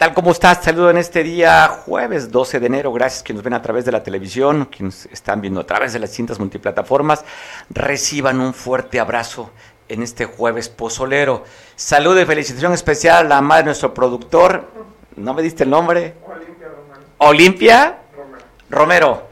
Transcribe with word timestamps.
tal? 0.00 0.14
¿Cómo 0.14 0.30
estás? 0.30 0.64
Saludo 0.64 0.88
en 0.88 0.96
este 0.96 1.22
día, 1.22 1.68
jueves 1.84 2.30
12 2.32 2.58
de 2.58 2.66
enero. 2.68 2.90
Gracias 2.90 3.22
que 3.22 3.34
nos 3.34 3.42
ven 3.42 3.52
a 3.52 3.60
través 3.60 3.84
de 3.84 3.92
la 3.92 4.02
televisión, 4.02 4.64
quienes 4.74 5.04
están 5.12 5.42
viendo 5.42 5.60
a 5.60 5.66
través 5.66 5.92
de 5.92 5.98
las 5.98 6.08
distintas 6.08 6.38
multiplataformas. 6.38 7.22
Reciban 7.68 8.40
un 8.40 8.54
fuerte 8.54 8.98
abrazo 8.98 9.50
en 9.90 10.02
este 10.02 10.24
jueves 10.24 10.70
pozolero. 10.70 11.44
Saludo 11.76 12.18
y 12.18 12.24
felicitación 12.24 12.72
especial 12.72 13.26
a 13.26 13.28
la 13.28 13.40
madre 13.42 13.64
de 13.64 13.66
nuestro 13.66 13.92
productor. 13.92 14.70
¿No 15.16 15.34
me 15.34 15.42
diste 15.42 15.64
el 15.64 15.70
nombre? 15.70 16.14
Olimpia 16.24 16.68
Romero. 16.68 17.02
¿Olimpia? 17.18 17.98
Romero. 18.16 18.44
Romero. 18.70 19.22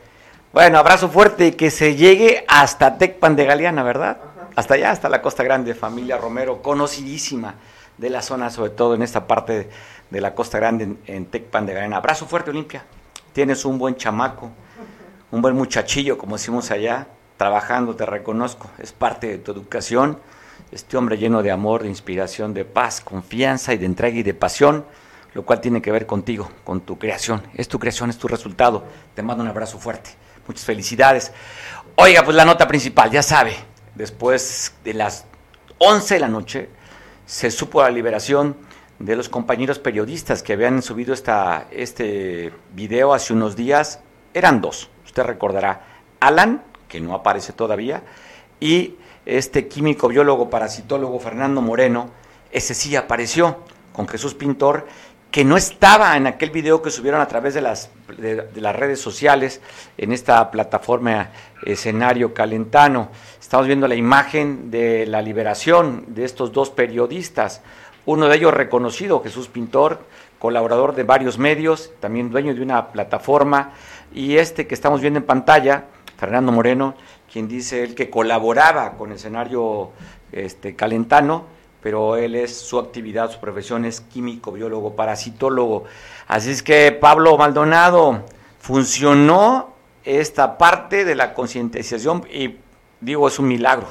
Bueno, 0.53 0.77
abrazo 0.77 1.09
fuerte 1.09 1.47
y 1.47 1.53
que 1.53 1.71
se 1.71 1.97
llegue 1.97 2.45
hasta 2.47 2.99
Tecpan 2.99 3.37
de 3.37 3.47
Galeana, 3.47 3.83
¿verdad? 3.85 4.19
Hasta 4.55 4.75
allá, 4.75 4.91
hasta 4.91 5.09
la 5.09 5.23
Costa 5.23 5.43
Grande, 5.43 5.75
familia 5.75 6.19
Romero, 6.19 6.61
conocidísima 6.61 7.55
de 7.97 8.11
la 8.11 8.23
zona, 8.23 8.51
sobre 8.51 8.71
todo 8.71 8.95
en 8.95 9.03
esta 9.03 9.27
parte 9.27 9.59
de 9.59 9.71
la 10.11 10.35
Costa 10.35 10.59
Grande, 10.59 10.97
en, 11.07 11.27
Tecpan 11.27 11.67
de 11.67 11.75
Galeana. 11.75 11.99
Abrazo 11.99 12.27
fuerte, 12.27 12.51
Olimpia. 12.51 12.85
Tienes 13.33 13.65
un 13.65 13.79
buen 13.79 13.97
chamaco, 13.97 14.51
un 15.31 15.43
buen 15.43 15.55
muchachillo, 15.55 16.17
como 16.17 16.37
decimos 16.37 16.71
allá, 16.71 17.07
trabajando, 17.37 17.95
te 17.95 18.07
reconozco, 18.07 18.71
es 18.79 18.93
parte 18.93 19.29
de 19.29 19.39
tu 19.39 19.53
educación. 19.53 20.19
Este 20.73 20.97
hombre 20.97 21.19
lleno 21.19 21.43
de 21.43 21.51
amor, 21.51 21.83
de 21.83 21.89
inspiración, 21.89 22.53
de 22.53 22.65
paz, 22.65 23.01
confianza 23.01 23.73
y 23.75 23.79
de 23.79 23.87
entrega 23.87 24.19
y 24.19 24.23
de 24.23 24.35
pasión, 24.35 24.85
lo 25.35 25.45
cual 25.45 25.61
tiene 25.61 25.81
que 25.81 25.93
ver 25.93 26.07
contigo, 26.07 26.51
con 26.65 26.81
tu 26.81 26.99
creación. 26.99 27.43
Es 27.55 27.69
tu 27.69 27.79
creación, 27.79 28.11
es 28.11 28.19
tu 28.19 28.29
resultado. 28.29 28.85
Te 29.15 29.23
mando 29.23 29.43
un 29.43 29.49
abrazo 29.49 29.79
fuerte. 29.79 30.11
Muchas 30.47 30.65
felicidades. 30.65 31.33
Oiga, 31.97 32.23
pues 32.25 32.37
la 32.37 32.45
nota 32.45 32.67
principal, 32.67 33.11
ya 33.11 33.23
sabe, 33.23 33.55
después 33.95 34.75
de 34.85 34.95
las 34.95 35.27
11 35.79 36.15
de 36.15 36.21
la 36.21 36.29
noche 36.29 36.69
se 37.27 37.51
supo 37.51 37.83
la 37.83 37.91
liberación 37.91 38.57
de 38.99 39.17
los 39.17 39.29
compañeros 39.29 39.79
periodistas 39.79 40.43
que 40.43 40.55
habían 40.55 40.83
subido 40.83 41.15
esta, 41.15 41.69
este 41.71 42.53
video 42.75 43.15
hace 43.15 43.33
unos 43.33 43.57
días. 43.57 44.01
Eran 44.35 44.61
dos, 44.61 44.91
usted 45.05 45.23
recordará. 45.23 45.85
Alan, 46.21 46.63
que 46.89 47.01
no 47.01 47.15
aparece 47.15 47.53
todavía, 47.53 48.03
y 48.61 48.95
este 49.25 49.69
químico, 49.69 50.09
biólogo, 50.09 50.51
parasitólogo 50.51 51.21
Fernando 51.21 51.61
Moreno, 51.61 52.11
ese 52.51 52.75
sí 52.75 52.97
apareció 52.97 53.59
con 53.93 54.09
Jesús 54.09 54.35
Pintor 54.35 54.87
que 55.31 55.45
no 55.45 55.57
estaba 55.57 56.17
en 56.17 56.27
aquel 56.27 56.51
video 56.51 56.81
que 56.81 56.91
subieron 56.91 57.21
a 57.21 57.29
través 57.29 57.53
de 57.53 57.61
las, 57.61 57.91
de, 58.17 58.49
las 58.55 58.75
redes 58.75 59.01
sociales 59.01 59.61
en 59.99 60.13
esta 60.13 60.51
plataforma 60.51 61.31
escenario 61.67 62.33
calentano. 62.33 63.11
Estamos 63.39 63.67
viendo 63.67 63.87
la 63.87 63.95
imagen 63.95 64.71
de 64.71 65.05
la 65.07 65.21
liberación 65.21 66.07
de 66.09 66.25
estos 66.25 66.53
dos 66.53 66.71
periodistas, 66.71 67.61
uno 68.09 68.27
de 68.27 68.37
ellos 68.37 68.55
reconocido, 68.55 69.23
Jesús 69.23 69.49
Pintor, 69.49 70.01
colaborador 70.39 70.95
de 70.95 71.03
varios 71.03 71.37
medios, 71.37 71.93
también 72.01 72.31
dueño 72.31 72.55
de 72.55 72.63
una 72.63 72.89
plataforma, 72.89 73.73
y 74.15 74.39
este 74.39 74.67
que 74.67 74.75
estamos 74.75 75.03
viendo 75.03 75.19
en 75.19 75.27
pantalla, 75.27 75.85
Fernando 76.17 76.51
Moreno, 76.51 76.95
quien 77.31 77.49
dice 77.49 77.83
él 77.83 77.95
que 77.95 78.09
colaboraba 78.09 78.93
con 78.93 79.11
el 79.11 79.17
escenario 79.17 79.91
este, 80.33 80.75
calentano, 80.75 81.45
pero 81.83 82.17
él 82.17 82.35
es 82.35 82.59
su 82.59 82.79
actividad, 82.79 83.31
su 83.31 83.41
profesión 83.41 83.85
es 83.85 84.01
químico, 84.01 84.53
biólogo, 84.53 84.97
parasitólogo. 84.97 85.85
Así 86.29 86.51
es 86.51 86.63
que 86.63 86.93
Pablo 86.93 87.37
Maldonado 87.37 88.25
funcionó 88.59 89.75
esta 90.03 90.57
parte 90.57 91.05
de 91.05 91.15
la 91.15 91.35
concientización 91.35 92.27
y 92.33 92.57
digo, 93.03 93.29
es 93.29 93.39
un 93.39 93.49
milagro 93.49 93.89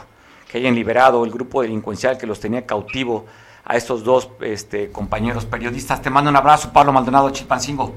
que 0.51 0.57
hayan 0.57 0.73
liberado 0.73 1.23
el 1.23 1.29
grupo 1.29 1.61
delincuencial 1.61 2.17
que 2.17 2.25
los 2.25 2.39
tenía 2.39 2.65
cautivo 2.65 3.25
a 3.67 3.75
estos 3.75 4.03
dos 4.03 4.29
este, 4.41 4.91
compañeros 4.91 5.45
periodistas. 5.45 6.01
Te 6.01 6.09
mando 6.09 6.29
un 6.29 6.37
abrazo, 6.37 6.71
Pablo 6.71 6.93
Maldonado, 6.93 7.29
Chilpancingo. 7.31 7.93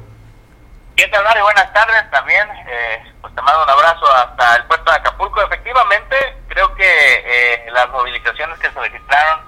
¿Qué 0.96 1.06
tal, 1.08 1.22
Mario? 1.24 1.44
Buenas 1.44 1.72
tardes 1.72 2.10
también. 2.10 2.48
Eh, 2.66 3.12
pues 3.20 3.34
te 3.34 3.42
mando 3.42 3.62
un 3.62 3.70
abrazo 3.70 4.04
hasta 4.16 4.56
el 4.56 4.64
puerto 4.64 4.90
de 4.90 4.96
Acapulco. 4.96 5.42
Efectivamente, 5.42 6.16
creo 6.48 6.74
que 6.74 6.84
eh, 6.84 7.70
las 7.72 7.88
movilizaciones 7.90 8.58
que 8.58 8.70
se 8.70 8.80
registraron 8.80 9.40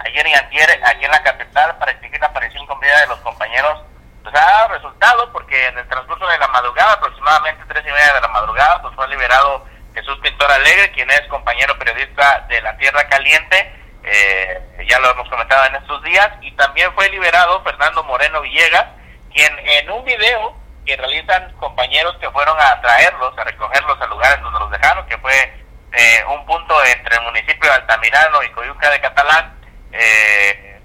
ayer 0.00 0.26
y 0.26 0.34
ayer 0.34 0.80
aquí 0.84 1.04
en 1.04 1.10
la 1.10 1.22
capital 1.22 1.76
para 1.78 1.92
exigir 1.92 2.20
la 2.20 2.26
aparición 2.26 2.66
vida 2.80 3.00
de 3.00 3.06
los 3.08 3.18
compañeros, 3.20 3.80
pues 4.22 4.34
ha 4.34 4.40
dado 4.40 4.68
resultado 4.68 5.32
porque 5.32 5.66
en 5.66 5.78
el 5.78 5.88
transcurso 5.88 6.26
de 6.26 6.38
la 6.38 6.48
madrugada, 6.48 6.94
aproximadamente 6.94 7.64
tres 7.68 7.84
y 7.86 7.92
media 7.92 8.14
de 8.14 8.20
la 8.20 8.28
madrugada, 8.28 8.82
pues 8.82 8.94
fue 8.94 9.08
liberado 9.08 9.66
Jesús 9.94 10.18
Pintor 10.22 10.50
Alegre, 10.50 10.92
quien 10.92 11.10
es 11.10 11.22
compañero 11.28 11.78
periodista 11.78 12.46
de 12.48 12.60
La 12.62 12.76
Tierra 12.76 13.06
Caliente, 13.08 13.79
eh, 14.04 14.84
ya 14.88 14.98
lo 15.00 15.10
hemos 15.10 15.28
comentado 15.28 15.66
en 15.66 15.76
estos 15.76 16.02
días, 16.02 16.30
y 16.40 16.50
también 16.52 16.92
fue 16.94 17.08
liberado 17.10 17.62
Fernando 17.62 18.02
Moreno 18.04 18.40
Villegas, 18.40 18.86
quien 19.32 19.52
en 19.58 19.90
un 19.90 20.04
video 20.04 20.56
que 20.84 20.96
realizan 20.96 21.52
compañeros 21.54 22.16
que 22.20 22.30
fueron 22.30 22.56
a 22.58 22.80
traerlos, 22.80 23.36
a 23.36 23.44
recogerlos 23.44 24.00
al 24.00 24.10
lugar 24.10 24.40
donde 24.40 24.58
los 24.60 24.70
dejaron, 24.70 25.06
que 25.06 25.18
fue 25.18 25.60
eh, 25.92 26.24
un 26.28 26.44
punto 26.46 26.84
entre 26.84 27.16
el 27.16 27.22
municipio 27.22 27.70
de 27.70 27.76
Altamirano 27.76 28.42
y 28.42 28.50
Coyuca 28.50 28.90
de 28.90 29.00
Catalán, 29.00 29.54
eh, 29.92 30.80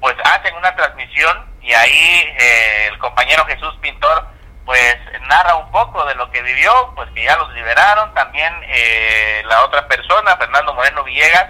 pues 0.00 0.16
hacen 0.24 0.54
una 0.56 0.74
transmisión 0.74 1.46
y 1.62 1.72
ahí 1.72 2.34
eh, 2.38 2.88
el 2.88 2.98
compañero 2.98 3.44
Jesús 3.46 3.74
Pintor 3.80 4.26
pues 4.64 4.96
narra 5.28 5.56
un 5.56 5.70
poco 5.70 6.04
de 6.06 6.14
lo 6.14 6.30
que 6.30 6.42
vivió, 6.42 6.92
pues 6.94 7.08
que 7.10 7.24
ya 7.24 7.36
los 7.36 7.52
liberaron, 7.52 8.12
también 8.14 8.52
eh, 8.68 9.42
la 9.46 9.64
otra 9.64 9.86
persona, 9.88 10.36
Fernando 10.36 10.74
Moreno 10.74 11.04
Villegas, 11.04 11.46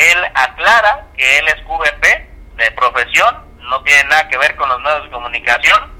él 0.00 0.18
aclara 0.34 1.06
que 1.16 1.38
él 1.38 1.48
es 1.48 1.56
QVP 1.62 2.28
de 2.56 2.70
profesión, 2.72 3.36
no 3.68 3.82
tiene 3.82 4.04
nada 4.04 4.28
que 4.28 4.38
ver 4.38 4.56
con 4.56 4.68
los 4.68 4.80
medios 4.80 5.04
de 5.04 5.10
comunicación 5.10 5.92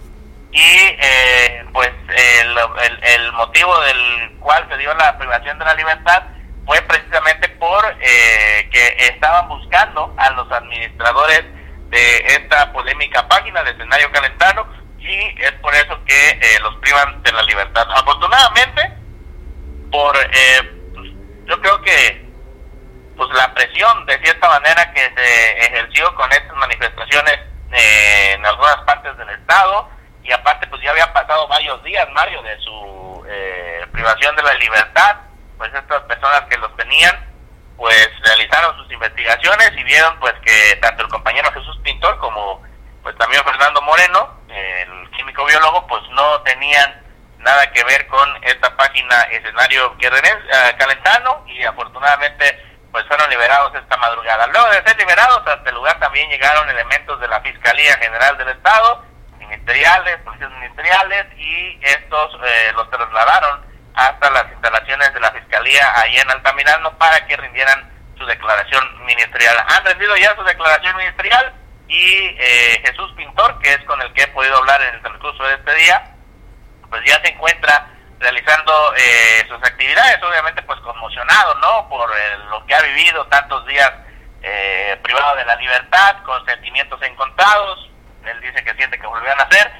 y 0.53 0.63
eh, 0.63 1.65
pues 1.73 1.91
el 2.11 3.33
motivo 3.33 3.79
del 3.81 4.37
cual 4.41 4.67
se 4.69 4.77
dio 4.79 4.93
la 4.95 5.17
privación 5.17 5.59
de 5.59 5.65
la 5.65 5.75
libertad 5.75 6.23
fue 6.71 6.81
precisamente 6.83 7.49
por 7.49 7.85
eh, 8.01 8.69
que 8.71 8.97
estaban 9.01 9.49
buscando 9.49 10.15
a 10.17 10.31
los 10.31 10.51
administradores 10.53 11.43
de 11.89 12.17
esta 12.27 12.73
polémica 12.73 13.27
página 13.27 13.65
de 13.65 13.73
escenario 13.73 14.11
calentano 14.13 14.67
y 14.99 15.43
es 15.43 15.53
por 15.63 15.75
eso 15.75 15.99
que 16.05 16.29
eh, 16.31 16.61
los 16.63 16.77
privan 16.77 17.23
de 17.25 17.33
la 17.33 17.43
libertad. 17.43 17.85
Afortunadamente, 17.97 18.83
por 19.91 20.17
eh, 20.17 20.71
pues, 20.95 21.11
yo 21.47 21.61
creo 21.61 21.83
que 21.83 22.20
pues 23.17 23.29
la 23.31 23.53
presión 23.55 24.07
de 24.07 24.19
cierta 24.23 24.49
manera 24.49 24.93
que 24.93 25.13
se 25.17 25.59
ejerció 25.67 26.15
con 26.15 26.31
estas 26.33 26.57
manifestaciones 26.57 27.39
en 27.73 28.45
algunas 28.45 28.77
partes 28.87 29.17
del 29.17 29.31
estado. 29.31 29.89
Y 30.23 30.33
aparte 30.33 30.67
pues 30.69 30.83
ya 30.83 30.91
había 30.91 31.13
pasado 31.13 31.49
varios 31.49 31.83
días 31.83 32.09
Mario 32.13 32.43
de 32.43 32.59
su 32.61 33.27
privación 33.93 34.37
de 34.37 34.43
la 34.43 34.55
libertad. 34.55 35.17
Pues 35.59 35.73
estas 35.75 36.03
personas 36.05 36.43
que 36.49 36.57
los 36.57 36.75
tenían, 36.77 37.15
pues 37.77 38.09
realizaron 38.25 38.77
sus 38.77 38.91
investigaciones 38.93 39.73
y 39.77 39.85
vieron 39.85 40.19
pues 40.19 40.35
que 40.45 40.77
tanto 40.77 41.03
el 41.03 41.09
compañero 41.09 41.53
Jesús 41.53 41.79
Pintor 41.83 42.19
como 42.19 42.63
pues 43.03 43.17
también 43.17 43.43
Fernando 43.45 43.81
Moreno, 43.83 44.41
el 44.49 45.11
químico 45.13 45.45
biólogo, 45.45 45.87
pues 45.87 46.03
no 46.11 46.41
tenían 46.43 47.03
nada 47.39 47.71
que 47.73 47.83
ver 47.85 48.07
con 48.09 48.45
esta 48.45 48.77
página 48.77 49.23
escenario 49.31 49.93
uh, 49.93 50.77
calentano. 50.79 51.45
Y 51.47 51.65
afortunadamente 51.65 52.70
pues 52.93 53.07
fueron 53.07 53.31
liberados 53.31 53.75
esta 53.75 53.97
madrugada. 53.97 54.47
Luego 54.49 54.69
de 54.69 54.83
ser 54.83 54.97
liberados 54.99 55.43
hasta 55.47 55.69
el 55.69 55.75
lugar 55.75 55.99
también 56.01 56.29
llegaron 56.29 56.69
elementos 56.69 57.21
de 57.21 57.29
la 57.29 57.41
Fiscalía 57.41 57.97
General 57.99 58.37
del 58.37 58.49
Estado, 58.49 59.05
ministeriales, 59.39 60.19
policías 60.25 60.51
ministeriales 60.53 61.27
y 61.37 61.79
estos 61.83 62.39
eh, 62.45 62.73
los 62.75 62.91
trasladaron 62.91 63.65
hasta 63.95 64.31
las 64.31 64.51
instalaciones 64.53 65.13
de 65.15 65.21
la 65.21 65.31
Fiscalía 65.33 65.93
ahí 65.97 66.17
en 66.17 66.31
Altamirano 66.31 66.97
para 66.99 67.27
que 67.27 67.37
rindieran 67.37 67.91
su 68.19 68.27
declaración 68.27 69.05
ministerial. 69.05 69.57
Han 69.69 69.85
rendido 69.85 70.17
ya 70.17 70.35
su 70.37 70.43
declaración 70.43 70.97
ministerial 70.97 71.55
y 71.89 72.37
eh, 72.39 72.83
Jesús 72.85 73.13
Pintor, 73.17 73.59
que 73.61 73.73
es 73.73 73.85
con 73.85 74.01
el 74.01 74.13
que 74.13 74.23
he 74.23 74.29
podido 74.29 74.57
hablar 74.59 74.81
en 74.83 74.95
el 74.95 75.03
transcurso 75.03 75.43
de 75.45 75.55
este 75.55 75.75
día, 75.75 76.15
pues 76.89 77.03
ya 77.05 77.21
se 77.23 77.33
encuentra 77.33 77.89
realizando 78.21 78.95
eh, 78.97 79.45
sus 79.49 79.59
actividades, 79.59 80.23
obviamente 80.23 80.63
pues 80.63 80.79
conmocionado, 80.81 81.55
¿no? 81.57 81.89
Por 81.89 82.09
eh, 82.11 82.39
lo 82.51 82.65
que 82.67 82.75
ha 82.75 82.83
vivido 82.83 83.27
tantos 83.27 83.67
días 83.67 83.91
privado 85.03 85.37
de 85.37 85.45
la 85.45 85.57
libertad, 85.57 86.17
con 86.25 86.45
sentimientos 86.47 87.01
encontrados, 87.03 87.91
él 88.25 88.41
dice 88.41 88.65
que 88.65 88.75
siente 88.75 88.99
que 88.99 89.07
volvió 89.07 89.33
a 89.33 89.37
nacer, 89.37 89.71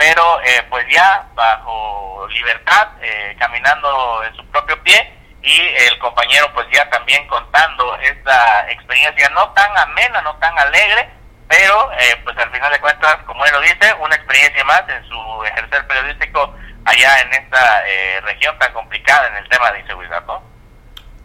pero 0.00 0.40
eh, 0.40 0.62
pues 0.70 0.86
ya 0.90 1.26
bajo 1.34 2.26
libertad, 2.30 2.88
eh, 3.02 3.36
caminando 3.38 4.24
en 4.24 4.34
su 4.34 4.44
propio 4.46 4.82
pie 4.82 5.14
y 5.42 5.60
el 5.60 5.98
compañero 5.98 6.50
pues 6.54 6.66
ya 6.72 6.88
también 6.90 7.26
contando 7.28 7.96
esta 7.96 8.70
experiencia 8.70 9.28
no 9.30 9.50
tan 9.50 9.76
amena, 9.76 10.22
no 10.22 10.34
tan 10.36 10.58
alegre, 10.58 11.10
pero 11.50 11.90
eh, 11.92 12.16
pues 12.22 12.38
al 12.38 12.50
final 12.52 12.72
de 12.72 12.80
cuentas, 12.80 13.16
como 13.26 13.44
él 13.44 13.50
lo 13.52 13.60
dice, 13.60 13.92
una 14.00 14.14
experiencia 14.14 14.64
más 14.64 14.84
en 14.88 15.04
su 15.08 15.44
ejercer 15.44 15.84
periodístico 15.88 16.54
allá 16.84 17.20
en 17.22 17.32
esta 17.32 17.82
región 18.22 18.56
tan 18.58 18.72
complicada 18.72 19.28
en 19.28 19.36
el 19.42 19.48
tema 19.48 19.72
de 19.72 19.80
inseguridad, 19.80 20.24
¿no? 20.26 20.40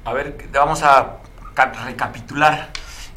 A 0.04 0.13
ver, 0.13 0.36
vamos 0.51 0.81
a 0.81 1.18
recapitular 1.86 2.69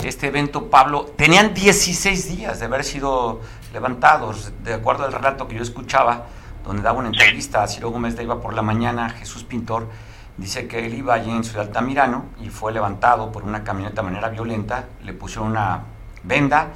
este 0.05 0.29
evento, 0.29 0.71
Pablo, 0.71 1.07
tenían 1.17 1.55
16 1.55 2.37
días 2.37 2.61
de 2.61 2.67
haber 2.67 2.85
sido 2.85 3.41
levantados, 3.73 4.53
de 4.63 4.75
acuerdo 4.75 5.05
al 5.05 5.13
relato 5.13 5.49
que 5.49 5.57
yo 5.57 5.63
escuchaba, 5.63 6.27
donde 6.63 6.83
daba 6.83 6.99
una 6.99 7.09
entrevista 7.09 7.63
a 7.63 7.67
Ciro 7.67 7.91
Gómez 7.91 8.17
de 8.17 8.23
Iba 8.23 8.41
por 8.41 8.55
la 8.55 8.63
mañana, 8.63 9.11
Jesús 9.11 9.43
Pintor, 9.43 9.89
dice 10.37 10.69
que 10.69 10.87
él 10.87 10.95
iba 10.95 11.15
allí 11.15 11.31
en 11.31 11.43
Ciudad 11.43 11.67
Altamirano 11.67 12.27
y 12.41 12.49
fue 12.49 12.73
levantado 12.73 13.33
por 13.33 13.43
una 13.43 13.65
camioneta 13.65 14.03
de 14.03 14.11
manera 14.11 14.29
violenta, 14.29 14.85
le 15.03 15.15
pusieron 15.15 15.49
una 15.49 15.83
venda 16.23 16.69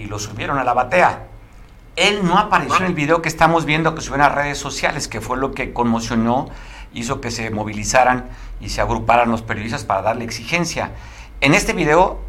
y 0.00 0.06
lo 0.06 0.18
subieron 0.18 0.58
a 0.58 0.64
la 0.64 0.72
batea. 0.72 1.26
Él 1.96 2.20
no 2.24 2.38
apareció 2.38 2.78
en 2.78 2.86
el 2.86 2.94
video 2.94 3.20
que 3.20 3.28
estamos 3.28 3.64
viendo 3.64 3.94
que 3.94 4.00
subió 4.00 4.18
las 4.18 4.34
redes 4.34 4.58
sociales, 4.58 5.08
que 5.08 5.20
fue 5.20 5.36
lo 5.36 5.52
que 5.52 5.72
conmocionó, 5.72 6.48
hizo 6.94 7.20
que 7.20 7.30
se 7.30 7.50
movilizaran 7.50 8.28
y 8.60 8.70
se 8.70 8.80
agruparan 8.80 9.30
los 9.30 9.42
periodistas 9.42 9.84
para 9.84 10.02
darle 10.02 10.24
exigencia. 10.24 10.92
En 11.40 11.54
este 11.54 11.72
video, 11.72 12.20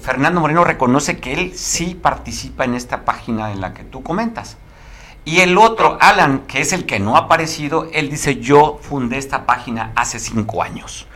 Fernando 0.00 0.40
Moreno 0.40 0.64
reconoce 0.64 1.18
que 1.18 1.32
él 1.32 1.52
sí 1.56 1.94
participa 1.94 2.64
en 2.64 2.74
esta 2.74 3.04
página 3.04 3.52
en 3.52 3.60
la 3.60 3.74
que 3.74 3.84
tú 3.84 4.02
comentas. 4.02 4.56
Y 5.24 5.40
el 5.40 5.56
otro, 5.56 5.98
Alan, 6.00 6.40
que 6.48 6.60
es 6.60 6.72
el 6.72 6.84
que 6.84 6.98
no 6.98 7.16
ha 7.16 7.20
aparecido, 7.20 7.88
él 7.92 8.10
dice, 8.10 8.40
yo 8.40 8.80
fundé 8.82 9.18
esta 9.18 9.46
página 9.46 9.92
hace 9.94 10.18
cinco 10.18 10.62
años. 10.62 11.06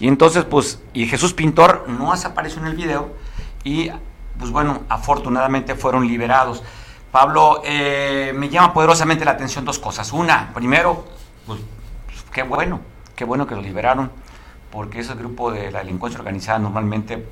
Y 0.00 0.08
entonces, 0.08 0.44
pues, 0.44 0.82
y 0.92 1.06
Jesús 1.06 1.32
Pintor 1.32 1.84
no 1.88 2.12
apareció 2.12 2.60
en 2.60 2.68
el 2.68 2.74
video 2.74 3.14
y, 3.62 3.90
pues 4.38 4.50
bueno, 4.50 4.80
afortunadamente 4.88 5.74
fueron 5.74 6.06
liberados. 6.06 6.62
Pablo, 7.10 7.60
eh, 7.64 8.32
me 8.34 8.48
llama 8.48 8.72
poderosamente 8.72 9.24
la 9.24 9.32
atención 9.32 9.64
dos 9.64 9.78
cosas. 9.78 10.12
Una, 10.12 10.52
primero, 10.54 11.04
pues, 11.46 11.60
qué 12.32 12.42
bueno, 12.42 12.80
qué 13.14 13.24
bueno 13.24 13.46
que 13.46 13.54
lo 13.54 13.60
liberaron, 13.60 14.10
porque 14.70 15.00
ese 15.00 15.14
grupo 15.14 15.52
de 15.52 15.70
la 15.70 15.80
delincuencia 15.80 16.18
organizada 16.18 16.58
normalmente 16.58 17.26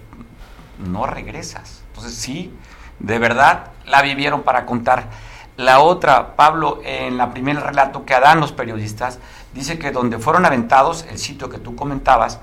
no 0.79 1.07
regresas. 1.07 1.83
Entonces, 1.89 2.15
sí, 2.15 2.55
de 2.99 3.19
verdad 3.19 3.71
la 3.87 4.03
vivieron 4.03 4.43
para 4.43 4.67
contar. 4.67 5.09
La 5.57 5.81
otra, 5.81 6.37
Pablo, 6.37 6.81
en 6.85 7.17
la 7.17 7.33
primer 7.33 7.61
relato 7.61 8.05
que 8.05 8.19
dan 8.19 8.41
los 8.41 8.53
periodistas, 8.53 9.19
dice 9.53 9.79
que 9.79 9.91
donde 9.91 10.19
fueron 10.19 10.47
aventados, 10.47 11.05
el 11.11 11.19
sitio 11.19 11.51
que 11.51 11.59
tú 11.59 11.75
comentabas, 11.77 12.41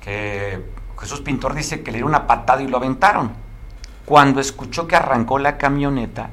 que 0.00 0.64
Jesús 0.98 1.20
Pintor 1.20 1.54
dice 1.54 1.82
que 1.82 1.90
le 1.90 1.98
dieron 1.98 2.10
una 2.10 2.26
patada 2.26 2.62
y 2.62 2.68
lo 2.68 2.76
aventaron. 2.76 3.32
Cuando 4.10 4.40
escuchó 4.40 4.88
que 4.88 4.96
arrancó 4.96 5.38
la 5.38 5.56
camioneta, 5.56 6.30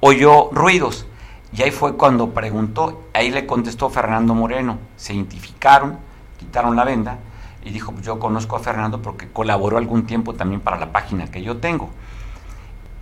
oyó 0.00 0.50
ruidos. 0.50 1.06
Y 1.52 1.62
ahí 1.62 1.70
fue 1.70 1.96
cuando 1.96 2.30
preguntó, 2.30 3.04
ahí 3.14 3.30
le 3.30 3.46
contestó 3.46 3.88
Fernando 3.88 4.34
Moreno. 4.34 4.78
Se 4.96 5.14
identificaron, 5.14 5.96
quitaron 6.40 6.74
la 6.74 6.82
venda 6.82 7.18
y 7.62 7.70
dijo, 7.70 7.92
pues 7.92 8.04
yo 8.04 8.18
conozco 8.18 8.56
a 8.56 8.58
Fernando 8.58 9.00
porque 9.00 9.28
colaboró 9.28 9.78
algún 9.78 10.06
tiempo 10.06 10.34
también 10.34 10.60
para 10.60 10.76
la 10.76 10.90
página 10.90 11.30
que 11.30 11.40
yo 11.40 11.58
tengo. 11.58 11.90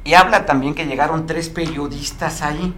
Y 0.05 0.13
habla 0.13 0.45
también 0.45 0.75
que 0.75 0.85
llegaron 0.85 1.25
tres 1.25 1.49
periodistas 1.49 2.43
ahí, 2.43 2.75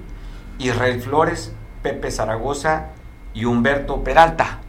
Israel 0.60 1.02
Flores, 1.02 1.52
Pepe 1.82 2.12
Zaragoza 2.12 2.90
y 3.34 3.44
Humberto 3.44 4.04
Peralta. 4.04 4.60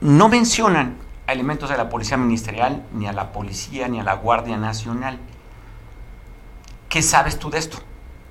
No 0.00 0.28
mencionan 0.28 0.94
a 1.26 1.32
elementos 1.32 1.70
de 1.70 1.76
la 1.76 1.88
Policía 1.88 2.18
Ministerial, 2.18 2.84
ni 2.94 3.08
a 3.08 3.12
la 3.12 3.32
Policía, 3.32 3.88
ni 3.88 3.98
a 3.98 4.04
la 4.04 4.14
Guardia 4.14 4.56
Nacional. 4.56 5.18
¿Qué 6.92 7.00
sabes 7.00 7.38
tú 7.38 7.48
de 7.48 7.58
esto? 7.58 7.78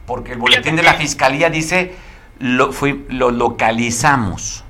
Porque 0.05 0.33
el 0.33 0.37
boletín 0.37 0.75
de 0.75 0.83
la 0.83 0.93
Fiscalía 0.93 1.49
dice, 1.49 1.97
lo, 2.37 2.69
lo 3.09 3.31
localizamos. 3.31 4.63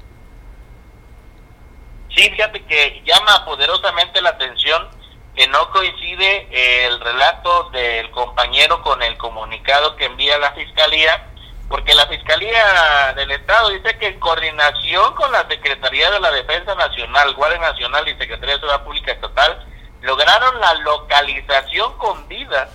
Sí, 2.15 2.29
fíjate 2.29 2.63
que 2.63 3.03
llama 3.05 3.43
poderosamente 3.43 4.21
la 4.21 4.29
atención 4.29 4.87
que 5.35 5.45
no 5.49 5.69
coincide 5.71 6.85
el 6.85 7.01
relato 7.01 7.69
del 7.71 8.09
compañero 8.11 8.81
con 8.81 9.03
el 9.03 9.17
comunicado 9.17 9.97
que 9.97 10.05
envía 10.05 10.37
la 10.37 10.53
Fiscalía, 10.53 11.27
porque 11.67 11.93
la 11.93 12.07
Fiscalía 12.07 13.11
del 13.17 13.31
Estado 13.31 13.71
dice 13.71 13.97
que 13.97 14.07
en 14.07 14.19
coordinación 14.21 15.13
con 15.15 15.33
la 15.33 15.45
Secretaría 15.49 16.09
de 16.11 16.21
la 16.21 16.31
Defensa 16.31 16.75
Nacional, 16.75 17.33
Guardia 17.33 17.59
Nacional 17.59 18.07
y 18.07 18.11
Secretaría 18.11 18.55
de 18.55 18.61
Seguridad 18.61 18.85
Pública 18.85 19.11
Estatal, 19.11 19.65
lograron 19.99 20.61
la 20.61 20.75
localización 20.75 21.97
con 21.97 22.25
vida 22.29 22.69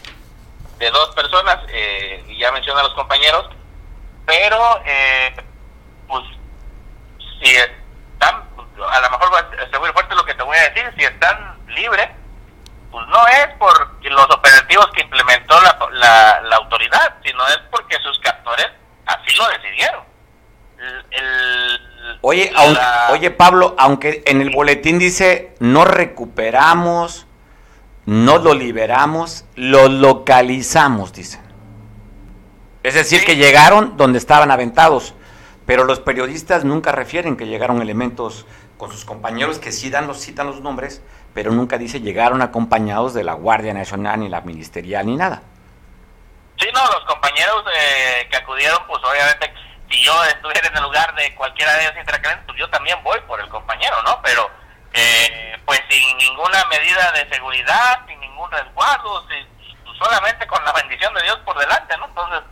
de 0.78 0.90
dos 0.90 1.14
personas, 1.14 1.58
eh, 1.68 2.24
y 2.28 2.38
ya 2.38 2.52
menciona 2.52 2.80
a 2.80 2.84
los 2.84 2.94
compañeros, 2.94 3.48
pero 4.26 4.80
eh, 4.84 5.34
pues 6.06 6.24
si 7.40 7.54
están, 7.54 8.34
a 8.34 9.00
lo 9.00 9.10
mejor 9.10 9.50
ser 9.70 9.80
muy 9.80 9.90
fuerte 9.90 10.14
lo 10.14 10.24
que 10.24 10.34
te 10.34 10.42
voy 10.42 10.56
a 10.56 10.70
decir, 10.70 10.92
si 10.96 11.04
están 11.04 11.58
libres, 11.68 12.08
pues 12.90 13.06
no 13.08 13.26
es 13.28 13.46
por 13.58 14.02
los 14.02 14.30
operativos 14.30 14.86
que 14.94 15.02
implementó 15.02 15.60
la, 15.60 16.40
la, 16.42 16.56
autoridad, 16.56 17.16
sino 17.24 17.46
es 17.48 17.58
porque 17.70 17.96
sus 18.02 18.18
captores 18.20 18.68
así 19.06 19.36
lo 19.36 19.48
decidieron. 19.48 20.04
oye, 22.22 22.52
oye 23.10 23.30
Pablo, 23.30 23.74
aunque 23.78 24.22
en 24.26 24.40
el 24.40 24.50
boletín 24.50 24.98
dice 24.98 25.54
no 25.58 25.84
recuperamos, 25.84 27.25
no 28.06 28.38
lo 28.38 28.54
liberamos, 28.54 29.44
lo 29.56 29.88
localizamos, 29.88 31.12
dicen. 31.12 31.42
Es 32.82 32.94
decir, 32.94 33.24
que 33.24 33.36
llegaron 33.36 33.96
donde 33.96 34.18
estaban 34.18 34.50
aventados, 34.50 35.14
pero 35.66 35.84
los 35.84 35.98
periodistas 35.98 36.64
nunca 36.64 36.92
refieren 36.92 37.36
que 37.36 37.46
llegaron 37.46 37.82
elementos 37.82 38.46
con 38.78 38.92
sus 38.92 39.04
compañeros 39.04 39.58
que 39.58 39.72
sí 39.72 39.90
dan 39.90 40.06
los, 40.06 40.20
citan 40.20 40.46
los 40.46 40.60
nombres, 40.60 41.02
pero 41.34 41.50
nunca 41.50 41.78
dice 41.78 42.00
llegaron 42.00 42.42
acompañados 42.42 43.12
de 43.12 43.24
la 43.24 43.32
Guardia 43.34 43.74
Nacional, 43.74 44.20
ni 44.20 44.28
la 44.28 44.40
Ministerial, 44.42 45.04
ni 45.04 45.16
nada. 45.16 45.42
Sí, 46.58 46.68
no, 46.72 46.80
los 46.86 47.04
compañeros 47.06 47.64
eh, 47.74 48.28
que 48.30 48.36
acudieron, 48.36 48.78
pues 48.86 49.02
obviamente, 49.04 49.52
si 49.90 50.02
yo 50.02 50.12
estuviera 50.24 50.68
en 50.68 50.76
el 50.76 50.82
lugar 50.84 51.14
de 51.14 51.34
cualquiera 51.34 51.74
de 51.74 51.82
ellos 51.82 51.94
pues 52.46 52.58
yo 52.58 52.70
también 52.70 52.96
voy 53.02 53.18
por 53.26 53.40
el 53.40 53.48
compañero, 53.48 53.96
¿no? 54.04 54.20
Pero, 54.22 54.48
eh, 54.92 55.58
pues 55.64 55.80
sin 55.88 56.16
ninguna 56.18 56.64
medida 56.66 57.12
de 57.12 57.28
seguridad, 57.28 58.06
sin 58.06 58.18
ningún 58.20 58.50
resguardo, 58.50 59.26
solamente 59.98 60.46
con 60.46 60.64
la 60.64 60.72
bendición 60.72 61.12
de 61.14 61.22
Dios 61.22 61.38
por 61.44 61.58
delante, 61.58 61.96
¿no? 61.98 62.06
Entonces, 62.06 62.42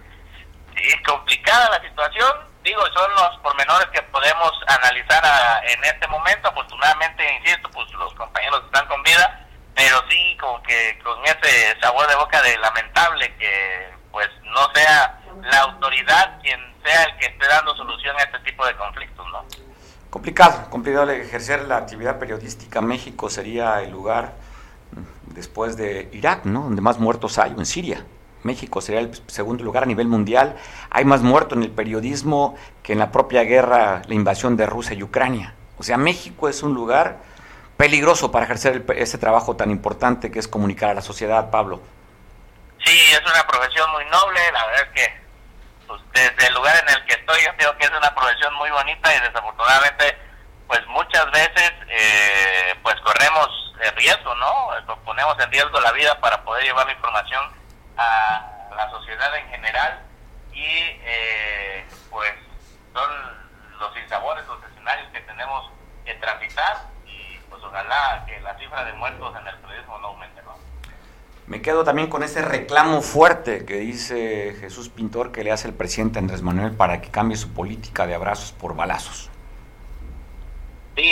es 0.76 1.00
complicada 1.06 1.70
la 1.70 1.88
situación, 1.88 2.30
digo, 2.62 2.82
son 2.94 3.10
los 3.14 3.38
pormenores 3.38 3.86
que 3.88 4.02
podemos 4.02 4.52
analizar 4.66 5.22
en 5.64 5.84
este 5.84 6.06
momento. 6.08 6.48
Afortunadamente, 6.48 7.34
insisto, 7.40 7.70
pues 7.70 7.90
los 7.92 8.12
compañeros 8.14 8.62
están 8.64 8.86
con 8.88 9.02
vida, 9.02 9.46
pero 9.74 10.02
sí 10.08 10.36
como 10.40 10.62
que 10.62 10.98
con 11.02 11.24
ese 11.24 11.78
sabor 11.80 12.06
de 12.08 12.16
boca 12.16 12.40
de 12.42 12.58
lamentable 12.58 13.34
que 13.36 13.94
pues 14.10 14.28
no 14.42 14.72
sea 14.72 15.20
la 15.42 15.58
autoridad 15.62 16.40
quien 16.40 16.60
sea 16.84 17.02
el 17.04 17.16
que 17.16 17.26
esté 17.26 17.46
dando 17.48 17.74
solución 17.76 18.16
a 18.18 18.22
este 18.22 18.38
tipo 18.40 18.64
de 18.64 18.76
conflictos, 18.76 19.26
¿no? 19.28 19.44
Complicado, 20.14 20.70
complicado 20.70 21.10
ejercer 21.10 21.64
la 21.64 21.76
actividad 21.76 22.20
periodística. 22.20 22.80
México 22.80 23.28
sería 23.28 23.82
el 23.82 23.90
lugar 23.90 24.34
mm, 24.92 25.34
después 25.34 25.76
de 25.76 26.08
Irak, 26.12 26.44
¿no? 26.44 26.62
Donde 26.62 26.80
más 26.80 27.00
muertos 27.00 27.36
hay, 27.36 27.52
o 27.52 27.58
en 27.58 27.66
Siria. 27.66 28.06
México 28.44 28.80
sería 28.80 29.00
el 29.00 29.10
segundo 29.26 29.64
lugar 29.64 29.82
a 29.82 29.86
nivel 29.86 30.06
mundial. 30.06 30.54
Hay 30.88 31.04
más 31.04 31.22
muertos 31.22 31.58
en 31.58 31.64
el 31.64 31.72
periodismo 31.72 32.54
que 32.84 32.92
en 32.92 33.00
la 33.00 33.10
propia 33.10 33.42
guerra, 33.42 34.02
la 34.06 34.14
invasión 34.14 34.56
de 34.56 34.66
Rusia 34.66 34.94
y 34.94 35.02
Ucrania. 35.02 35.56
O 35.78 35.82
sea, 35.82 35.96
México 35.96 36.48
es 36.48 36.62
un 36.62 36.74
lugar 36.74 37.18
peligroso 37.76 38.30
para 38.30 38.44
ejercer 38.44 38.84
ese 38.94 39.18
trabajo 39.18 39.56
tan 39.56 39.72
importante 39.72 40.30
que 40.30 40.38
es 40.38 40.46
comunicar 40.46 40.90
a 40.90 40.94
la 40.94 41.02
sociedad, 41.02 41.50
Pablo. 41.50 41.80
Sí, 42.84 42.96
es 43.10 43.20
una 43.20 43.44
profesión 43.48 43.90
muy 43.90 44.04
noble, 44.04 44.38
la 44.52 44.64
verdad 44.64 44.82
es 44.86 44.92
que 44.94 45.23
pues, 45.94 46.30
desde 46.30 46.48
el 46.48 46.54
lugar 46.54 46.76
en 46.76 46.94
el 46.94 47.04
que 47.04 47.14
estoy 47.14 47.44
yo 47.44 47.56
creo 47.56 47.76
que 47.76 47.84
es 47.84 47.90
una 47.90 48.14
profesión 48.14 48.54
muy 48.54 48.70
bonita 48.70 49.14
y 49.14 49.20
desafortunadamente 49.20 50.18
pues 50.66 50.84
muchas 50.88 51.30
veces 51.30 51.72
eh, 51.88 52.74
pues 52.82 52.96
corremos 53.02 53.48
riesgo, 53.96 54.34
¿no? 54.36 54.96
Ponemos 55.04 55.38
en 55.38 55.50
riesgo 55.50 55.78
la 55.80 55.92
vida 55.92 56.18
para 56.20 56.42
poder 56.42 56.64
llevar 56.64 56.86
la 56.86 56.92
información 56.92 57.44
a 57.96 58.70
la 58.74 58.90
sociedad 58.90 59.36
en 59.36 59.48
general 59.50 60.00
y 60.52 60.64
eh, 60.66 61.86
pues 62.10 62.32
son 62.92 63.10
los 63.78 63.96
insabores, 63.96 64.46
los 64.46 64.62
escenarios 64.64 65.08
que 65.12 65.20
tenemos 65.20 65.70
que 66.04 66.14
transitar 66.14 66.78
y 67.06 67.38
pues 67.50 67.62
ojalá 67.62 68.24
que 68.26 68.40
la 68.40 68.56
cifra 68.58 68.84
de 68.84 68.92
muertos 68.94 69.36
en 69.36 69.46
el 69.46 69.56
periodismo 69.58 69.98
no 69.98 70.08
aumente. 70.08 70.43
Me 71.46 71.60
quedo 71.60 71.84
también 71.84 72.08
con 72.08 72.22
ese 72.22 72.42
reclamo 72.42 73.02
fuerte 73.02 73.66
que 73.66 73.74
dice 73.74 74.56
Jesús 74.60 74.88
Pintor 74.88 75.30
que 75.30 75.44
le 75.44 75.52
hace 75.52 75.68
el 75.68 75.74
presidente 75.74 76.18
Andrés 76.18 76.42
Manuel 76.42 76.72
para 76.72 77.00
que 77.00 77.10
cambie 77.10 77.36
su 77.36 77.52
política 77.52 78.06
de 78.06 78.14
abrazos 78.14 78.52
por 78.52 78.74
balazos. 78.74 79.30
Sí, 80.96 81.02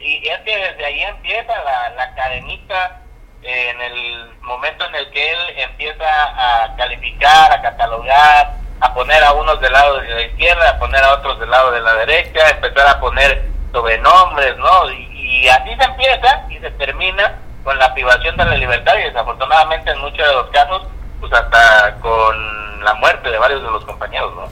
y 0.00 0.28
es 0.28 0.40
que 0.40 0.56
desde 0.56 0.84
ahí 0.84 1.02
empieza 1.02 1.52
la, 1.64 1.90
la 1.90 2.14
cadenita 2.14 3.02
en 3.42 3.80
el 3.80 4.30
momento 4.40 4.86
en 4.86 4.94
el 4.94 5.10
que 5.10 5.30
él 5.30 5.38
empieza 5.56 6.04
a 6.04 6.76
calificar, 6.76 7.52
a 7.52 7.62
catalogar, 7.62 8.54
a 8.80 8.94
poner 8.94 9.22
a 9.22 9.32
unos 9.32 9.60
del 9.60 9.72
lado 9.72 10.00
de 10.00 10.08
la 10.08 10.22
izquierda, 10.22 10.70
a 10.70 10.78
poner 10.78 11.02
a 11.02 11.14
otros 11.14 11.38
del 11.38 11.50
lado 11.50 11.70
de 11.70 11.80
la 11.80 11.94
derecha, 11.94 12.50
empezar 12.50 12.86
a 12.88 13.00
poner 13.00 13.44
sobrenombres, 13.72 14.56
¿no? 14.56 14.90
Y, 14.90 15.48
así 15.48 15.76
se 15.76 15.84
empieza 15.84 16.46
y 16.48 16.58
se 16.58 16.70
termina 16.72 17.38
con 17.66 17.76
la 17.80 17.92
privación 17.92 18.36
de 18.36 18.44
la 18.44 18.56
libertad 18.56 18.92
y 19.00 19.08
desafortunadamente 19.08 19.90
en 19.90 20.00
muchos 20.00 20.24
de 20.24 20.34
los 20.34 20.46
casos, 20.50 20.82
pues 21.18 21.32
hasta 21.32 21.96
con 22.00 22.84
la 22.84 22.94
muerte 22.94 23.28
de 23.28 23.38
varios 23.38 23.60
de 23.60 23.68
los 23.72 23.84
compañeros, 23.84 24.32
¿no? 24.36 24.42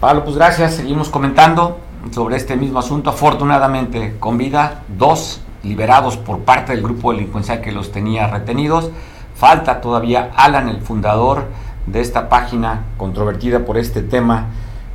Pablo, 0.00 0.24
pues 0.24 0.34
gracias. 0.34 0.74
Seguimos 0.74 1.10
comentando 1.10 1.78
sobre 2.10 2.34
este 2.34 2.56
mismo 2.56 2.80
asunto. 2.80 3.10
Afortunadamente, 3.10 4.16
con 4.18 4.36
vida, 4.36 4.82
dos 4.88 5.42
liberados 5.62 6.16
por 6.16 6.40
parte 6.40 6.72
del 6.72 6.82
grupo 6.82 7.12
delincuencial 7.12 7.60
que 7.60 7.70
los 7.70 7.92
tenía 7.92 8.26
retenidos. 8.26 8.90
Falta 9.36 9.80
todavía 9.80 10.32
Alan, 10.34 10.68
el 10.68 10.80
fundador 10.80 11.46
de 11.86 12.00
esta 12.00 12.28
página 12.28 12.82
controvertida 12.96 13.60
por 13.60 13.78
este 13.78 14.02
tema, 14.02 14.46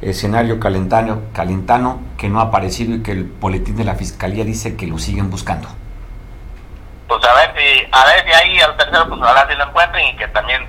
escenario 0.02 0.60
calentano, 0.60 1.22
calentano, 1.32 2.00
que 2.18 2.28
no 2.28 2.42
ha 2.42 2.44
aparecido 2.44 2.96
y 2.96 3.02
que 3.02 3.14
el 3.14 3.24
boletín 3.24 3.78
de 3.78 3.86
la 3.86 3.96
fiscalía 3.96 4.44
dice 4.44 4.76
que 4.76 4.88
lo 4.88 4.98
siguen 4.98 5.30
buscando. 5.30 5.70
Pues 7.14 7.26
a 7.26 7.34
ver 7.36 7.54
si, 7.56 7.88
a 7.92 8.06
ver 8.06 8.26
si 8.26 8.32
ahí 8.32 8.60
al 8.60 8.76
tercero, 8.76 9.08
pues 9.08 9.22
ojalá 9.22 9.48
si 9.48 9.56
lo 9.56 9.66
encuentren 9.66 10.08
y 10.08 10.18
que 10.18 10.28
también 10.30 10.64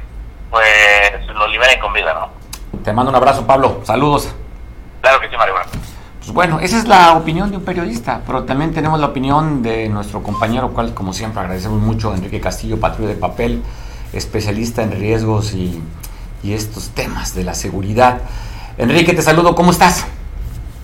pues 0.51 1.27
lo 1.35 1.49
liberen 1.49 1.81
con 1.81 1.91
vida, 1.95 2.13
¿no? 2.13 2.83
Te 2.83 2.93
mando 2.93 3.11
un 3.11 3.17
abrazo, 3.17 3.47
Pablo. 3.47 3.81
Saludos. 3.83 4.29
Claro 5.01 5.21
que 5.21 5.31
sí, 5.31 5.37
Mario. 5.39 5.55
Pues 6.19 6.33
bueno, 6.33 6.61
esa 6.61 6.77
es 6.77 6.87
la 6.87 7.15
opinión 7.15 7.51
de 7.51 7.57
un 7.57 7.65
periodista, 7.65 8.21
pero 8.27 8.45
también 8.45 8.75
tenemos 8.75 9.01
la 9.01 9.07
opinión 9.07 9.63
de 9.63 9.89
nuestro 9.89 10.23
compañero, 10.23 10.75
cual 10.75 10.93
como 10.93 11.15
siempre 11.15 11.41
agradecemos 11.41 11.81
mucho, 11.81 12.15
Enrique 12.15 12.43
Castillo, 12.43 12.79
patrulla 12.79 13.09
de 13.09 13.17
papel, 13.17 13.63
especialista 14.13 14.83
en 14.83 14.93
riesgos 14.93 15.55
y, 15.55 15.83
estos 16.45 16.91
temas 16.91 17.35
de 17.35 17.45
la 17.45 17.55
seguridad. 17.55 18.19
Enrique, 18.77 19.15
te 19.15 19.23
saludo, 19.23 19.55
¿cómo 19.55 19.71
estás? 19.71 20.07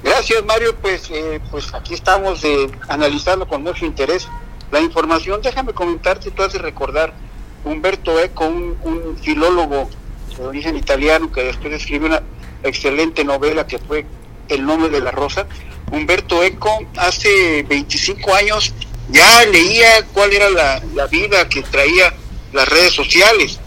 Gracias, 0.02 0.42
Mario. 0.46 0.74
Pues, 0.80 1.10
eh, 1.10 1.38
pues 1.50 1.74
aquí 1.74 1.92
estamos 1.92 2.42
eh, 2.44 2.70
analizando 2.88 3.46
con 3.46 3.62
mucho 3.62 3.84
interés 3.84 4.26
la 4.70 4.80
información. 4.80 5.40
Déjame 5.42 5.72
comentarte, 5.72 6.30
tú 6.30 6.42
haces 6.42 6.60
recordar 6.60 7.12
Humberto 7.64 8.18
Eco, 8.20 8.46
un, 8.46 8.76
un 8.82 9.18
filólogo 9.18 9.90
de 10.36 10.46
origen 10.46 10.76
italiano 10.76 11.30
que 11.30 11.44
después 11.44 11.72
escribió 11.74 12.08
una 12.08 12.22
excelente 12.62 13.24
novela 13.24 13.66
que 13.66 13.78
fue 13.78 14.06
el 14.48 14.64
nombre 14.64 14.90
de 14.90 15.00
la 15.00 15.10
rosa. 15.10 15.46
Humberto 15.90 16.42
Eco 16.42 16.86
hace 16.96 17.64
25 17.64 18.34
años 18.34 18.72
ya 19.10 19.44
leía 19.46 20.04
cuál 20.12 20.32
era 20.32 20.50
la, 20.50 21.06
vida 21.06 21.48
que 21.48 21.62
traía 21.62 22.14
las 22.52 22.68
redes 22.68 22.92
sociales. 22.92 23.58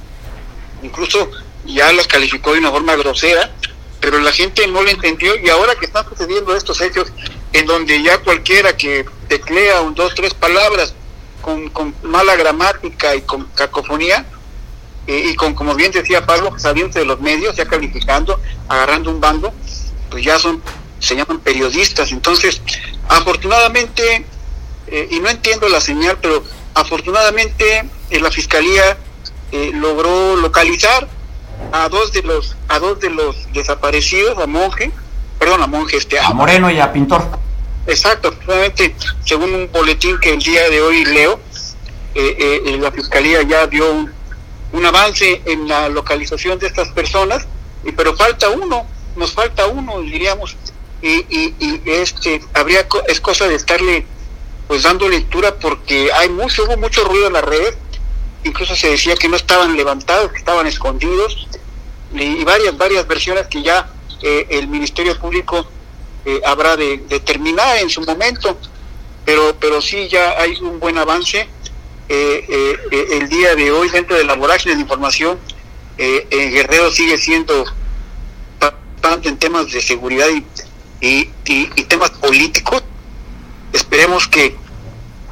Incluso 0.81 1.29
ya 1.65 1.91
las 1.91 2.07
calificó 2.07 2.53
de 2.53 2.59
una 2.59 2.71
forma 2.71 2.95
grosera, 2.95 3.51
pero 3.99 4.19
la 4.19 4.31
gente 4.31 4.67
no 4.67 4.81
lo 4.81 4.89
entendió 4.89 5.35
y 5.37 5.49
ahora 5.49 5.75
que 5.75 5.85
están 5.85 6.07
sucediendo 6.07 6.55
estos 6.55 6.79
hechos 6.81 7.11
en 7.53 7.65
donde 7.65 8.01
ya 8.01 8.17
cualquiera 8.19 8.75
que 8.75 9.05
teclea 9.27 9.81
un, 9.81 9.95
dos, 9.95 10.13
tres 10.15 10.33
palabras 10.33 10.93
con, 11.41 11.69
con 11.69 11.93
mala 12.03 12.35
gramática 12.35 13.15
y 13.15 13.21
con 13.21 13.45
cacofonía, 13.55 14.25
eh, 15.05 15.29
y 15.31 15.35
con, 15.35 15.53
como 15.53 15.75
bien 15.75 15.91
decía 15.91 16.25
Pablo, 16.25 16.57
saliendo 16.57 16.97
de 16.97 17.05
los 17.05 17.19
medios, 17.19 17.55
ya 17.55 17.65
calificando, 17.65 18.39
agarrando 18.69 19.11
un 19.11 19.19
bando, 19.19 19.53
pues 20.09 20.23
ya 20.23 20.39
son, 20.39 20.61
se 20.99 21.15
llaman 21.15 21.39
periodistas. 21.39 22.11
Entonces, 22.11 22.61
afortunadamente, 23.09 24.25
eh, 24.87 25.07
y 25.11 25.19
no 25.19 25.29
entiendo 25.29 25.67
la 25.67 25.81
señal, 25.81 26.17
pero 26.21 26.43
afortunadamente 26.73 27.85
eh, 28.09 28.19
la 28.19 28.31
fiscalía 28.31 28.97
logró 29.73 30.35
localizar 30.35 31.07
a 31.71 31.87
dos 31.87 32.11
de 32.11 32.23
los 32.23 32.55
a 32.69 32.79
dos 32.79 32.99
de 32.99 33.11
los 33.11 33.35
desaparecidos, 33.53 34.35
a 34.39 34.47
Monje, 34.47 34.91
perdón, 35.37 35.61
a 35.61 35.67
Monje 35.67 35.97
este 35.97 36.19
a 36.19 36.31
Moreno 36.31 36.71
y 36.71 36.79
a 36.79 36.91
Pintor. 36.91 37.42
Exacto, 37.85 38.29
afortunadamente, 38.29 38.95
según 39.25 39.53
un 39.53 39.71
boletín 39.71 40.17
que 40.19 40.31
el 40.31 40.39
día 40.39 40.69
de 40.69 40.81
hoy 40.81 41.03
leo, 41.05 41.39
la 42.15 42.91
fiscalía 42.91 43.41
ya 43.43 43.67
dio 43.67 43.91
un, 43.91 44.85
avance 44.85 45.41
en 45.45 45.67
la 45.67 45.89
localización 45.89 46.59
de 46.59 46.67
estas 46.67 46.89
personas, 46.89 47.45
y 47.83 47.91
pero 47.91 48.15
falta 48.15 48.49
uno, 48.49 48.87
nos 49.15 49.33
falta 49.33 49.67
uno, 49.67 50.01
diríamos, 50.01 50.55
y, 51.01 51.81
este, 51.85 52.41
habría, 52.53 52.87
es 53.07 53.19
cosa 53.19 53.47
de 53.47 53.55
estarle 53.55 54.05
pues 54.67 54.83
dando 54.83 55.09
lectura 55.09 55.55
porque 55.55 56.09
hay 56.13 56.29
mucho, 56.29 56.63
hubo 56.63 56.77
mucho 56.77 57.03
ruido 57.03 57.27
en 57.27 57.33
la 57.33 57.41
red, 57.41 57.75
incluso 58.45 58.75
se 58.75 58.91
decía 58.91 59.15
que 59.15 59.27
no 59.27 59.35
estaban 59.35 59.75
levantados, 59.75 60.31
que 60.31 60.37
estaban 60.37 60.65
escondidos, 60.67 61.47
y, 62.13 62.43
varias, 62.45 62.77
varias 62.77 63.05
versiones 63.05 63.47
que 63.47 63.61
ya 63.61 63.89
eh, 64.21 64.47
el 64.51 64.69
Ministerio 64.69 65.19
Público 65.19 65.67
eh, 66.25 66.41
habrá 66.45 66.75
de, 66.77 66.97
terminar 67.25 67.77
en 67.77 67.89
su 67.89 68.01
momento, 68.01 68.57
pero, 69.25 69.55
pero 69.59 69.81
sí 69.81 70.07
ya 70.07 70.39
hay 70.39 70.55
un 70.61 70.79
buen 70.79 70.97
avance. 70.97 71.47
Eh, 72.09 72.77
el 73.11 73.29
día 73.29 73.55
de 73.55 73.71
hoy, 73.71 73.89
dentro 73.89 74.17
de 74.17 74.23
la 74.23 74.35
vorágine 74.35 74.75
de 74.75 74.81
información, 74.81 75.39
Guerrero 75.97 76.91
sigue 76.91 77.17
siendo 77.17 77.65
en 79.23 79.37
temas 79.37 79.71
de 79.71 79.81
seguridad 79.81 80.27
y, 81.01 81.29
y, 81.45 81.65
temas 81.85 82.11
políticos. 82.11 82.83
Esperemos 83.73 84.27
que, 84.27 84.55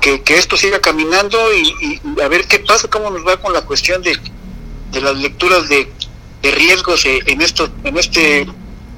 que, 0.01 0.21
esto 0.27 0.57
siga 0.57 0.79
caminando 0.79 1.37
y, 1.53 2.01
a 2.21 2.27
ver 2.27 2.47
qué 2.47 2.59
pasa, 2.59 2.87
cómo 2.89 3.09
nos 3.09 3.25
va 3.25 3.37
con 3.37 3.53
la 3.53 3.61
cuestión 3.61 4.01
de, 4.01 4.17
de 4.91 5.01
las 5.01 5.15
lecturas 5.17 5.69
de, 5.69 5.89
de 6.41 6.51
riesgos 6.51 7.05
eh, 7.05 7.19
en 7.27 7.41
esto, 7.41 7.69
en 7.83 7.97
este 7.97 8.47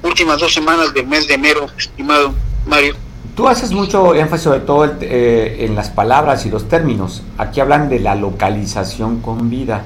últimas 0.04 0.40
dos 0.40 0.54
semanas 0.54 0.94
del 0.94 1.08
mes 1.08 1.28
de 1.28 1.36
enero, 1.36 1.68
estimado 1.78 2.34
Mario. 2.68 2.96
Tú 3.36 3.48
haces 3.48 3.72
mucho 3.72 4.14
énfasis 4.14 4.44
sobre 4.44 4.60
todo 4.60 4.86
eh, 5.02 5.66
en 5.66 5.76
las 5.76 5.90
palabras 5.90 6.46
y 6.46 6.50
los 6.50 6.70
términos. 6.70 7.24
Aquí 7.38 7.60
hablan 7.60 7.90
de 7.90 8.00
la 8.00 8.14
localización 8.14 9.22
con 9.22 9.50
vida. 9.50 9.82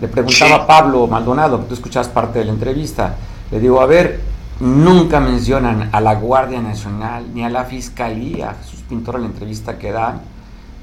Le 0.00 0.06
preguntaba 0.08 0.56
a 0.56 0.66
Pablo 0.66 1.06
Maldonado, 1.06 1.60
que 1.60 1.66
tú 1.66 1.74
escuchabas 1.74 2.08
parte 2.08 2.38
de 2.38 2.44
la 2.44 2.52
entrevista, 2.52 3.16
le 3.50 3.58
digo, 3.58 3.80
a 3.80 3.86
ver, 3.86 4.20
nunca 4.60 5.20
mencionan 5.20 5.88
a 5.90 6.00
la 6.00 6.14
Guardia 6.14 6.60
Nacional 6.60 7.24
ni 7.34 7.42
a 7.42 7.50
la 7.50 7.64
Fiscalía, 7.64 8.56
sus 8.64 8.80
pintores 8.80 9.16
en 9.16 9.22
la 9.22 9.28
entrevista 9.32 9.78
que 9.78 9.90
dan, 9.90 10.20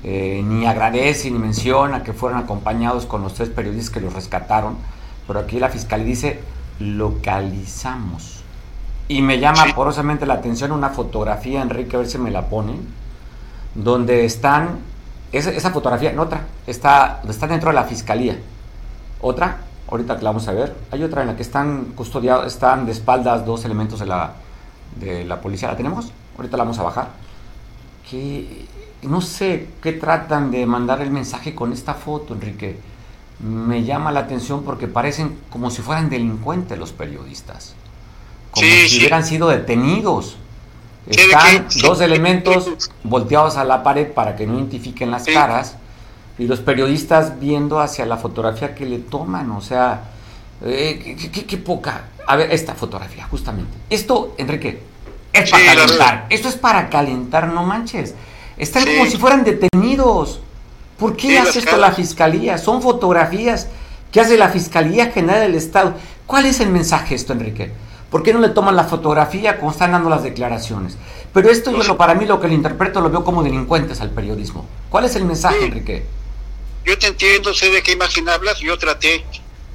eh, 0.03 0.42
ni 0.44 0.65
agradece 0.65 1.32
ni 1.32 1.39
menciona 1.39 2.03
que 2.03 2.12
fueron 2.12 2.39
acompañados 2.39 3.06
con 3.06 3.22
los 3.22 3.36
tres 3.36 3.50
periodistas 3.50 3.94
que 3.94 4.01
los 4.01 4.13
rescataron, 4.13 4.75
pero 5.27 5.39
aquí 5.39 5.60
la 5.60 5.70
Fiscalía 5.70 6.06
dice, 6.06 6.39
localizamos. 6.80 8.33
Y 9.08 9.22
me 9.22 9.40
llama 9.40 9.66
porosamente 9.76 10.26
la 10.26 10.36
atención 10.36 10.72
una 10.72 10.90
fotografía, 10.90 11.62
Enrique, 11.62 11.96
a 11.96 12.00
ver 12.00 12.08
si 12.08 12.18
me 12.18 12.32
la 12.32 12.48
ponen, 12.48 12.88
donde 13.76 14.26
están, 14.26 14.80
esa, 15.32 15.52
esa 15.52 15.72
fotografía, 15.72 16.14
no 16.14 16.24
otra, 16.24 16.46
está, 16.68 17.22
está 17.28 17.48
dentro 17.48 17.70
de 17.70 17.76
la 17.76 17.84
Fiscalía. 17.84 18.38
Otra, 19.22 19.58
ahorita 19.90 20.18
que 20.18 20.24
la 20.24 20.30
vamos 20.30 20.48
a 20.48 20.54
ver. 20.54 20.76
Hay 20.92 21.04
otra 21.04 21.22
en 21.22 21.28
la 21.28 21.36
que 21.36 21.44
están 21.44 21.94
custodiados, 21.96 22.48
están 22.48 22.86
de 22.86 22.92
espaldas 22.92 23.46
dos 23.46 23.66
elementos 23.66 24.00
de 24.00 24.06
la, 24.06 24.34
de 25.00 25.26
la 25.26 25.42
policía. 25.42 25.70
¿La 25.70 25.78
tenemos? 25.78 26.12
Ahorita 26.38 26.58
la 26.58 26.64
vamos 26.64 26.80
a 26.80 26.84
bajar. 26.84 27.10
Que 28.10 28.68
no 29.04 29.22
sé 29.22 29.70
qué 29.82 29.94
tratan 29.94 30.52
de 30.52 30.66
mandar 30.66 31.02
el 31.02 31.12
mensaje 31.12 31.54
con 31.54 31.74
esta 31.74 31.94
foto, 31.94 32.34
Enrique. 32.34 32.78
Me 33.40 33.84
llama 33.84 34.12
la 34.12 34.22
atención 34.22 34.64
porque 34.64 34.88
parecen 34.88 35.38
como 35.50 35.70
si 35.70 35.82
fueran 35.82 36.10
delincuentes 36.10 36.78
los 36.78 36.92
periodistas. 36.92 37.76
Como 38.54 38.68
si 38.88 38.98
hubieran 39.00 39.26
sido 39.26 39.50
detenidos. 39.50 40.38
Están 41.08 41.68
dos 41.82 42.00
elementos 42.00 42.70
volteados 43.04 43.58
a 43.58 43.66
la 43.66 43.84
pared 43.84 44.08
para 44.08 44.36
que 44.36 44.48
no 44.48 44.56
identifiquen 44.56 45.12
las 45.12 45.26
caras 45.26 45.76
y 46.38 46.48
los 46.48 46.60
periodistas 46.60 47.40
viendo 47.40 47.80
hacia 47.80 48.06
la 48.06 48.18
fotografía 48.18 48.74
que 48.74 48.86
le 48.86 49.00
toman, 49.00 49.52
o 49.52 49.62
sea, 49.62 50.04
eh, 50.64 51.18
qué, 51.48 51.58
poca. 51.58 52.06
A 52.26 52.38
ver, 52.38 52.52
esta 52.52 52.74
fotografía, 52.74 53.26
justamente. 53.30 53.72
Esto, 53.90 54.34
Enrique, 54.38 54.82
es 55.34 55.52
para 55.52 55.66
calentar. 55.66 56.26
Esto 56.30 56.48
es 56.48 56.56
para 56.56 56.90
calentar, 56.90 57.50
no 57.50 57.64
manches. 57.64 58.16
Están 58.58 58.86
como 58.86 59.06
si 59.06 59.18
fueran 59.18 59.44
detenidos. 59.44 60.40
¿Por 60.98 61.18
qué 61.18 61.38
hace 61.38 61.60
esto 61.60 61.76
la 61.78 61.92
fiscalía? 61.92 62.58
Son 62.58 62.82
fotografías 62.82 63.68
que 64.12 64.22
hace 64.22 64.38
la 64.38 64.50
Fiscalía 64.50 65.08
General 65.08 65.42
del 65.42 65.56
Estado. 65.56 65.96
¿Cuál 66.28 66.46
es 66.46 66.60
el 66.60 66.70
mensaje 66.70 67.16
esto, 67.16 67.34
Enrique? 67.34 67.72
¿Por 68.13 68.22
qué 68.22 68.32
no 68.32 68.41
le 68.41 68.50
toman 68.50 68.75
la 68.75 68.84
fotografía 68.84 69.58
cuando 69.58 69.72
están 69.72 69.91
dando 69.91 70.08
las 70.08 70.22
declaraciones? 70.22 71.00
Pero 71.34 71.50
esto 71.50 71.72
yo 71.72 71.82
lo, 71.82 71.98
para 71.98 72.13
mí 72.13 72.27
lo 72.27 72.39
que 72.39 72.48
lo 72.48 72.53
interpreto 72.53 73.01
lo 73.01 73.10
veo 73.10 73.24
como 73.24 73.41
delincuentes 73.41 74.01
al 74.01 74.12
periodismo. 74.12 74.70
¿Cuál 74.91 75.05
es 75.05 75.15
el 75.15 75.25
mensaje, 75.25 75.65
Enrique? 75.65 76.05
yo 76.86 76.96
te 77.00 77.08
entiendo, 77.08 77.55
sé 77.55 77.72
de 77.72 77.82
qué 77.82 77.93
imagen 77.93 78.29
hablas, 78.29 78.60
yo 78.60 78.77
traté, 78.77 79.25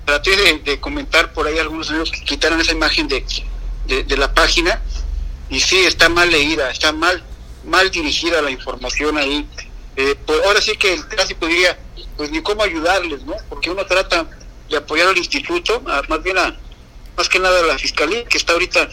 traté 0.05 0.37
de, 0.65 0.79
comentar 0.79 1.33
por 1.33 1.49
ahí 1.49 1.59
algunos 1.59 1.91
amigos 1.91 2.13
que 2.13 2.21
quitaran 2.21 2.61
esa 2.61 2.71
imagen 2.71 3.09
de, 3.09 3.25
de, 3.89 4.17
la 4.17 4.33
página, 4.33 4.81
y 5.51 5.59
sí, 5.59 5.79
está 5.81 6.09
mal 6.09 6.31
leída, 6.31 6.71
está 6.71 6.93
mal, 6.93 7.21
mal 7.65 7.91
dirigida 7.91 8.41
la 8.41 8.53
información 8.53 9.19
ahí. 9.19 9.49
Eh, 9.97 10.15
pues 10.25 10.39
ahora 10.47 10.61
sí 10.61 10.77
que 10.77 10.95
el 10.95 11.05
clásico 11.09 11.45
diría, 11.49 11.77
pues 12.17 12.31
ni 12.31 12.41
cómo 12.41 12.63
ayudarles, 12.63 13.25
¿no? 13.25 13.35
Porque 13.49 13.69
uno 13.69 13.85
trata 13.85 14.31
de 14.71 14.77
apoyar 14.77 15.09
al 15.09 15.19
instituto, 15.19 15.83
más 16.09 16.23
bien 16.23 16.39
a, 16.39 16.57
más 17.19 17.29
que 17.29 17.41
nada 17.41 17.61
la 17.63 17.77
fiscalía, 17.77 18.25
que 18.25 18.39
está 18.39 18.53
ahorita 18.53 18.89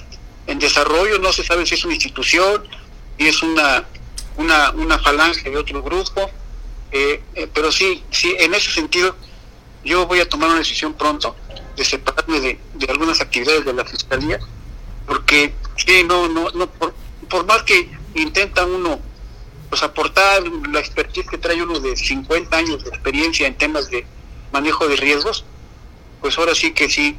en 0.47 0.57
desarrollo, 0.57 1.19
no 1.19 1.31
se 1.31 1.43
sabe 1.43 1.65
si 1.65 1.75
es 1.75 1.85
una 1.85 1.93
institución, 1.93 2.63
y 3.19 3.27
es 3.27 3.41
una, 3.43 3.85
una, 4.37 4.71
una 4.71 4.99
falange 4.99 5.49
de 5.49 5.57
otro 5.57 5.81
grupo, 5.81 6.29
Eh, 6.91 7.21
eh, 7.33 7.49
pero 7.53 7.71
sí, 7.71 8.03
sí, 8.09 8.33
en 8.39 8.53
ese 8.53 8.71
sentido, 8.71 9.17
yo 9.83 10.07
voy 10.07 10.21
a 10.21 10.29
tomar 10.29 10.49
una 10.49 10.59
decisión 10.59 10.93
pronto 10.93 11.35
de 11.75 11.83
separarme 11.83 12.39
de, 12.39 12.59
de 12.73 12.85
algunas 12.87 13.19
actividades 13.19 13.65
de 13.65 13.73
la 13.73 13.83
fiscalía, 13.83 14.39
porque 15.05 15.53
sí, 15.75 16.03
no, 16.05 16.29
no, 16.29 16.51
no, 16.51 16.67
por, 16.67 16.93
por 17.27 17.45
más 17.45 17.63
que 17.63 17.89
intenta 18.13 18.65
uno 18.65 19.01
pues 19.69 19.83
aportar 19.83 20.43
la 20.71 20.79
expertise 20.79 21.27
que 21.27 21.37
trae 21.37 21.61
uno 21.61 21.79
de 21.79 21.97
50 21.97 22.55
años 22.55 22.83
de 22.83 22.89
experiencia 22.91 23.45
en 23.47 23.57
temas 23.57 23.89
de 23.89 24.05
manejo 24.53 24.87
de 24.87 24.95
riesgos, 24.95 25.43
pues 26.21 26.37
ahora 26.37 26.55
sí 26.55 26.71
que 26.71 26.87
sí, 26.87 27.17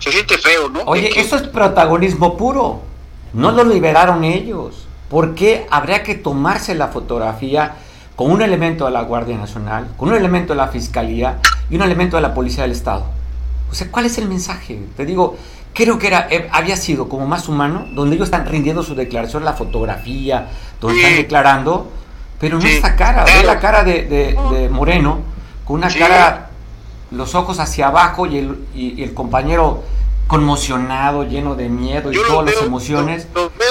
se 0.00 0.10
siente 0.10 0.36
feo, 0.38 0.68
¿no? 0.68 0.80
Oye, 0.86 1.20
eso 1.20 1.36
es 1.36 1.42
protagonismo 1.42 2.36
puro. 2.36 2.82
No 3.32 3.52
lo 3.52 3.62
liberaron 3.62 4.24
ellos. 4.24 4.88
¿Por 5.08 5.34
qué 5.34 5.66
habría 5.70 6.02
que 6.02 6.16
tomarse 6.16 6.74
la 6.74 6.88
fotografía 6.88 7.74
con 8.16 8.30
un 8.30 8.42
elemento 8.42 8.86
de 8.86 8.90
la 8.90 9.02
Guardia 9.02 9.36
Nacional, 9.36 9.88
con 9.96 10.08
un 10.08 10.16
elemento 10.16 10.52
de 10.52 10.56
la 10.56 10.68
Fiscalía 10.68 11.38
y 11.68 11.76
un 11.76 11.82
elemento 11.82 12.16
de 12.16 12.22
la 12.22 12.34
Policía 12.34 12.62
del 12.62 12.72
Estado? 12.72 13.04
O 13.70 13.74
sea, 13.74 13.88
¿cuál 13.90 14.06
es 14.06 14.18
el 14.18 14.28
mensaje? 14.28 14.80
Te 14.96 15.04
digo, 15.04 15.36
creo 15.72 15.98
que 15.98 16.08
era, 16.08 16.26
eh, 16.30 16.48
había 16.52 16.76
sido 16.76 17.08
como 17.08 17.26
más 17.26 17.48
humano, 17.48 17.86
donde 17.92 18.16
ellos 18.16 18.26
están 18.26 18.46
rindiendo 18.46 18.82
su 18.82 18.94
declaración, 18.94 19.44
la 19.44 19.52
fotografía, 19.52 20.48
donde 20.80 20.98
están 20.98 21.16
declarando, 21.16 21.90
pero 22.38 22.58
no 22.58 22.66
esta 22.66 22.96
cara, 22.96 23.24
ve 23.24 23.44
la 23.44 23.60
cara 23.60 23.84
de, 23.84 24.04
de, 24.04 24.68
Moreno, 24.70 25.20
con 25.64 25.76
una 25.76 25.88
cara, 25.88 26.49
los 27.10 27.34
ojos 27.34 27.58
hacia 27.58 27.88
abajo 27.88 28.26
y 28.26 28.38
el, 28.38 28.56
y, 28.74 29.02
el 29.02 29.14
compañero 29.14 29.82
conmocionado, 30.26 31.24
lleno 31.24 31.56
de 31.56 31.68
miedo 31.68 32.12
y 32.12 32.16
todas 32.16 32.54
las 32.54 32.62
emociones. 32.62 33.26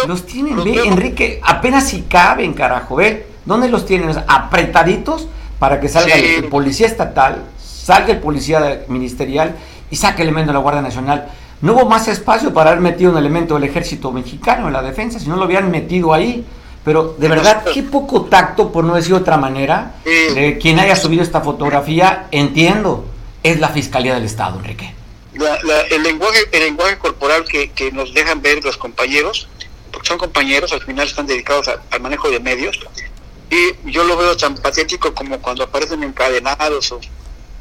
Los, 0.08 0.25
tienen, 0.25 0.62
ve, 0.63 0.81
Enrique, 0.86 1.39
apenas 1.41 1.88
si 1.88 2.01
caben, 2.01 2.53
carajo, 2.53 2.98
ve, 2.98 3.27
¿dónde 3.46 3.69
los 3.69 3.86
tienen? 3.86 4.12
Apretaditos 4.27 5.27
para 5.58 5.79
que 5.79 5.88
salga 5.88 6.15
el, 6.15 6.46
policía 6.46 6.88
estatal, 6.88 7.43
salga 7.58 8.12
el 8.12 8.19
policía 8.19 8.84
ministerial 8.89 9.55
y 9.89 9.96
saque 9.96 10.24
el 10.24 10.29
elemento 10.29 10.50
de 10.50 10.53
la 10.55 10.60
Guardia 10.60 10.81
Nacional. 10.81 11.29
No 11.62 11.74
hubo 11.74 11.86
más 11.86 12.08
espacio 12.10 12.53
para 12.53 12.72
haber 12.72 12.81
metido 12.81 13.12
un 13.12 13.17
elemento 13.17 13.55
del 13.55 13.63
ejército 13.63 14.12
mexicano 14.12 14.67
en 14.67 14.74
la 14.74 14.81
defensa, 14.81 15.19
si 15.19 15.29
no 15.29 15.38
lo 15.38 15.43
habían 15.43 15.72
metido 15.72 16.13
ahí. 16.13 16.46
Pero 16.84 17.15
de 17.17 17.27
verdad, 17.27 17.63
qué 17.74 17.84
poco 17.84 18.24
tacto, 18.24 18.72
por 18.72 18.84
no 18.84 18.96
decir 18.96 19.13
de 19.13 19.19
otra 19.19 19.38
manera, 19.38 19.96
de 20.05 20.58
quien 20.62 20.79
haya 20.79 20.96
subido 20.96 21.24
esta 21.24 21.41
fotografía, 21.41 22.27
entiendo, 22.31 23.05
es 23.43 23.60
la 23.60 23.69
Fiscalía 23.69 24.15
del 24.15 24.25
Estado, 24.25 24.60
Enrique. 24.60 24.93
el, 25.34 26.03
lenguaje, 26.03 26.50
el 26.51 26.63
lenguaje 26.63 26.98
corporal 26.98 27.46
que, 27.46 27.91
nos 27.91 28.13
dejan 28.13 28.41
ver 28.41 28.63
los 28.63 28.77
compañeros, 28.77 29.48
porque 29.91 30.08
son 30.08 30.17
compañeros, 30.17 30.72
al 30.74 30.81
final 30.81 31.08
están 31.08 31.25
dedicados 31.25 31.67
al 31.67 32.01
manejo 32.01 32.29
de 32.29 32.39
medios, 32.39 32.79
y 33.50 33.91
yo 33.91 34.03
lo 34.03 34.15
veo 34.15 34.38
tan 34.38 34.55
patético 34.55 35.13
como 35.13 35.39
cuando 35.41 35.63
aparecen 35.63 36.03
encadenados 36.03 36.91
o 36.91 37.00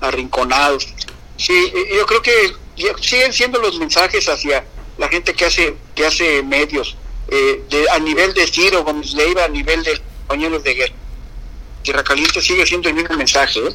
arrinconados. 0.00 0.86
Sí, 1.36 1.72
yo 1.96 2.04
creo 2.06 2.22
que 2.22 2.32
siguen 3.00 3.32
siendo 3.32 3.60
los 3.60 3.78
mensajes 3.78 4.28
hacia 4.28 4.64
la 4.98 5.08
gente 5.08 5.32
que 5.32 5.44
hace 5.44 5.76
que 5.94 6.04
hace 6.04 6.42
medios 6.42 6.96
eh, 7.28 7.62
a 7.92 7.98
nivel 7.98 8.34
de 8.34 8.46
Ciro 8.46 8.84
Gómez 8.84 9.12
Leiva 9.12 9.44
a 9.44 9.48
nivel 9.48 9.82
de 9.84 10.00
compañeros 10.26 10.62
de 10.64 10.74
guerra 10.74 10.94
Tierra 11.82 12.04
Caliente 12.04 12.40
sigue 12.40 12.66
siendo 12.66 12.88
el 12.88 12.96
mismo 12.96 13.16
mensaje 13.16 13.60
¿eh? 13.60 13.72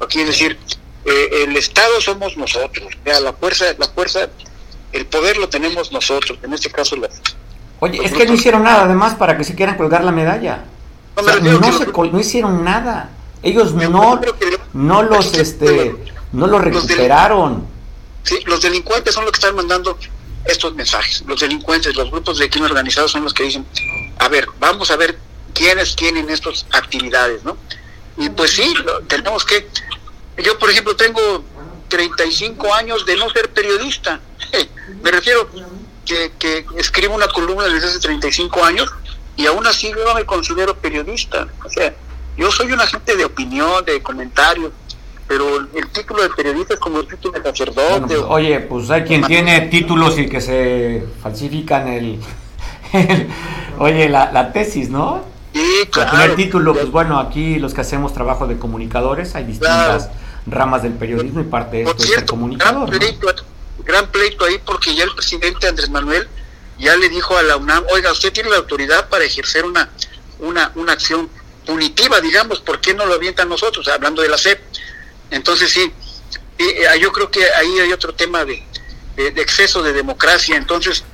aquí 0.00 0.20
es 0.20 0.28
decir 0.28 0.58
eh, 1.04 1.44
el 1.44 1.56
Estado 1.56 2.00
somos 2.00 2.36
nosotros. 2.36 2.88
La 3.04 3.32
fuerza 3.32 3.66
la 3.78 3.86
fuerza 3.88 4.28
el 4.92 5.06
poder 5.06 5.36
lo 5.36 5.48
tenemos 5.48 5.92
nosotros 5.92 6.38
en 6.42 6.52
este 6.52 6.68
caso 6.68 6.96
la, 6.96 7.08
oye 7.78 8.04
es 8.04 8.12
que 8.12 8.26
no 8.26 8.34
hicieron 8.34 8.64
nada 8.64 8.82
además 8.82 9.14
para 9.14 9.36
que 9.36 9.44
se 9.44 9.54
quieran 9.54 9.76
colgar 9.76 10.04
la 10.04 10.12
medalla. 10.12 10.64
No, 11.16 12.02
no, 12.04 12.20
hicieron 12.20 12.64
nada. 12.64 13.10
Ellos 13.42 13.74
no 13.74 14.20
no 14.72 15.02
los 15.02 15.34
este 15.34 15.96
no 16.32 16.46
los 16.46 16.60
recuperaron. 16.60 17.66
Sí, 18.22 18.38
los 18.46 18.60
delincuentes 18.60 19.14
son 19.14 19.24
los 19.24 19.32
que 19.32 19.38
están 19.38 19.56
mandando 19.56 19.96
estos 20.44 20.74
mensajes. 20.74 21.22
Los 21.26 21.40
delincuentes, 21.40 21.94
los 21.96 22.10
grupos 22.10 22.38
de 22.38 22.48
crimen 22.48 22.70
organizado 22.70 23.08
son 23.08 23.24
los 23.24 23.34
que 23.34 23.44
dicen, 23.44 23.66
a 24.18 24.28
ver, 24.28 24.46
vamos 24.58 24.90
a 24.90 24.96
ver 24.96 25.18
quiénes 25.54 25.96
tienen 25.96 26.28
estas 26.30 26.66
actividades, 26.72 27.44
¿no? 27.44 27.56
Y 28.16 28.28
pues 28.30 28.52
sí, 28.52 28.74
tenemos 29.08 29.44
que... 29.44 29.68
Yo, 30.42 30.58
por 30.58 30.70
ejemplo, 30.70 30.96
tengo 30.96 31.44
35 31.88 32.74
años 32.74 33.04
de 33.06 33.16
no 33.16 33.28
ser 33.30 33.50
periodista. 33.50 34.20
Me 35.02 35.10
refiero 35.10 35.48
que, 36.04 36.32
que 36.38 36.66
escribo 36.76 37.14
una 37.14 37.28
columna 37.28 37.64
desde 37.64 37.88
hace 37.88 38.00
35 38.00 38.64
años 38.64 38.90
y 39.36 39.46
aún 39.46 39.66
así 39.66 39.88
yo 39.88 40.04
no 40.04 40.14
me 40.14 40.24
considero 40.24 40.74
periodista. 40.74 41.46
O 41.64 41.68
sea, 41.70 41.94
yo 42.36 42.50
soy 42.50 42.72
un 42.72 42.80
agente 42.80 43.16
de 43.16 43.24
opinión, 43.24 43.84
de 43.86 44.02
comentarios, 44.02 44.72
pero 45.26 45.58
el 45.58 45.88
título 45.92 46.22
de 46.22 46.30
periodista 46.30 46.74
es 46.74 46.80
como 46.80 47.00
el 47.00 47.06
título 47.06 47.38
de 47.38 47.48
sacerdote. 47.48 48.16
Oye, 48.16 48.60
pues 48.60 48.90
hay 48.90 49.04
quien 49.04 49.22
tiene 49.24 49.62
títulos 49.62 50.18
y 50.18 50.28
que 50.28 50.40
se 50.40 51.04
falsifican 51.22 51.88
el, 51.88 52.20
oye, 53.78 54.08
la, 54.08 54.52
tesis, 54.52 54.90
¿no? 54.90 55.24
Sí, 55.54 55.88
claro. 55.90 56.22
el 56.22 56.36
título, 56.36 56.74
pues 56.74 56.90
bueno, 56.90 57.18
aquí 57.18 57.58
los 57.58 57.72
que 57.72 57.80
hacemos 57.80 58.12
trabajo 58.12 58.46
de 58.46 58.58
comunicadores, 58.58 59.34
hay 59.34 59.44
distintas 59.44 60.10
ramas 60.46 60.82
del 60.82 60.94
periodismo 60.94 61.40
y 61.40 61.44
parte 61.44 61.78
de 61.78 61.82
esto 61.84 62.02
es 62.02 62.24
comunicador. 62.24 62.88
Gran 62.88 63.00
pleito, 63.00 63.44
gran 63.84 64.06
pleito 64.10 64.44
ahí 64.44 64.58
porque 64.64 64.94
ya 64.94 65.04
el 65.04 65.14
presidente 65.14 65.68
Andrés 65.68 65.90
Manuel 65.90 66.28
ya 66.78 66.96
le 66.96 67.08
dijo 67.08 67.36
a 67.36 67.42
la 67.42 67.56
UNAM, 67.56 67.84
oiga, 67.92 68.10
usted 68.12 68.32
tiene 68.32 68.50
la 68.50 68.56
autoridad 68.56 69.08
para 69.08 69.24
ejercer 69.24 69.64
una, 69.64 69.90
una, 70.38 70.72
una 70.76 70.92
acción 70.92 71.28
punitiva, 71.66 72.20
digamos, 72.20 72.60
¿por 72.60 72.80
qué 72.80 72.94
no 72.94 73.04
lo 73.06 73.14
avientan 73.14 73.48
nosotros? 73.48 73.86
Hablando 73.88 74.22
de 74.22 74.28
la 74.28 74.38
SEP 74.38 74.60
entonces 75.30 75.70
sí, 75.70 75.92
eh, 76.58 76.98
yo 77.00 77.12
creo 77.12 77.30
que 77.30 77.44
ahí 77.44 77.78
hay 77.78 77.92
otro 77.92 78.12
tema 78.14 78.44
de, 78.44 78.62
exceso 79.16 79.82
de 79.82 79.92
democracia. 79.92 80.56
Entonces, 80.56 81.04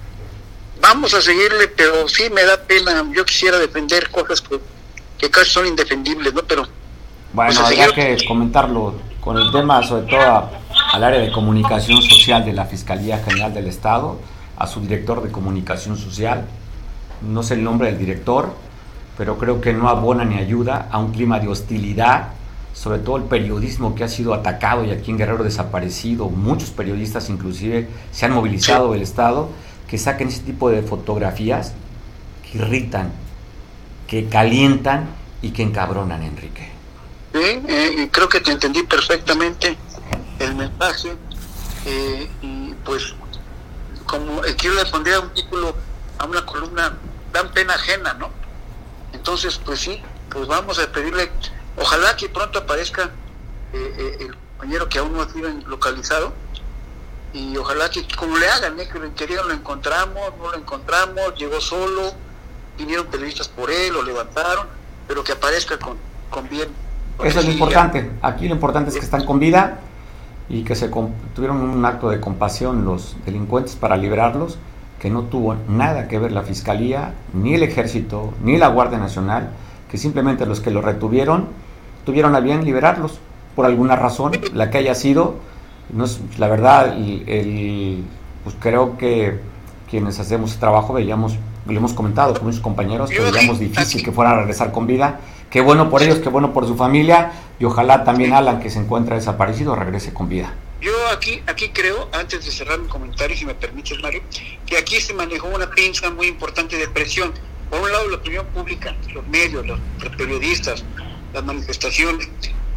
vamos 0.80 1.14
a 1.14 1.20
seguirle, 1.20 1.68
pero 1.68 2.08
sí 2.08 2.30
me 2.30 2.42
da 2.44 2.62
pena. 2.62 3.04
Yo 3.12 3.24
quisiera 3.24 3.58
defender 3.58 4.10
cosas 4.10 4.42
que, 5.18 5.30
casi 5.30 5.50
son 5.50 5.66
indefendibles, 5.66 6.32
¿no? 6.32 6.42
Pero. 6.42 6.66
Bueno, 7.32 7.52
pues, 7.52 7.58
habría 7.58 7.92
que 7.92 8.24
comentarlo 8.26 8.94
con 9.26 9.36
el 9.38 9.50
tema, 9.50 9.82
sobre 9.82 10.06
todo 10.06 10.48
al 10.92 11.02
área 11.02 11.18
de 11.18 11.32
comunicación 11.32 12.00
social 12.00 12.44
de 12.44 12.52
la 12.52 12.64
Fiscalía 12.64 13.18
General 13.18 13.52
del 13.52 13.66
Estado, 13.66 14.20
a 14.56 14.68
su 14.68 14.80
director 14.80 15.20
de 15.20 15.32
comunicación 15.32 15.96
social. 15.96 16.46
No 17.22 17.42
sé 17.42 17.54
el 17.54 17.64
nombre 17.64 17.88
del 17.88 17.98
director, 17.98 18.54
pero 19.18 19.36
creo 19.36 19.60
que 19.60 19.72
no 19.72 19.88
abona 19.88 20.24
ni 20.24 20.36
ayuda 20.36 20.86
a 20.92 20.98
un 20.98 21.10
clima 21.10 21.40
de 21.40 21.48
hostilidad 21.48 22.28
sobre 22.72 23.00
todo 23.00 23.16
el 23.16 23.24
periodismo 23.24 23.96
que 23.96 24.04
ha 24.04 24.08
sido 24.08 24.32
atacado 24.32 24.84
y 24.84 24.92
aquí 24.92 25.10
en 25.10 25.18
Guerrero 25.18 25.42
desaparecido, 25.42 26.28
muchos 26.28 26.70
periodistas 26.70 27.28
inclusive 27.28 27.88
se 28.12 28.26
han 28.26 28.32
movilizado 28.32 28.92
del 28.92 29.02
Estado, 29.02 29.48
que 29.88 29.98
saquen 29.98 30.28
ese 30.28 30.42
tipo 30.42 30.70
de 30.70 30.82
fotografías 30.82 31.72
que 32.44 32.58
irritan, 32.58 33.10
que 34.06 34.26
calientan 34.26 35.06
y 35.42 35.50
que 35.50 35.62
encabronan, 35.62 36.22
Enrique. 36.22 36.75
Sí, 37.36 37.62
eh, 37.68 38.08
creo 38.10 38.30
que 38.30 38.40
te 38.40 38.50
entendí 38.50 38.82
perfectamente 38.84 39.76
el 40.38 40.54
mensaje 40.54 41.14
eh, 41.84 42.30
y 42.40 42.72
pues 42.82 43.14
como 44.06 44.40
aquí 44.40 44.68
le 44.70 44.86
pondría 44.86 45.20
un 45.20 45.28
título 45.34 45.76
a 46.16 46.24
una 46.24 46.46
columna, 46.46 46.96
dan 47.34 47.52
pena 47.52 47.74
ajena, 47.74 48.14
¿no? 48.14 48.30
Entonces, 49.12 49.60
pues 49.62 49.80
sí, 49.80 50.00
pues 50.30 50.46
vamos 50.46 50.78
a 50.78 50.90
pedirle 50.90 51.30
Ojalá 51.76 52.16
que 52.16 52.30
pronto 52.30 52.60
aparezca 52.60 53.10
eh, 53.74 54.16
el 54.20 54.34
compañero 54.34 54.88
que 54.88 54.98
aún 54.98 55.12
no 55.12 55.20
ha 55.20 55.28
sido 55.28 55.50
localizado 55.66 56.32
y 57.34 57.54
ojalá 57.58 57.90
que 57.90 58.08
como 58.16 58.38
le 58.38 58.48
hagan, 58.48 58.78
que 58.78 58.98
lo 58.98 59.14
querían 59.14 59.46
lo 59.46 59.52
encontramos, 59.52 60.32
no 60.38 60.52
lo 60.52 60.56
encontramos, 60.56 61.34
llegó 61.36 61.60
solo, 61.60 62.14
vinieron 62.78 63.08
periodistas 63.08 63.48
por 63.48 63.70
él, 63.70 63.92
lo 63.92 64.02
levantaron, 64.02 64.68
pero 65.06 65.22
que 65.22 65.32
aparezca 65.32 65.78
con, 65.78 65.98
con 66.30 66.48
bien. 66.48 66.85
Eso 67.24 67.40
es 67.40 67.46
lo 67.46 67.52
importante, 67.52 68.10
aquí 68.22 68.46
lo 68.48 68.54
importante 68.54 68.90
es 68.90 68.96
que 68.96 69.04
están 69.04 69.24
con 69.24 69.38
vida 69.38 69.78
y 70.48 70.62
que 70.62 70.74
se 70.74 70.88
tuvieron 71.34 71.60
un 71.60 71.84
acto 71.84 72.10
de 72.10 72.20
compasión 72.20 72.84
los 72.84 73.16
delincuentes 73.24 73.74
para 73.74 73.96
liberarlos, 73.96 74.58
que 75.00 75.10
no 75.10 75.22
tuvo 75.22 75.56
nada 75.68 76.08
que 76.08 76.18
ver 76.18 76.32
la 76.32 76.42
Fiscalía, 76.42 77.14
ni 77.32 77.54
el 77.54 77.62
Ejército, 77.62 78.32
ni 78.42 78.58
la 78.58 78.68
Guardia 78.68 78.98
Nacional, 78.98 79.50
que 79.90 79.98
simplemente 79.98 80.46
los 80.46 80.60
que 80.60 80.70
lo 80.70 80.82
retuvieron 80.82 81.46
tuvieron 82.04 82.34
a 82.34 82.40
bien 82.40 82.64
liberarlos 82.64 83.18
por 83.54 83.66
alguna 83.66 83.96
razón, 83.96 84.32
la 84.54 84.70
que 84.70 84.78
haya 84.78 84.94
sido. 84.94 85.34
No 85.92 86.04
es, 86.04 86.20
la 86.38 86.48
verdad, 86.48 86.96
el, 86.96 88.04
pues 88.44 88.56
creo 88.60 88.96
que 88.98 89.40
quienes 89.90 90.18
hacemos 90.20 90.50
ese 90.50 90.60
trabajo 90.60 90.92
veíamos, 90.92 91.36
lo 91.66 91.76
hemos 91.76 91.92
comentado 91.94 92.34
con 92.34 92.44
muchos 92.44 92.60
compañeros, 92.60 93.10
que 93.10 93.20
veíamos 93.20 93.58
difícil 93.58 94.04
que 94.04 94.12
fuera 94.12 94.32
a 94.32 94.36
regresar 94.36 94.70
con 94.72 94.86
vida. 94.86 95.20
Qué 95.50 95.60
bueno 95.60 95.88
por 95.90 96.02
ellos, 96.02 96.18
qué 96.18 96.28
bueno 96.28 96.52
por 96.52 96.66
su 96.66 96.76
familia 96.76 97.32
y 97.58 97.64
ojalá 97.64 98.04
también 98.04 98.32
Alan, 98.32 98.60
que 98.60 98.70
se 98.70 98.78
encuentra 98.78 99.16
desaparecido, 99.16 99.74
regrese 99.74 100.12
con 100.12 100.28
vida. 100.28 100.54
Yo 100.80 100.92
aquí, 101.08 101.42
aquí 101.46 101.70
creo, 101.70 102.08
antes 102.12 102.44
de 102.44 102.50
cerrar 102.50 102.78
mi 102.78 102.88
comentario, 102.88 103.36
si 103.36 103.46
me 103.46 103.54
permites, 103.54 103.98
Mario, 104.02 104.22
que 104.66 104.76
aquí 104.76 105.00
se 105.00 105.14
manejó 105.14 105.48
una 105.48 105.70
pinza 105.70 106.10
muy 106.10 106.26
importante 106.26 106.76
de 106.76 106.88
presión. 106.88 107.32
Por 107.70 107.80
un 107.80 107.90
lado, 107.90 108.08
la 108.08 108.16
opinión 108.16 108.46
pública, 108.46 108.94
los 109.12 109.26
medios, 109.28 109.66
los 109.66 109.80
periodistas, 110.16 110.84
las 111.32 111.44
manifestaciones. 111.44 112.28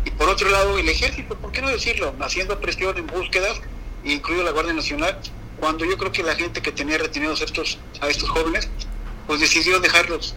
Y 0.05 0.11
por 0.11 0.29
otro 0.29 0.49
lado, 0.49 0.77
el 0.77 0.87
ejército, 0.87 1.35
¿por 1.35 1.51
qué 1.51 1.61
no 1.61 1.69
decirlo? 1.69 2.13
Haciendo 2.21 2.59
presión 2.59 2.97
en 2.97 3.07
búsquedas, 3.07 3.59
incluido 4.03 4.43
la 4.43 4.51
Guardia 4.51 4.73
Nacional, 4.73 5.19
cuando 5.59 5.85
yo 5.85 5.97
creo 5.97 6.11
que 6.11 6.23
la 6.23 6.35
gente 6.35 6.61
que 6.61 6.71
tenía 6.71 6.97
retenidos 6.97 7.41
estos, 7.41 7.79
a 8.01 8.07
estos 8.07 8.29
jóvenes, 8.29 8.69
pues 9.27 9.41
decidió 9.41 9.79
dejarlos 9.79 10.35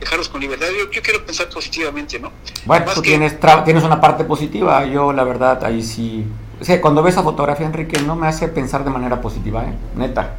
dejarlos 0.00 0.28
con 0.28 0.40
libertad. 0.40 0.66
Yo, 0.76 0.90
yo 0.90 1.02
quiero 1.02 1.24
pensar 1.24 1.48
positivamente, 1.48 2.18
¿no? 2.18 2.32
Bueno, 2.64 2.86
tú 2.94 3.02
tienes, 3.02 3.36
tienes 3.64 3.84
una 3.84 4.00
parte 4.00 4.24
positiva. 4.24 4.84
Yo, 4.86 5.12
la 5.12 5.24
verdad, 5.24 5.62
ahí 5.64 5.82
sí. 5.82 6.26
O 6.60 6.64
sea, 6.64 6.80
cuando 6.80 7.02
ves 7.02 7.14
esa 7.14 7.22
fotografía, 7.22 7.66
Enrique, 7.66 8.00
no 8.02 8.16
me 8.16 8.26
hace 8.26 8.48
pensar 8.48 8.84
de 8.84 8.90
manera 8.90 9.20
positiva, 9.20 9.64
¿eh? 9.64 9.74
Neta. 9.96 10.36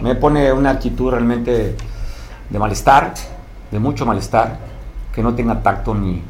Me 0.00 0.14
pone 0.14 0.52
una 0.52 0.70
actitud 0.70 1.10
realmente 1.10 1.76
de 2.48 2.58
malestar, 2.58 3.14
de 3.70 3.78
mucho 3.78 4.06
malestar, 4.06 4.58
que 5.14 5.22
no 5.22 5.34
tenga 5.34 5.62
tacto 5.62 5.94
ni, 5.94 6.22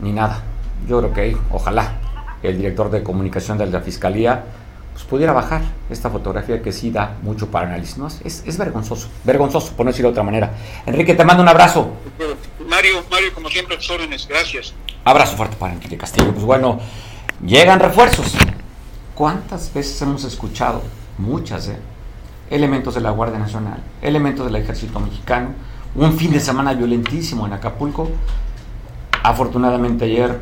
ni 0.00 0.12
nada. 0.12 0.42
Yo 0.88 0.98
creo 0.98 1.12
que 1.12 1.36
ojalá 1.50 1.98
el 2.42 2.56
director 2.56 2.90
de 2.90 3.02
comunicación 3.02 3.58
de 3.58 3.66
la 3.66 3.80
Fiscalía 3.80 4.44
pues 4.92 5.04
pudiera 5.04 5.32
bajar 5.32 5.62
esta 5.90 6.10
fotografía 6.10 6.62
que 6.62 6.72
sí 6.72 6.90
da 6.90 7.16
mucho 7.22 7.50
para 7.50 7.66
análisis. 7.66 7.96
¿no? 7.98 8.06
Es, 8.06 8.42
es 8.46 8.58
vergonzoso, 8.58 9.08
vergonzoso, 9.24 9.72
por 9.74 9.86
no 9.86 9.92
decirlo 9.92 10.08
de 10.08 10.12
otra 10.12 10.22
manera. 10.22 10.52
Enrique, 10.86 11.14
te 11.14 11.24
mando 11.24 11.42
un 11.42 11.48
abrazo. 11.48 11.92
Mario, 12.68 13.02
Mario, 13.10 13.32
como 13.34 13.48
siempre, 13.48 13.76
tus 13.76 13.90
órdenes, 13.90 14.26
gracias. 14.28 14.74
Abrazo 15.04 15.36
fuerte 15.36 15.56
para 15.56 15.72
Enrique 15.72 15.96
Castillo. 15.96 16.32
Pues 16.32 16.44
bueno, 16.44 16.78
llegan 17.44 17.80
refuerzos. 17.80 18.34
¿Cuántas 19.14 19.72
veces 19.72 20.00
hemos 20.02 20.24
escuchado? 20.24 20.82
Muchas, 21.18 21.68
¿eh? 21.68 21.78
Elementos 22.50 22.94
de 22.94 23.00
la 23.00 23.10
Guardia 23.10 23.38
Nacional, 23.38 23.82
elementos 24.02 24.44
del 24.44 24.56
Ejército 24.56 25.00
Mexicano, 25.00 25.54
un 25.94 26.18
fin 26.18 26.32
de 26.32 26.40
semana 26.40 26.74
violentísimo 26.74 27.46
en 27.46 27.54
Acapulco. 27.54 28.10
Afortunadamente 29.22 30.04
ayer 30.04 30.38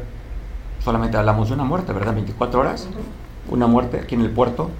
solamente 0.82 1.16
hablamos 1.16 1.48
de 1.48 1.54
una 1.54 1.64
muerte, 1.64 1.92
¿verdad? 1.92 2.14
24 2.14 2.60
horas 2.60 2.88
una 3.50 3.66
muerte 3.66 4.00
aquí 4.02 4.14
en 4.14 4.22
el 4.22 4.30
puerto. 4.30 4.70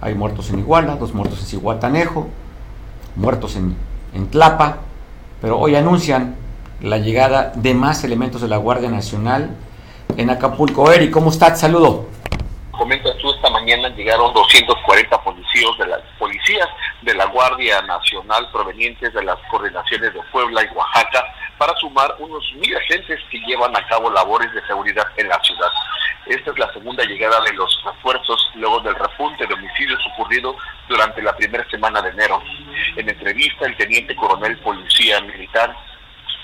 Hay 0.00 0.14
muertos 0.14 0.50
en 0.50 0.58
Iguala, 0.58 0.96
dos 0.96 1.14
muertos 1.14 1.40
en 1.40 1.46
Cihuatanejo, 1.46 2.28
muertos 3.16 3.56
en, 3.56 3.76
en 4.14 4.26
Tlapa, 4.26 4.78
pero 5.40 5.58
hoy 5.58 5.76
anuncian 5.76 6.34
la 6.80 6.98
llegada 6.98 7.52
de 7.54 7.74
más 7.74 8.04
elementos 8.04 8.40
de 8.42 8.48
la 8.48 8.56
Guardia 8.56 8.90
Nacional 8.90 9.50
en 10.16 10.30
Acapulco. 10.30 10.90
Eri, 10.90 11.10
¿cómo 11.10 11.30
estás? 11.30 11.60
Saludo. 11.60 12.06
Comentas 12.82 13.16
tú, 13.18 13.30
esta 13.30 13.48
mañana 13.48 13.90
llegaron 13.90 14.34
240 14.34 15.22
policías 15.22 15.78
de, 15.78 15.86
las, 15.86 16.00
policías 16.18 16.68
de 17.02 17.14
la 17.14 17.26
Guardia 17.26 17.80
Nacional 17.82 18.50
provenientes 18.50 19.14
de 19.14 19.22
las 19.22 19.38
coordinaciones 19.52 20.12
de 20.12 20.20
Puebla 20.32 20.64
y 20.64 20.76
Oaxaca 20.76 21.24
para 21.58 21.76
sumar 21.76 22.12
unos 22.18 22.42
mil 22.54 22.76
agentes 22.76 23.20
que 23.30 23.38
llevan 23.46 23.76
a 23.76 23.86
cabo 23.86 24.10
labores 24.10 24.52
de 24.52 24.66
seguridad 24.66 25.06
en 25.16 25.28
la 25.28 25.40
ciudad. 25.44 25.70
Esta 26.26 26.50
es 26.50 26.58
la 26.58 26.72
segunda 26.72 27.04
llegada 27.04 27.40
de 27.42 27.52
los 27.52 27.84
refuerzos 27.84 28.50
luego 28.56 28.80
del 28.80 28.96
repunte 28.96 29.46
de 29.46 29.54
homicidios 29.54 30.04
ocurrido 30.14 30.56
durante 30.88 31.22
la 31.22 31.36
primera 31.36 31.64
semana 31.70 32.02
de 32.02 32.10
enero. 32.10 32.42
En 32.96 33.08
entrevista, 33.08 33.64
el 33.64 33.76
teniente 33.76 34.16
coronel 34.16 34.58
policía 34.58 35.20
militar 35.20 35.72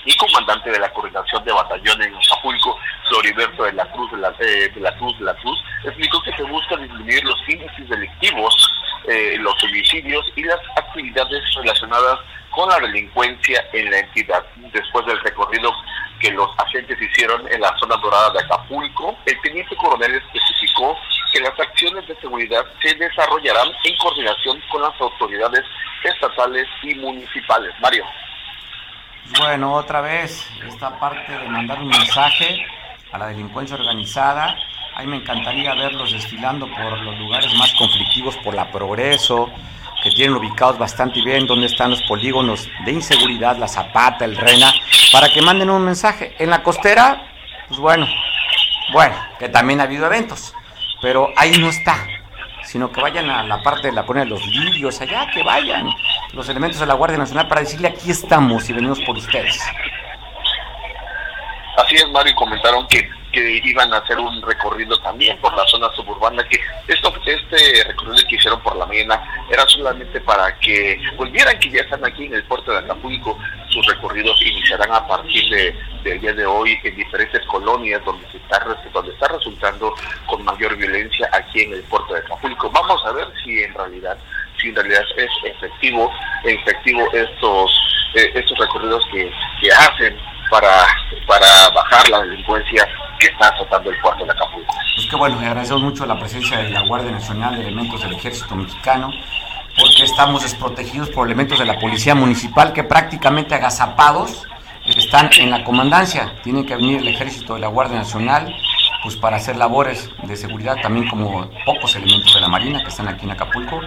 y 0.05 0.15
comandante 0.17 0.71
de 0.71 0.79
la 0.79 0.91
coordinación 0.91 1.43
de 1.43 1.53
batallón 1.53 2.01
en 2.01 2.15
Acapulco, 2.15 2.77
Floriberto 3.07 3.63
de 3.63 3.73
la 3.73 3.85
Cruz 3.91 4.11
de 4.11 4.17
la, 4.17 4.33
eh, 4.39 4.69
de 4.73 4.81
la 4.81 4.95
Cruz 4.97 5.17
de 5.19 5.25
la 5.25 5.35
Cruz, 5.35 5.59
explicó 5.83 6.21
que 6.21 6.33
se 6.33 6.43
busca 6.43 6.77
disminuir 6.77 7.23
los 7.23 7.49
índices 7.49 7.89
delictivos, 7.89 8.71
eh, 9.07 9.37
los 9.39 9.63
homicidios 9.63 10.25
y 10.35 10.43
las 10.43 10.59
actividades 10.75 11.43
relacionadas 11.55 12.19
con 12.51 12.69
la 12.69 12.79
delincuencia 12.79 13.63
en 13.73 13.91
la 13.91 13.99
entidad. 13.99 14.45
Después 14.73 15.05
del 15.05 15.19
recorrido 15.21 15.71
que 16.19 16.31
los 16.31 16.49
agentes 16.59 17.01
hicieron 17.01 17.47
en 17.51 17.61
la 17.61 17.75
zona 17.77 17.95
dorada 17.97 18.31
de 18.31 18.39
Acapulco, 18.39 19.17
el 19.25 19.41
teniente 19.41 19.75
coronel 19.77 20.15
especificó 20.15 20.97
que 21.31 21.39
las 21.41 21.57
acciones 21.59 22.07
de 22.07 22.15
seguridad 22.19 22.65
se 22.81 22.93
desarrollarán 22.95 23.69
en 23.83 23.97
coordinación 23.97 24.61
con 24.71 24.81
las 24.81 24.99
autoridades 24.99 25.63
estatales 26.03 26.67
y 26.83 26.95
municipales. 26.95 27.73
Mario. 27.79 28.05
Bueno, 29.37 29.73
otra 29.73 30.01
vez, 30.01 30.45
esta 30.67 30.99
parte 30.99 31.31
de 31.31 31.47
mandar 31.49 31.79
un 31.79 31.87
mensaje 31.87 32.65
a 33.11 33.17
la 33.17 33.27
delincuencia 33.27 33.75
organizada. 33.75 34.55
Ahí 34.95 35.07
me 35.07 35.17
encantaría 35.17 35.73
verlos 35.75 36.11
desfilando 36.11 36.67
por 36.67 36.99
los 37.01 37.17
lugares 37.19 37.53
más 37.55 37.73
conflictivos, 37.73 38.35
por 38.37 38.53
la 38.53 38.69
progreso, 38.71 39.49
que 40.03 40.11
tienen 40.11 40.35
ubicados 40.35 40.77
bastante 40.77 41.21
bien 41.21 41.45
donde 41.45 41.67
están 41.67 41.91
los 41.91 42.01
polígonos 42.03 42.67
de 42.85 42.91
inseguridad, 42.91 43.57
la 43.57 43.67
Zapata, 43.67 44.25
el 44.25 44.35
Rena, 44.35 44.71
para 45.11 45.29
que 45.29 45.41
manden 45.41 45.69
un 45.69 45.83
mensaje. 45.83 46.35
En 46.39 46.49
la 46.49 46.63
costera, 46.63 47.21
pues 47.67 47.79
bueno, 47.79 48.07
bueno, 48.91 49.15
que 49.37 49.49
también 49.49 49.79
ha 49.79 49.83
habido 49.83 50.05
eventos, 50.05 50.53
pero 51.01 51.29
ahí 51.35 51.57
no 51.59 51.69
está, 51.69 52.05
sino 52.69 52.91
que 52.91 53.01
vayan 53.01 53.27
a 53.31 53.43
la 53.43 53.63
parte 53.63 53.87
de 53.87 53.93
la 53.93 54.05
colonia 54.05 54.25
de 54.25 54.29
los 54.29 54.45
lirios, 54.45 55.01
allá, 55.01 55.27
que 55.33 55.41
vayan 55.41 55.89
los 56.33 56.47
elementos 56.49 56.79
de 56.79 56.85
la 56.85 56.93
Guardia 56.93 57.17
Nacional 57.17 57.47
para 57.47 57.61
decirle 57.61 57.87
aquí 57.87 58.11
estamos 58.11 58.69
y 58.69 58.73
venimos 58.73 58.99
por 58.99 59.17
ustedes. 59.17 59.59
Así 61.77 61.95
es, 61.95 62.07
Mario, 62.11 62.35
comentaron 62.35 62.87
que 62.87 63.09
que 63.31 63.61
iban 63.63 63.93
a 63.93 63.97
hacer 63.97 64.17
un 64.17 64.41
recorrido 64.41 64.97
también 64.99 65.37
por 65.39 65.55
la 65.55 65.65
zona 65.67 65.89
suburbana, 65.95 66.43
que 66.47 66.59
esto, 66.87 67.13
este 67.25 67.83
recorrido 67.85 68.27
que 68.27 68.35
hicieron 68.35 68.61
por 68.61 68.75
la 68.75 68.85
mañana 68.85 69.21
era 69.49 69.67
solamente 69.67 70.19
para 70.21 70.57
que 70.59 70.99
volvieran 71.15 71.59
que 71.59 71.69
ya 71.69 71.81
están 71.81 72.05
aquí 72.05 72.25
en 72.25 72.35
el 72.35 72.43
puerto 72.43 72.71
de 72.71 72.79
Acapulco, 72.79 73.37
sus 73.69 73.85
recorridos 73.85 74.41
iniciarán 74.41 74.91
a 74.91 75.07
partir 75.07 75.49
de, 75.49 75.75
del 76.03 76.19
día 76.21 76.33
de 76.33 76.45
hoy 76.45 76.77
en 76.83 76.95
diferentes 76.95 77.45
colonias 77.45 78.03
donde 78.03 78.25
se 78.31 78.37
está 78.37 78.59
donde 78.93 79.11
está 79.11 79.27
resultando 79.27 79.93
con 80.25 80.43
mayor 80.43 80.75
violencia 80.75 81.29
aquí 81.33 81.61
en 81.61 81.73
el 81.73 81.83
puerto 81.83 82.13
de 82.13 82.19
Acapulco. 82.21 82.69
Vamos 82.71 83.03
a 83.05 83.11
ver 83.11 83.27
si 83.43 83.63
en 83.63 83.73
realidad 83.73 84.17
si 84.59 84.69
en 84.69 84.75
realidad 84.75 85.03
es 85.17 85.31
efectivo 85.43 86.11
efectivo 86.43 87.07
estos 87.13 87.71
eh, 88.15 88.31
estos 88.33 88.57
recorridos 88.57 89.05
que, 89.11 89.31
que 89.61 89.71
hacen 89.71 90.17
para, 90.49 90.87
para 91.27 91.69
bajar 91.69 92.09
la 92.09 92.21
delincuencia 92.21 92.87
que 93.19 93.27
está 93.27 93.49
azotando 93.49 93.89
el 93.89 93.99
puerto 93.99 94.25
de 94.25 94.31
Acapulco. 94.31 94.73
Pues 94.95 95.07
que 95.09 95.15
bueno, 95.15 95.39
agradecemos 95.39 95.83
mucho 95.83 96.05
la 96.05 96.19
presencia 96.19 96.59
de 96.59 96.69
la 96.69 96.81
Guardia 96.81 97.11
Nacional, 97.11 97.55
de 97.55 97.67
elementos 97.67 98.01
del 98.01 98.13
Ejército 98.13 98.55
Mexicano, 98.55 99.11
porque 99.77 100.03
estamos 100.03 100.43
desprotegidos 100.43 101.09
por 101.09 101.27
elementos 101.27 101.59
de 101.59 101.65
la 101.65 101.79
Policía 101.79 102.15
Municipal 102.15 102.73
que 102.73 102.83
prácticamente 102.83 103.55
agazapados 103.55 104.47
están 104.85 105.29
en 105.37 105.51
la 105.51 105.63
comandancia. 105.63 106.33
Tienen 106.43 106.65
que 106.65 106.75
venir 106.75 106.99
el 106.99 107.07
Ejército 107.09 107.55
de 107.55 107.61
la 107.61 107.67
Guardia 107.67 107.99
Nacional 107.99 108.53
pues 109.03 109.15
para 109.15 109.37
hacer 109.37 109.55
labores 109.55 110.09
de 110.23 110.35
seguridad 110.35 110.75
también 110.81 111.07
como 111.07 111.49
pocos 111.65 111.95
elementos 111.95 112.33
de 112.33 112.41
la 112.41 112.49
Marina 112.49 112.81
que 112.83 112.89
están 112.89 113.07
aquí 113.07 113.25
en 113.25 113.31
Acapulco 113.31 113.79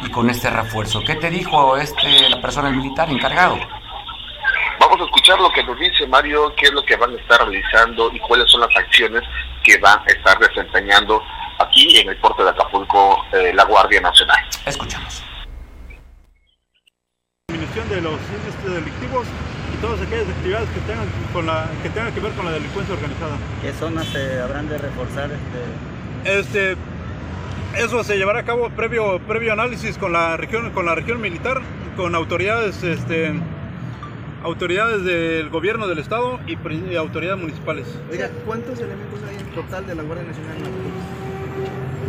y 0.00 0.10
con 0.10 0.30
este 0.30 0.48
refuerzo. 0.50 1.02
¿Qué 1.04 1.16
te 1.16 1.30
dijo 1.30 1.76
este 1.76 2.28
la 2.28 2.40
persona 2.40 2.70
militar 2.70 3.10
encargado? 3.10 3.58
Vamos 4.80 4.98
a 4.98 5.04
escuchar 5.04 5.38
lo 5.38 5.52
que 5.52 5.62
nos 5.62 5.78
dice 5.78 6.06
Mario, 6.06 6.54
qué 6.56 6.64
es 6.64 6.72
lo 6.72 6.82
que 6.82 6.96
van 6.96 7.12
a 7.12 7.20
estar 7.20 7.38
realizando 7.38 8.10
y 8.14 8.18
cuáles 8.20 8.50
son 8.50 8.62
las 8.62 8.74
acciones 8.74 9.22
que 9.62 9.76
van 9.76 9.98
a 9.98 10.06
estar 10.06 10.38
desempeñando 10.38 11.22
aquí 11.58 11.98
en 11.98 12.08
el 12.08 12.16
puerto 12.16 12.42
de 12.42 12.48
Acapulco 12.48 13.22
eh, 13.30 13.52
la 13.52 13.64
Guardia 13.64 14.00
Nacional. 14.00 14.38
Escuchamos. 14.64 15.22
Disminución 17.48 17.88
de 17.90 18.00
los 18.00 18.14
índices 18.14 18.74
delictivos 18.74 19.26
y 19.74 19.82
todas 19.82 20.00
aquellas 20.00 20.28
actividades 20.30 20.70
que 20.70 20.80
tengan, 20.80 21.08
con 21.34 21.46
la, 21.46 21.68
que 21.82 21.90
tengan 21.90 22.14
que 22.14 22.20
ver 22.20 22.32
con 22.32 22.46
la 22.46 22.52
delincuencia 22.52 22.94
organizada. 22.94 23.36
¿Qué 23.60 23.72
zonas 23.74 24.06
se 24.06 24.40
habrán 24.40 24.66
de 24.70 24.78
reforzar? 24.78 25.30
Este... 26.24 26.38
este 26.38 26.76
eso 27.76 28.02
se 28.02 28.16
llevará 28.16 28.40
a 28.40 28.44
cabo 28.44 28.70
previo, 28.70 29.20
previo 29.28 29.52
análisis 29.52 29.98
con 29.98 30.14
la 30.14 30.38
región, 30.38 30.70
con 30.70 30.86
la 30.86 30.94
región 30.94 31.20
militar, 31.20 31.60
con 31.96 32.14
autoridades 32.14 32.82
este, 32.82 33.34
autoridades 34.42 35.04
del 35.04 35.50
gobierno 35.50 35.86
del 35.86 35.98
estado 35.98 36.40
y, 36.46 36.56
autoridades 36.96 37.40
municipales. 37.40 37.86
Oiga, 38.10 38.30
¿cuántos 38.46 38.78
elementos 38.78 39.20
hay 39.28 39.36
en 39.36 39.46
total 39.54 39.86
de 39.86 39.94
la 39.94 40.02
Guardia 40.02 40.26
Nacional? 40.26 40.56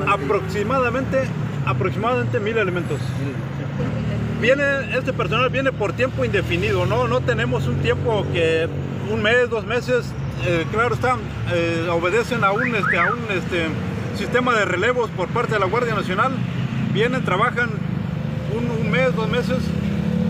Aproximadamente, 0.07 1.23
aproximadamente 1.65 2.39
mil 2.39 2.57
elementos. 2.57 2.99
Viene, 4.39 4.63
este 4.97 5.13
personal 5.13 5.49
viene 5.49 5.71
por 5.71 5.93
tiempo 5.93 6.25
indefinido, 6.25 6.85
no, 6.85 7.07
no 7.07 7.21
tenemos 7.21 7.67
un 7.67 7.75
tiempo 7.77 8.25
que 8.33 8.67
un 9.11 9.21
mes, 9.21 9.49
dos 9.49 9.65
meses, 9.65 10.11
eh, 10.47 10.65
claro 10.71 10.95
está, 10.95 11.17
eh, 11.53 11.87
obedecen 11.91 12.43
a 12.43 12.51
un, 12.51 12.75
este, 12.75 12.97
a 12.97 13.13
un 13.13 13.19
este, 13.29 13.67
sistema 14.17 14.55
de 14.55 14.65
relevos 14.65 15.11
por 15.11 15.27
parte 15.27 15.53
de 15.53 15.59
la 15.59 15.67
Guardia 15.67 15.93
Nacional, 15.93 16.31
vienen, 16.91 17.23
trabajan 17.23 17.69
un, 18.55 18.83
un 18.83 18.89
mes, 18.89 19.15
dos 19.15 19.29
meses 19.29 19.59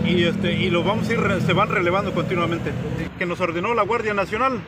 y, 0.04 0.24
este, 0.24 0.52
y 0.52 0.70
lo 0.70 0.82
vamos 0.82 1.08
a 1.08 1.12
ir, 1.12 1.42
se 1.44 1.52
van 1.52 1.68
relevando 1.68 2.12
continuamente. 2.12 2.72
Que 3.18 3.26
nos 3.26 3.40
ordenó 3.40 3.74
la 3.74 3.82
Guardia 3.82 4.14
Nacional. 4.14 4.60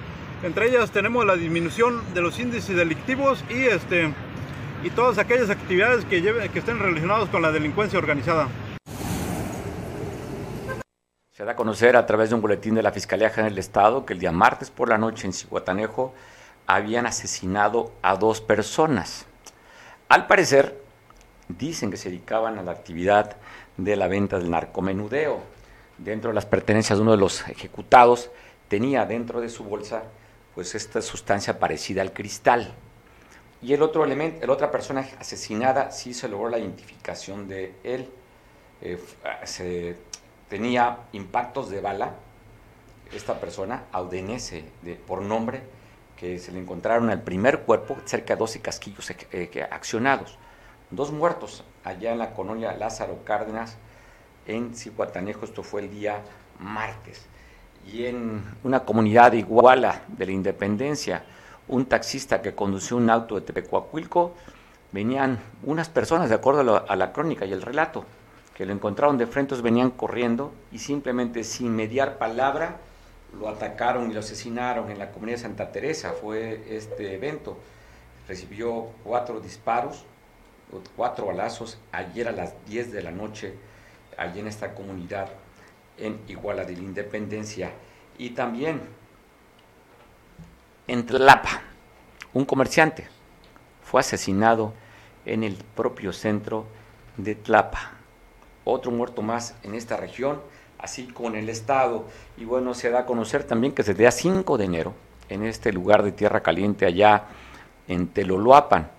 Entre 0.42 0.68
ellas 0.68 0.90
tenemos 0.90 1.24
la 1.24 1.36
disminución 1.36 2.02
de 2.14 2.20
los 2.20 2.38
índices 2.38 2.76
delictivos 2.76 3.42
y, 3.48 3.64
este, 3.64 4.12
y 4.82 4.90
todas 4.90 5.18
aquellas 5.18 5.50
actividades 5.50 6.04
que, 6.04 6.20
lleve, 6.20 6.48
que 6.50 6.58
estén 6.58 6.78
relacionadas 6.78 7.28
con 7.30 7.42
la 7.42 7.50
delincuencia 7.50 7.98
organizada. 7.98 8.48
Se 11.32 11.44
da 11.44 11.52
a 11.52 11.56
conocer 11.56 11.96
a 11.96 12.06
través 12.06 12.28
de 12.28 12.36
un 12.36 12.42
boletín 12.42 12.74
de 12.74 12.82
la 12.82 12.92
Fiscalía 12.92 13.30
General 13.30 13.52
del 13.52 13.58
Estado 13.58 14.06
que 14.06 14.12
el 14.12 14.20
día 14.20 14.32
martes 14.32 14.70
por 14.70 14.88
la 14.88 14.98
noche 14.98 15.26
en 15.26 15.32
Cihuatanejo 15.32 16.14
habían 16.66 17.06
asesinado 17.06 17.92
a 18.02 18.16
dos 18.16 18.40
personas. 18.40 19.26
Al 20.08 20.26
parecer, 20.26 20.80
dicen 21.48 21.90
que 21.90 21.96
se 21.96 22.10
dedicaban 22.10 22.58
a 22.58 22.62
la 22.62 22.72
actividad 22.72 23.36
de 23.76 23.96
la 23.96 24.08
venta 24.08 24.38
del 24.38 24.50
narcomenudeo. 24.50 25.40
Dentro 25.98 26.30
de 26.30 26.34
las 26.34 26.46
pertenencias 26.46 26.98
de 26.98 27.02
uno 27.02 27.12
de 27.12 27.18
los 27.18 27.46
ejecutados 27.48 28.30
tenía 28.68 29.06
dentro 29.06 29.40
de 29.40 29.48
su 29.48 29.64
bolsa 29.64 30.04
pues 30.54 30.74
esta 30.74 31.02
sustancia 31.02 31.58
parecida 31.58 32.02
al 32.02 32.12
cristal. 32.12 32.74
Y 33.62 33.72
el 33.72 33.82
otro 33.82 34.04
elemento, 34.04 34.46
la 34.46 34.52
otra 34.52 34.70
persona 34.70 35.06
asesinada 35.18 35.90
sí 35.90 36.14
se 36.14 36.28
logró 36.28 36.48
la 36.48 36.58
identificación 36.58 37.48
de 37.48 37.74
él. 37.82 38.08
Eh, 38.82 38.98
se 39.44 39.96
tenía 40.48 40.98
impactos 41.12 41.70
de 41.70 41.80
bala, 41.80 42.14
esta 43.12 43.40
persona, 43.40 43.84
Audenese, 43.92 44.64
de, 44.82 44.94
por 44.94 45.22
nombre, 45.22 45.62
que 46.16 46.38
se 46.38 46.52
le 46.52 46.58
encontraron 46.58 47.10
al 47.10 47.22
primer 47.22 47.60
cuerpo, 47.60 47.96
cerca 48.04 48.34
de 48.34 48.38
12 48.38 48.60
casquillos 48.60 49.10
eh, 49.10 49.68
accionados. 49.70 50.38
Dos 50.94 51.10
muertos 51.10 51.64
allá 51.82 52.12
en 52.12 52.18
la 52.18 52.34
colonia 52.34 52.76
Lázaro 52.76 53.24
Cárdenas, 53.24 53.76
en 54.46 54.76
Cihuatanejo, 54.76 55.44
esto 55.44 55.64
fue 55.64 55.80
el 55.80 55.90
día 55.90 56.22
martes. 56.60 57.26
Y 57.92 58.06
en 58.06 58.44
una 58.62 58.84
comunidad 58.84 59.32
iguala 59.32 60.02
de 60.06 60.26
la 60.26 60.32
Independencia, 60.32 61.24
un 61.66 61.86
taxista 61.86 62.42
que 62.42 62.54
condució 62.54 62.96
un 62.96 63.10
auto 63.10 63.34
de 63.34 63.40
Tepecuacuilco, 63.40 64.34
venían 64.92 65.40
unas 65.64 65.88
personas, 65.88 66.28
de 66.28 66.36
acuerdo 66.36 66.84
a 66.88 66.96
la 66.96 67.12
crónica 67.12 67.44
y 67.44 67.52
el 67.52 67.62
relato, 67.62 68.04
que 68.54 68.64
lo 68.64 68.72
encontraron 68.72 69.18
de 69.18 69.26
frente, 69.26 69.56
venían 69.56 69.90
corriendo 69.90 70.52
y 70.70 70.78
simplemente 70.78 71.42
sin 71.42 71.74
mediar 71.74 72.18
palabra 72.18 72.76
lo 73.36 73.48
atacaron 73.48 74.10
y 74.10 74.14
lo 74.14 74.20
asesinaron 74.20 74.92
en 74.92 75.00
la 75.00 75.10
comunidad 75.10 75.38
de 75.38 75.42
Santa 75.42 75.72
Teresa. 75.72 76.12
Fue 76.12 76.64
este 76.70 77.14
evento. 77.14 77.58
Recibió 78.28 78.86
cuatro 79.02 79.40
disparos, 79.40 80.04
cuatro 80.96 81.26
balazos 81.26 81.78
ayer 81.92 82.28
a 82.28 82.32
las 82.32 82.54
10 82.66 82.92
de 82.92 83.02
la 83.02 83.10
noche, 83.10 83.54
allí 84.16 84.40
en 84.40 84.48
esta 84.48 84.74
comunidad 84.74 85.28
en 85.98 86.20
Iguala 86.28 86.64
de 86.64 86.76
la 86.76 86.82
Independencia. 86.82 87.72
Y 88.18 88.30
también 88.30 88.80
en 90.86 91.06
Tlapa, 91.06 91.62
un 92.32 92.44
comerciante 92.44 93.08
fue 93.82 94.00
asesinado 94.00 94.72
en 95.24 95.44
el 95.44 95.56
propio 95.74 96.12
centro 96.12 96.66
de 97.16 97.34
Tlapa 97.34 97.94
otro 98.64 98.90
muerto 98.90 99.22
más 99.22 99.54
en 99.62 99.74
esta 99.74 99.96
región, 99.96 100.40
así 100.78 101.06
como 101.06 101.28
en 101.28 101.36
el 101.36 101.48
estado. 101.48 102.06
Y 102.36 102.44
bueno, 102.44 102.74
se 102.74 102.90
da 102.90 103.00
a 103.00 103.06
conocer 103.06 103.44
también 103.44 103.72
que 103.72 103.82
desde 103.82 103.92
el 103.92 103.98
día 103.98 104.10
5 104.10 104.58
de 104.58 104.64
enero, 104.64 104.94
en 105.28 105.44
este 105.44 105.72
lugar 105.72 106.02
de 106.02 106.12
tierra 106.12 106.42
caliente 106.42 106.86
allá 106.86 107.24
en 107.88 108.08
Teloloapan, 108.08 108.90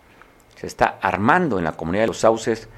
se 0.56 0.68
está 0.68 0.98
armando 1.02 1.58
en 1.58 1.66
la 1.66 1.74
comunidad 1.74 2.04
de 2.04 2.08
los 2.08 2.20
sauces 2.20 2.70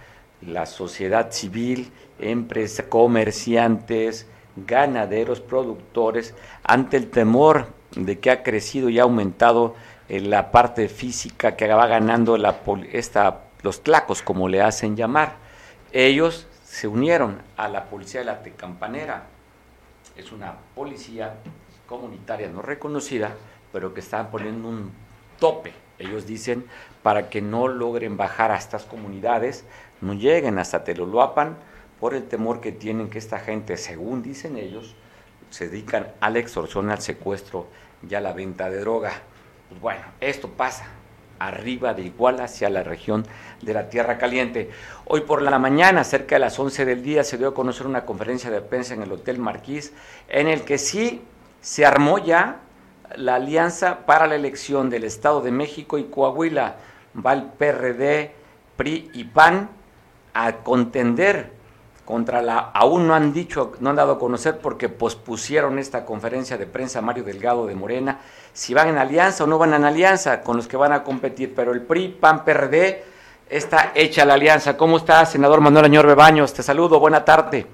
la 0.41 0.65
sociedad 0.65 1.31
civil, 1.31 1.91
empresas, 2.19 2.85
comerciantes, 2.87 4.27
ganaderos, 4.55 5.39
productores, 5.39 6.35
ante 6.63 6.97
el 6.97 7.09
temor 7.09 7.67
de 7.95 8.19
que 8.19 8.31
ha 8.31 8.43
crecido 8.43 8.89
y 8.89 8.99
ha 8.99 9.03
aumentado 9.03 9.75
en 10.09 10.25
eh, 10.25 10.27
la 10.27 10.51
parte 10.51 10.89
física 10.89 11.55
que 11.55 11.67
va 11.67 11.87
ganando 11.87 12.37
esta, 12.91 13.41
los 13.63 13.83
tlacos, 13.83 14.21
como 14.21 14.47
le 14.47 14.61
hacen 14.61 14.95
llamar. 14.95 15.35
Ellos 15.91 16.47
se 16.63 16.87
unieron 16.87 17.41
a 17.55 17.67
la 17.67 17.85
policía 17.85 18.21
de 18.21 18.25
la 18.25 18.41
Tecampanera. 18.41 19.23
Es 20.15 20.31
una 20.31 20.53
policía 20.75 21.35
comunitaria 21.87 22.49
no 22.49 22.61
reconocida, 22.61 23.35
pero 23.71 23.93
que 23.93 24.01
están 24.01 24.29
poniendo 24.29 24.67
un 24.67 24.91
tope, 25.39 25.73
ellos 25.99 26.25
dicen, 26.25 26.65
para 27.03 27.29
que 27.29 27.41
no 27.41 27.67
logren 27.67 28.17
bajar 28.17 28.51
a 28.51 28.57
estas 28.57 28.83
comunidades, 28.83 29.65
no 30.01 30.13
lleguen 30.13 30.59
hasta 30.59 30.83
Teloloapan, 30.83 31.57
por 31.99 32.13
el 32.13 32.27
temor 32.27 32.61
que 32.61 32.71
tienen 32.71 33.09
que 33.09 33.17
esta 33.17 33.39
gente, 33.39 33.77
según 33.77 34.21
dicen 34.21 34.57
ellos, 34.57 34.95
se 35.49 35.69
dedican 35.69 36.07
a 36.19 36.29
la 36.29 36.39
extorsión, 36.39 36.91
al 36.91 37.01
secuestro 37.01 37.67
y 38.07 38.13
a 38.13 38.21
la 38.21 38.33
venta 38.33 38.69
de 38.69 38.79
droga. 38.79 39.13
Pues 39.69 39.81
bueno, 39.81 40.01
esto 40.19 40.49
pasa 40.49 40.85
arriba 41.39 41.93
de 41.93 42.03
Iguala 42.03 42.45
hacia 42.45 42.69
la 42.69 42.83
región 42.83 43.25
de 43.61 43.73
la 43.73 43.89
Tierra 43.89 44.17
Caliente. 44.17 44.69
Hoy 45.05 45.21
por 45.21 45.41
la 45.41 45.57
mañana, 45.59 46.03
cerca 46.03 46.35
de 46.35 46.39
las 46.39 46.57
11 46.59 46.85
del 46.85 47.03
día, 47.03 47.23
se 47.23 47.37
dio 47.37 47.49
a 47.49 47.53
conocer 47.53 47.87
una 47.87 48.05
conferencia 48.05 48.49
de 48.49 48.61
prensa 48.61 48.93
en 48.93 49.03
el 49.03 49.11
Hotel 49.11 49.39
Marquís, 49.39 49.93
en 50.29 50.47
el 50.47 50.61
que 50.61 50.77
sí 50.77 51.21
se 51.61 51.85
armó 51.85 52.19
ya 52.19 52.61
la 53.15 53.35
alianza 53.35 54.05
para 54.05 54.27
la 54.27 54.35
elección 54.35 54.89
del 54.89 55.03
Estado 55.03 55.41
de 55.41 55.51
México 55.51 55.97
y 55.97 56.05
Coahuila. 56.05 56.75
Va 57.25 57.33
el 57.33 57.43
PRD, 57.43 58.31
PRI 58.75 59.11
y 59.13 59.23
PAN 59.23 59.69
a 60.33 60.57
contender 60.57 61.51
contra 62.05 62.41
la, 62.41 62.57
aún 62.57 63.05
no 63.07 63.15
han 63.15 63.33
dicho, 63.33 63.73
no 63.81 63.89
han 63.89 63.97
dado 63.97 64.13
a 64.13 64.19
conocer 64.19 64.59
porque 64.59 64.87
pospusieron 64.87 65.77
esta 65.77 66.05
conferencia 66.05 66.57
de 66.57 66.65
prensa 66.65 67.01
Mario 67.01 67.25
Delgado 67.25 67.65
de 67.65 67.75
Morena, 67.75 68.21
si 68.53 68.73
van 68.73 68.87
en 68.87 68.97
alianza 68.97 69.43
o 69.43 69.47
no 69.47 69.57
van 69.57 69.73
en 69.73 69.83
alianza 69.83 70.41
con 70.41 70.55
los 70.55 70.67
que 70.67 70.77
van 70.77 70.93
a 70.93 71.03
competir, 71.03 71.53
pero 71.53 71.73
el 71.73 71.81
PRI, 71.81 72.09
PAN, 72.19 72.45
PRD, 72.45 73.03
está 73.49 73.91
hecha 73.93 74.25
la 74.25 74.35
alianza. 74.35 74.77
¿Cómo 74.77 74.97
está, 74.97 75.25
senador 75.25 75.59
Manuel 75.59 75.85
Añor 75.85 76.07
Bebaños? 76.07 76.53
Te 76.53 76.63
saludo, 76.63 76.99
buena 76.99 77.25
tarde. 77.25 77.67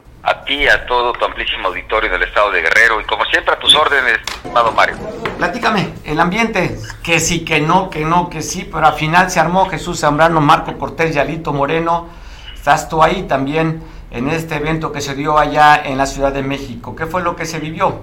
A 0.43 0.45
ti, 0.45 0.67
a 0.67 0.85
todo 0.85 1.13
tu 1.13 1.23
amplísimo 1.23 1.69
auditorio 1.69 2.11
del 2.11 2.23
estado 2.23 2.51
de 2.51 2.61
Guerrero 2.61 2.99
y 2.99 3.05
como 3.05 3.23
siempre 3.23 3.53
a 3.53 3.59
tus 3.59 3.73
órdenes, 3.75 4.19
estimado 4.27 4.73
Mario. 4.73 4.97
Platícame, 5.37 5.93
el 6.03 6.19
ambiente, 6.19 6.75
que 7.01 7.21
sí, 7.21 7.45
que 7.45 7.61
no, 7.61 7.89
que 7.89 8.03
no, 8.03 8.29
que 8.29 8.41
sí, 8.41 8.69
pero 8.69 8.87
al 8.87 8.95
final 8.95 9.31
se 9.31 9.39
armó 9.39 9.69
Jesús 9.69 10.01
Zambrano, 10.01 10.41
Marco 10.41 10.77
Cortés, 10.77 11.15
Yalito 11.15 11.53
Moreno, 11.53 12.09
estás 12.53 12.89
tú 12.89 13.01
ahí 13.01 13.23
también 13.23 13.81
en 14.11 14.27
este 14.27 14.55
evento 14.55 14.91
que 14.91 14.99
se 14.99 15.15
dio 15.15 15.37
allá 15.37 15.81
en 15.81 15.97
la 15.97 16.05
Ciudad 16.05 16.33
de 16.33 16.43
México. 16.43 16.93
¿Qué 16.93 17.05
fue 17.05 17.23
lo 17.23 17.37
que 17.37 17.45
se 17.45 17.59
vivió? 17.59 18.01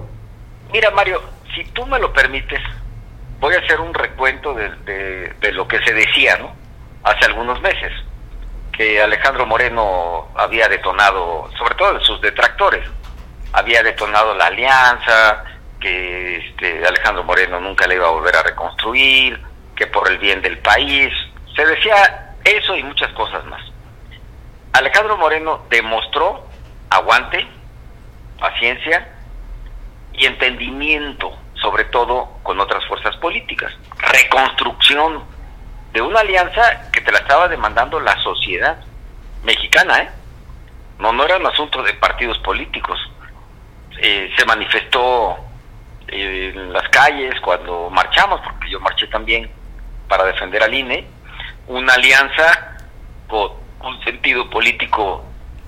Mira, 0.73 0.89
Mario, 0.89 1.21
si 1.53 1.63
tú 1.65 1.85
me 1.85 1.99
lo 1.99 2.11
permites, 2.11 2.59
voy 3.39 3.53
a 3.53 3.59
hacer 3.59 3.79
un 3.79 3.93
recuento 3.93 4.55
de, 4.55 5.51
lo 5.53 5.67
que 5.67 5.77
se 5.83 5.93
decía, 5.93 6.37
¿no? 6.37 6.55
Hace 7.03 7.25
algunos 7.25 7.61
meses, 7.61 7.91
Alejandro 9.01 9.45
Moreno 9.45 10.29
había 10.35 10.67
detonado, 10.67 11.49
sobre 11.57 11.75
todo 11.75 11.93
de 11.93 12.05
sus 12.05 12.21
detractores, 12.21 12.87
había 13.53 13.83
detonado 13.83 14.33
la 14.33 14.47
alianza, 14.47 15.43
que 15.79 16.37
este, 16.37 16.85
Alejandro 16.85 17.23
Moreno 17.23 17.59
nunca 17.59 17.87
le 17.87 17.95
iba 17.95 18.07
a 18.07 18.11
volver 18.11 18.35
a 18.35 18.43
reconstruir, 18.43 19.39
que 19.75 19.87
por 19.87 20.09
el 20.09 20.17
bien 20.19 20.41
del 20.41 20.59
país, 20.59 21.11
se 21.55 21.65
decía 21.65 22.35
eso 22.43 22.75
y 22.75 22.83
muchas 22.83 23.11
cosas 23.13 23.43
más. 23.45 23.61
Alejandro 24.73 25.17
Moreno 25.17 25.65
demostró 25.69 26.47
aguante, 26.89 27.45
paciencia 28.39 29.09
y 30.13 30.25
entendimiento, 30.25 31.37
sobre 31.55 31.85
todo 31.85 32.37
con 32.43 32.59
otras 32.59 32.85
fuerzas 32.85 33.15
políticas. 33.17 33.73
Reconstrucción 33.97 35.23
de 35.93 36.01
una 36.01 36.21
alianza 36.21 36.89
que 36.91 37.01
te 37.01 37.11
la 37.11 37.19
estaba 37.19 37.47
demandando 37.47 37.99
la 37.99 38.17
sociedad 38.21 38.77
mexicana, 39.43 39.99
¿eh? 39.99 40.09
No, 40.99 41.11
no 41.11 41.25
era 41.25 41.37
un 41.37 41.47
asunto 41.47 41.81
de 41.83 41.93
partidos 41.95 42.37
políticos. 42.39 42.99
Eh, 43.97 44.31
se 44.37 44.45
manifestó 44.45 45.37
en 46.07 46.71
las 46.71 46.87
calles 46.89 47.39
cuando 47.41 47.89
marchamos, 47.89 48.39
porque 48.41 48.69
yo 48.69 48.79
marché 48.79 49.07
también 49.07 49.49
para 50.07 50.25
defender 50.25 50.61
al 50.63 50.73
INE, 50.73 51.07
una 51.67 51.93
alianza 51.93 52.77
con 53.27 53.51
un 53.81 54.03
sentido 54.03 54.49
político 54.49 55.23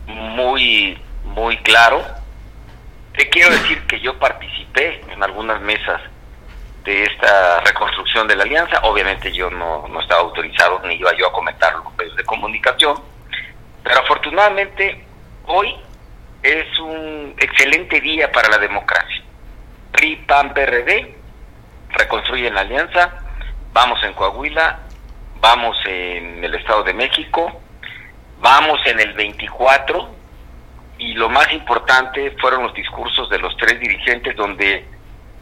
muy, 0.05 1.01
muy 1.23 1.57
claro. 1.57 2.03
Te 3.17 3.29
quiero 3.29 3.51
decir 3.51 3.86
que 3.88 3.99
yo 3.99 4.17
participé 4.19 5.01
en 5.09 5.23
algunas 5.23 5.62
mesas 5.62 6.01
de 6.84 7.04
esta 7.04 7.62
reconstrucción 7.62 8.28
de 8.28 8.36
la 8.36 8.43
alianza. 8.43 8.80
Obviamente 8.84 9.32
yo 9.32 9.50
no, 9.50 9.88
no 9.88 10.02
estaba 10.02 10.22
autorizado 10.22 10.82
ni 10.86 10.96
iba 10.96 11.15
yo 11.17 11.28
a 11.28 11.34
comentar 11.34 11.74
los 11.76 11.96
medios 11.98 12.15
de 12.15 12.24
comunicación. 12.24 12.98
Pero 13.84 14.00
afortunadamente 14.00 15.06
hoy 15.46 15.76
es 16.41 16.80
un 16.80 17.36
excelente 17.38 18.02
día 18.02 18.32
para 18.32 18.50
la 18.50 18.58
democracia. 18.58 19.24
PRI, 19.91 20.17
PAN, 20.28 20.54
PRD 20.54 21.15
reconstruyen 21.89 22.56
la 22.56 22.62
alianza. 22.62 23.19
Vamos 23.72 24.04
en 24.04 24.13
Coahuila, 24.13 24.80
vamos 25.39 25.78
en 25.86 26.43
el 26.43 26.54
Estado 26.56 26.84
de 26.84 26.93
México, 26.93 27.62
Vamos 28.43 28.82
en 28.86 29.00
el 29.00 29.13
24 29.13 30.10
y 30.98 31.13
lo 31.13 31.30
más 31.30 31.50
importante 31.54 32.36
fueron 32.41 32.63
los 32.63 32.74
discursos 32.74 33.30
de 33.30 33.39
los 33.39 33.56
tres 33.56 33.80
dirigentes 33.80 34.36
donde 34.36 34.86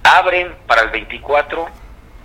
abren 0.04 0.56
para 0.68 0.84
el 0.84 0.90
24 0.90 1.68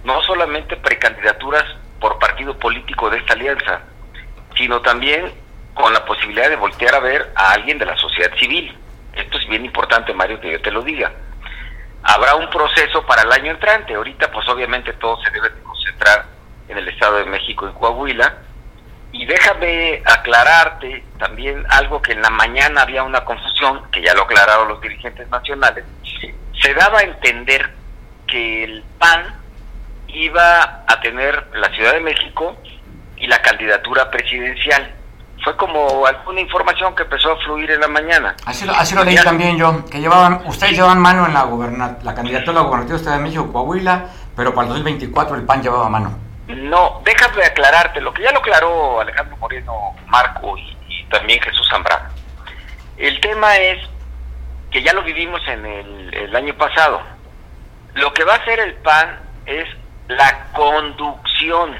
no 0.05 0.23
solamente 0.23 0.77
precandidaturas 0.77 1.65
por 2.01 2.19
partido 2.19 2.57
político 2.59 3.11
de 3.11 3.19
esta 3.19 3.35
alianza, 3.35 3.81
sino 4.57 4.81
también 4.81 5.33
con 5.75 5.93
la 5.93 6.05
posibilidad 6.05 6.49
de 6.49 6.57
voltear 6.57 6.95
a 6.95 7.01
ver 7.01 7.33
a 7.35 7.53
alguien 7.53 7.79
de 7.79 7.87
la 7.87 7.97
sociedad 7.97 8.35
civil. 8.39 8.77
esto 9.13 9.39
es 9.39 9.49
bien 9.49 9.65
importante, 9.65 10.13
Mario, 10.15 10.41
que 10.41 10.53
yo 10.53 10.61
te 10.61 10.71
lo 10.71 10.83
diga. 10.83 11.13
Habrá 12.03 12.37
un 12.37 12.49
proceso 12.51 13.05
para 13.05 13.23
el 13.23 13.33
año 13.33 13.51
entrante. 13.51 13.95
Ahorita, 13.95 14.31
pues 14.31 14.49
obviamente 14.49 14.93
todo 14.95 15.21
se 15.23 15.31
debe 15.31 15.51
concentrar 15.63 16.27
en 16.69 16.79
el 16.79 16.89
Estado 16.89 17.19
de 17.19 17.25
México 17.25 17.69
y 17.69 17.73
Coahuila. 17.73 18.37
Y 19.13 19.25
déjame 19.27 20.03
aclararte 20.05 21.03
también 21.19 21.65
algo 21.71 22.01
que 22.01 22.13
en 22.13 22.23
la 22.23 22.31
mañana 22.31 22.83
había 22.83 23.03
una 23.03 23.25
confusión, 23.25 23.91
que 23.91 24.03
ya 24.03 24.15
lo 24.15 24.23
aclararon 24.23 24.69
los 24.69 24.81
dirigentes 24.81 25.29
nacionales. 25.31 25.85
Se 26.67 26.75
daba 26.75 26.99
a 26.99 27.03
entender 27.03 27.71
que 28.27 28.65
el 28.65 28.83
PAN 28.99 29.23
iba 30.09 30.83
a 30.89 31.01
tener 31.01 31.47
la 31.55 31.69
Ciudad 31.69 31.93
de 31.93 32.01
México 32.01 32.57
y 33.17 33.29
la 33.29 33.41
candidatura 33.41 34.11
presidencial. 34.11 34.93
Fue 35.45 35.57
como 35.57 36.05
alguna 36.05 36.41
información 36.41 36.93
que 36.97 37.05
empezó 37.05 37.31
a 37.31 37.37
fluir 37.45 37.71
en 37.71 37.79
la 37.79 37.87
mañana. 37.87 38.35
Así, 38.45 38.67
lo 38.97 39.05
leí 39.05 39.15
también 39.15 39.57
yo, 39.57 39.85
que 39.85 40.01
llevaban, 40.01 40.43
ustedes 40.47 40.73
llevaban 40.73 40.99
mano 40.99 41.27
en 41.27 41.35
la, 41.35 41.99
la 42.03 42.15
candidatura 42.17 42.51
a 42.51 42.63
la 42.63 42.69
gobernatura 42.69 42.99
de 42.99 43.05
Ciudad 43.05 43.19
de 43.19 43.23
México, 43.23 43.53
Coahuila, 43.53 44.07
pero 44.35 44.53
para 44.53 44.67
el 44.67 44.75
2024 44.75 45.37
el 45.37 45.43
PAN 45.45 45.63
llevaba 45.63 45.89
mano. 45.89 46.19
No, 46.49 47.01
déjame 47.05 47.45
aclararte, 47.45 48.01
lo 48.01 48.13
que 48.13 48.25
ya 48.25 48.33
lo 48.33 48.41
aclaró 48.41 49.01
Alejandro 49.01 49.37
Moreno, 49.37 49.95
Marco 50.09 50.59
y, 50.59 51.05
también 51.11 51.41
Jesús 51.43 51.69
Zambrano. 51.71 52.09
El 52.97 53.21
tema 53.21 53.55
es 53.57 53.89
que 54.77 54.83
ya 54.83 54.93
lo 54.93 55.03
vivimos 55.03 55.41
en 55.49 55.65
el, 55.65 56.13
el 56.13 56.37
año 56.37 56.53
pasado. 56.53 57.01
Lo 57.95 58.13
que 58.13 58.25
va 58.25 58.35
a 58.35 58.37
hacer 58.37 58.61
el 58.61 58.75
PAN 58.75 59.21
es 59.47 59.67
la 60.07 60.49
conducción 60.53 61.75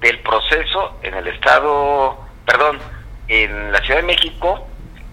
del 0.00 0.18
proceso 0.20 0.98
en 1.02 1.12
el 1.12 1.28
Estado, 1.28 2.18
perdón, 2.46 2.78
en 3.28 3.70
la 3.70 3.78
Ciudad 3.82 4.00
de 4.00 4.06
México 4.06 4.66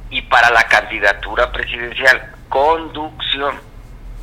y 0.09 0.21
para 0.21 0.49
la 0.51 0.63
candidatura 0.69 1.51
presidencial. 1.51 2.33
Conducción. 2.47 3.59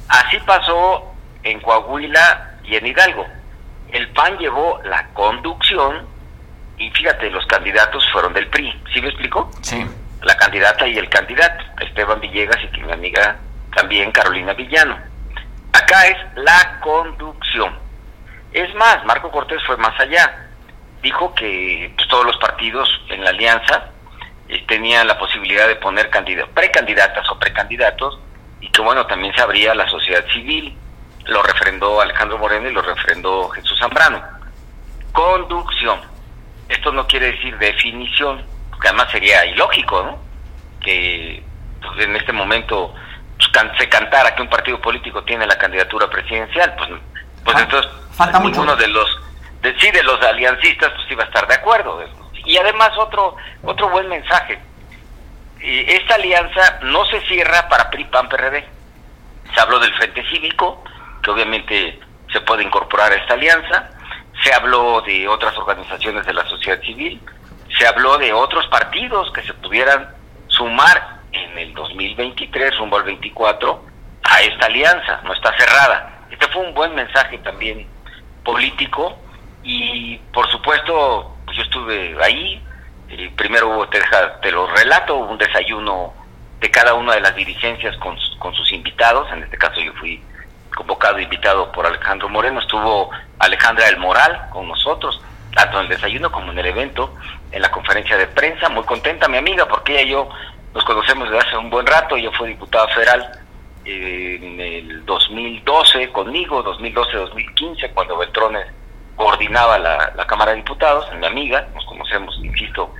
Así 0.08 0.38
pasó 0.46 1.12
en 1.42 1.60
Coahuila 1.60 2.52
y 2.64 2.76
en 2.76 2.86
Hidalgo. 2.86 3.26
El 3.92 4.08
PAN 4.12 4.38
llevó 4.38 4.80
la 4.82 5.08
conducción 5.08 6.06
y 6.78 6.88
fíjate, 6.88 7.28
los 7.28 7.44
candidatos 7.44 8.02
fueron 8.12 8.32
del 8.32 8.48
PRI. 8.48 8.82
¿Sí 8.94 9.02
me 9.02 9.08
explico? 9.08 9.50
Sí. 9.60 9.86
La 10.22 10.38
candidata 10.38 10.88
y 10.88 10.96
el 10.96 11.10
candidato, 11.10 11.65
Esteban 11.80 12.20
Villegas 12.20 12.58
y 12.62 12.80
mi 12.80 12.92
amiga 12.92 13.38
también 13.74 14.10
Carolina 14.12 14.54
Villano. 14.54 14.98
Acá 15.72 16.06
es 16.06 16.16
la 16.36 16.80
conducción. 16.80 17.78
Es 18.52 18.74
más, 18.74 19.04
Marco 19.04 19.30
Cortés 19.30 19.62
fue 19.66 19.76
más 19.76 19.98
allá. 20.00 20.48
Dijo 21.02 21.34
que 21.34 21.92
pues, 21.94 22.08
todos 22.08 22.24
los 22.24 22.36
partidos 22.38 22.88
en 23.10 23.22
la 23.22 23.30
alianza 23.30 23.90
eh, 24.48 24.64
tenían 24.66 25.06
la 25.06 25.18
posibilidad 25.18 25.68
de 25.68 25.76
poner 25.76 26.10
precandidatas 26.54 27.28
o 27.30 27.38
precandidatos 27.38 28.18
y 28.60 28.70
que 28.70 28.80
bueno, 28.80 29.06
también 29.06 29.34
se 29.34 29.42
abría 29.42 29.74
la 29.74 29.88
sociedad 29.88 30.24
civil. 30.32 30.76
Lo 31.26 31.42
refrendó 31.42 32.00
Alejandro 32.00 32.38
Moreno 32.38 32.68
y 32.70 32.72
lo 32.72 32.82
refrendó 32.82 33.48
Jesús 33.50 33.78
Zambrano. 33.78 34.22
Conducción. 35.12 36.00
Esto 36.68 36.92
no 36.92 37.06
quiere 37.06 37.32
decir 37.32 37.56
definición, 37.58 38.44
porque 38.70 38.88
además 38.88 39.10
sería 39.10 39.44
ilógico, 39.44 40.02
¿no? 40.02 40.18
Que 40.80 41.42
en 41.98 42.16
este 42.16 42.32
momento 42.32 42.94
pues, 43.36 43.50
se 43.78 43.88
cantara 43.88 44.34
que 44.34 44.42
un 44.42 44.48
partido 44.48 44.80
político 44.80 45.22
tiene 45.24 45.46
la 45.46 45.58
candidatura 45.58 46.08
presidencial, 46.08 46.74
pues, 46.76 46.90
pues 47.44 47.58
entonces 47.58 47.90
falta 48.12 48.40
mucho. 48.40 48.62
uno 48.62 48.76
de 48.76 48.88
los 48.88 49.06
de, 49.62 49.78
sí 49.78 49.90
de 49.90 50.02
los 50.02 50.20
aliancistas 50.22 50.92
pues 50.92 51.10
iba 51.10 51.24
a 51.24 51.26
estar 51.26 51.46
de 51.46 51.54
acuerdo. 51.54 52.02
Y 52.44 52.56
además 52.56 52.90
otro 52.98 53.36
otro 53.62 53.88
buen 53.90 54.08
mensaje. 54.08 54.58
Esta 55.60 56.14
alianza 56.14 56.78
no 56.82 57.04
se 57.06 57.20
cierra 57.22 57.68
para 57.68 57.90
PRI 57.90 58.04
PAN 58.04 58.28
PRD. 58.28 58.64
Se 59.54 59.60
habló 59.60 59.78
del 59.78 59.92
Frente 59.94 60.24
Cívico, 60.30 60.84
que 61.22 61.30
obviamente 61.30 61.98
se 62.32 62.40
puede 62.42 62.62
incorporar 62.62 63.12
a 63.12 63.16
esta 63.16 63.34
alianza. 63.34 63.90
Se 64.44 64.52
habló 64.52 65.00
de 65.00 65.26
otras 65.26 65.56
organizaciones 65.56 66.24
de 66.26 66.34
la 66.34 66.46
sociedad 66.46 66.80
civil. 66.82 67.20
Se 67.78 67.86
habló 67.86 68.18
de 68.18 68.32
otros 68.32 68.66
partidos 68.68 69.32
que 69.32 69.42
se 69.42 69.54
pudieran 69.54 70.14
sumar 70.48 71.15
en 71.36 71.58
el 71.58 71.74
2023 71.74 72.78
rumbo 72.78 72.96
al 72.96 73.04
24 73.04 73.84
a 74.22 74.42
esta 74.42 74.66
alianza, 74.66 75.20
no 75.24 75.32
está 75.32 75.56
cerrada. 75.56 76.26
Este 76.30 76.46
fue 76.48 76.62
un 76.62 76.74
buen 76.74 76.94
mensaje 76.94 77.38
también 77.38 77.86
político 78.44 79.16
y 79.62 80.16
por 80.32 80.50
supuesto 80.50 81.36
pues 81.44 81.56
yo 81.56 81.62
estuve 81.62 82.16
ahí, 82.22 82.62
eh, 83.08 83.30
primero 83.36 83.68
hubo, 83.68 83.88
te, 83.88 84.00
te 84.42 84.50
lo 84.50 84.66
relato, 84.66 85.16
un 85.16 85.38
desayuno 85.38 86.12
de 86.60 86.70
cada 86.70 86.94
una 86.94 87.14
de 87.14 87.20
las 87.20 87.34
dirigencias 87.36 87.96
con, 87.98 88.16
con 88.38 88.54
sus 88.54 88.72
invitados, 88.72 89.30
en 89.32 89.42
este 89.42 89.58
caso 89.58 89.80
yo 89.80 89.92
fui 89.94 90.22
convocado 90.74 91.18
invitado 91.18 91.70
por 91.72 91.86
Alejandro 91.86 92.28
Moreno, 92.28 92.60
estuvo 92.60 93.10
Alejandra 93.38 93.86
del 93.86 93.98
Moral 93.98 94.48
con 94.50 94.68
nosotros, 94.68 95.20
tanto 95.54 95.78
en 95.78 95.84
el 95.84 95.88
desayuno 95.88 96.30
como 96.30 96.52
en 96.52 96.58
el 96.58 96.66
evento, 96.66 97.14
en 97.50 97.62
la 97.62 97.70
conferencia 97.70 98.16
de 98.16 98.26
prensa, 98.26 98.68
muy 98.68 98.84
contenta 98.84 99.28
mi 99.28 99.38
amiga 99.38 99.66
porque 99.66 99.92
ella 99.94 100.02
y 100.02 100.10
yo 100.10 100.28
nos 100.76 100.84
conocemos 100.84 101.30
desde 101.30 101.48
hace 101.48 101.56
un 101.56 101.70
buen 101.70 101.86
rato, 101.86 102.18
yo 102.18 102.30
fui 102.32 102.50
diputado 102.50 102.86
federal 102.88 103.32
en 103.86 104.60
el 104.60 105.06
2012 105.06 106.12
conmigo, 106.12 106.62
2012-2015, 106.62 107.94
cuando 107.94 108.18
Beltrones 108.18 108.66
coordinaba 109.16 109.78
la, 109.78 110.26
Cámara 110.26 110.50
de 110.50 110.58
Diputados, 110.58 111.10
mi 111.18 111.24
amiga, 111.24 111.66
nos 111.74 111.82
conocemos, 111.86 112.38
insisto, 112.42 112.92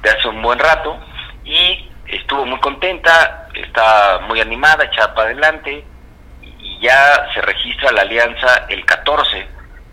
de 0.00 0.10
hace 0.10 0.28
un 0.28 0.40
buen 0.42 0.60
rato, 0.60 0.96
y 1.44 1.90
estuvo 2.06 2.46
muy 2.46 2.60
contenta, 2.60 3.48
está 3.52 4.20
muy 4.28 4.40
animada, 4.40 4.84
echada 4.84 5.12
para 5.12 5.30
adelante, 5.30 5.84
y 6.40 6.78
ya 6.78 7.26
se 7.34 7.40
registra 7.42 7.90
la 7.90 8.02
alianza 8.02 8.66
el 8.68 8.84
14, 8.84 9.44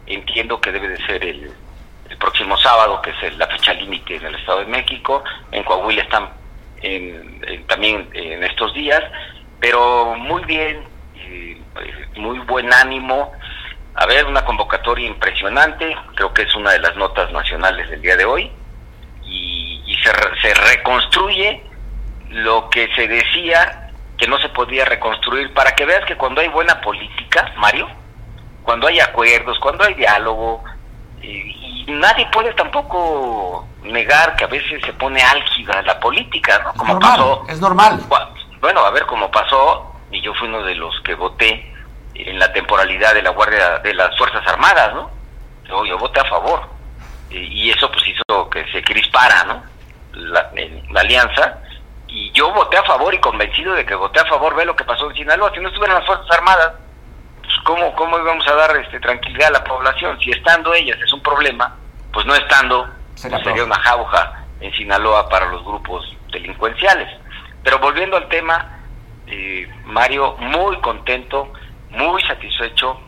entiendo 0.05 0.61
que 0.61 0.71
debe 0.71 0.89
de 0.89 0.97
ser 1.07 1.25
el, 1.25 1.51
el 2.07 2.17
próximo 2.17 2.55
sábado, 2.57 3.01
que 3.01 3.09
es 3.09 3.35
la 3.35 3.47
fecha 3.47 3.73
límite 3.73 4.17
en 4.17 4.27
el 4.27 4.35
Estado 4.35 4.59
de 4.59 4.67
México, 4.67 5.23
en 5.51 5.63
Coahuila 5.63 6.03
están 6.03 6.40
también 7.67 8.09
en 8.13 8.43
estos 8.43 8.73
días, 8.73 9.01
pero 9.59 10.15
muy 10.15 10.43
bien, 10.45 10.83
muy 12.15 12.39
buen 12.39 12.73
ánimo. 12.73 13.31
A 13.93 14.05
ver, 14.05 14.25
una 14.25 14.45
convocatoria 14.45 15.07
impresionante, 15.07 15.95
creo 16.15 16.33
que 16.33 16.43
es 16.43 16.55
una 16.55 16.71
de 16.71 16.79
las 16.79 16.95
notas 16.95 17.31
nacionales 17.31 17.89
del 17.89 18.01
día 18.01 18.15
de 18.15 18.25
hoy, 18.25 18.51
y, 19.23 19.83
y 19.85 19.95
se, 19.97 20.11
se 20.41 20.53
reconstruye 20.53 21.61
lo 22.29 22.69
que 22.69 22.87
se 22.95 23.07
decía 23.07 23.89
que 24.17 24.27
no 24.27 24.39
se 24.39 24.49
podía 24.49 24.85
reconstruir, 24.85 25.53
para 25.53 25.75
que 25.75 25.85
veas 25.85 26.05
que 26.05 26.15
cuando 26.15 26.41
hay 26.41 26.47
buena 26.47 26.79
política, 26.81 27.53
Mario, 27.57 27.89
cuando 28.63 28.87
hay 28.87 28.99
acuerdos, 28.99 29.59
cuando 29.59 29.83
hay 29.83 29.95
diálogo, 29.95 30.63
y 31.21 31.85
nadie 31.87 32.27
puede 32.31 32.53
tampoco 32.53 33.67
negar 33.83 34.35
que 34.35 34.43
a 34.43 34.47
veces 34.47 34.81
se 34.85 34.93
pone 34.93 35.21
álgida 35.21 35.81
la 35.81 35.99
política, 35.99 36.61
¿no? 36.63 36.73
Como 36.73 36.99
pasó. 36.99 37.45
Es 37.47 37.59
normal. 37.59 37.99
Bueno, 38.59 38.81
a 38.81 38.91
ver 38.91 39.05
cómo 39.05 39.29
pasó, 39.31 39.95
y 40.11 40.21
yo 40.21 40.33
fui 40.35 40.47
uno 40.47 40.63
de 40.63 40.75
los 40.75 40.99
que 41.01 41.15
voté 41.15 41.73
en 42.13 42.37
la 42.37 42.51
temporalidad 42.53 43.13
de 43.13 43.23
la 43.23 43.31
Guardia 43.31 43.79
de 43.79 43.93
las 43.93 44.15
Fuerzas 44.17 44.45
Armadas, 44.47 44.93
¿no? 44.93 45.09
Yo, 45.85 45.97
voté 45.97 46.19
a 46.19 46.25
favor. 46.25 46.61
Y, 47.29 47.69
eso 47.69 47.89
pues 47.89 48.03
hizo 48.07 48.49
que 48.49 48.69
se 48.71 48.83
crispara, 48.83 49.45
¿no? 49.45 49.63
La, 50.13 50.51
la 50.91 50.99
alianza. 50.99 51.59
Y 52.07 52.29
yo 52.31 52.51
voté 52.51 52.77
a 52.77 52.83
favor 52.83 53.13
y 53.13 53.19
convencido 53.19 53.73
de 53.73 53.85
que 53.85 53.95
voté 53.95 54.19
a 54.19 54.25
favor, 54.25 54.53
ve 54.53 54.65
lo 54.65 54.75
que 54.75 54.83
pasó 54.83 55.09
en 55.09 55.15
Sinaloa. 55.15 55.51
Si 55.53 55.61
no 55.61 55.69
estuvieran 55.69 55.97
las 55.97 56.05
Fuerzas 56.05 56.29
Armadas, 56.29 56.73
¿cómo, 57.63 57.93
cómo 57.95 58.19
íbamos 58.19 58.47
a 58.47 58.55
dar 58.55 58.77
este, 58.77 58.99
tranquilidad 58.99 59.49
a 59.49 59.59
la 59.59 59.63
población? 59.63 60.19
Si 60.19 60.31
estando 60.31 60.73
ellas 60.73 60.97
es 61.03 61.11
un 61.13 61.21
problema, 61.21 61.75
pues 62.11 62.25
no 62.25 62.35
estando 62.35 62.89
sería, 63.15 63.63
una 63.63 63.79
jauja 63.79 64.45
en 64.59 64.71
Sinaloa 64.73 65.29
para 65.29 65.47
los 65.47 65.63
grupos 65.63 66.15
delincuenciales. 66.31 67.09
Pero 67.63 67.79
volviendo 67.79 68.17
al 68.17 68.27
tema, 68.29 68.79
eh, 69.27 69.67
Mario, 69.85 70.35
muy 70.39 70.77
contento, 70.81 71.51
muy 71.89 72.21
satisfecho, 72.23 72.99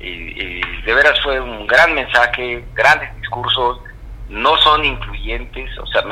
y, 0.00 0.60
de 0.82 0.94
veras 0.94 1.20
fue 1.22 1.38
un 1.40 1.66
gran 1.66 1.94
mensaje, 1.94 2.64
grandes 2.74 3.14
discursos, 3.16 3.80
no 4.28 4.56
son 4.58 4.84
incluyentes, 4.84 5.76
o 5.78 5.86
sea, 5.86 6.02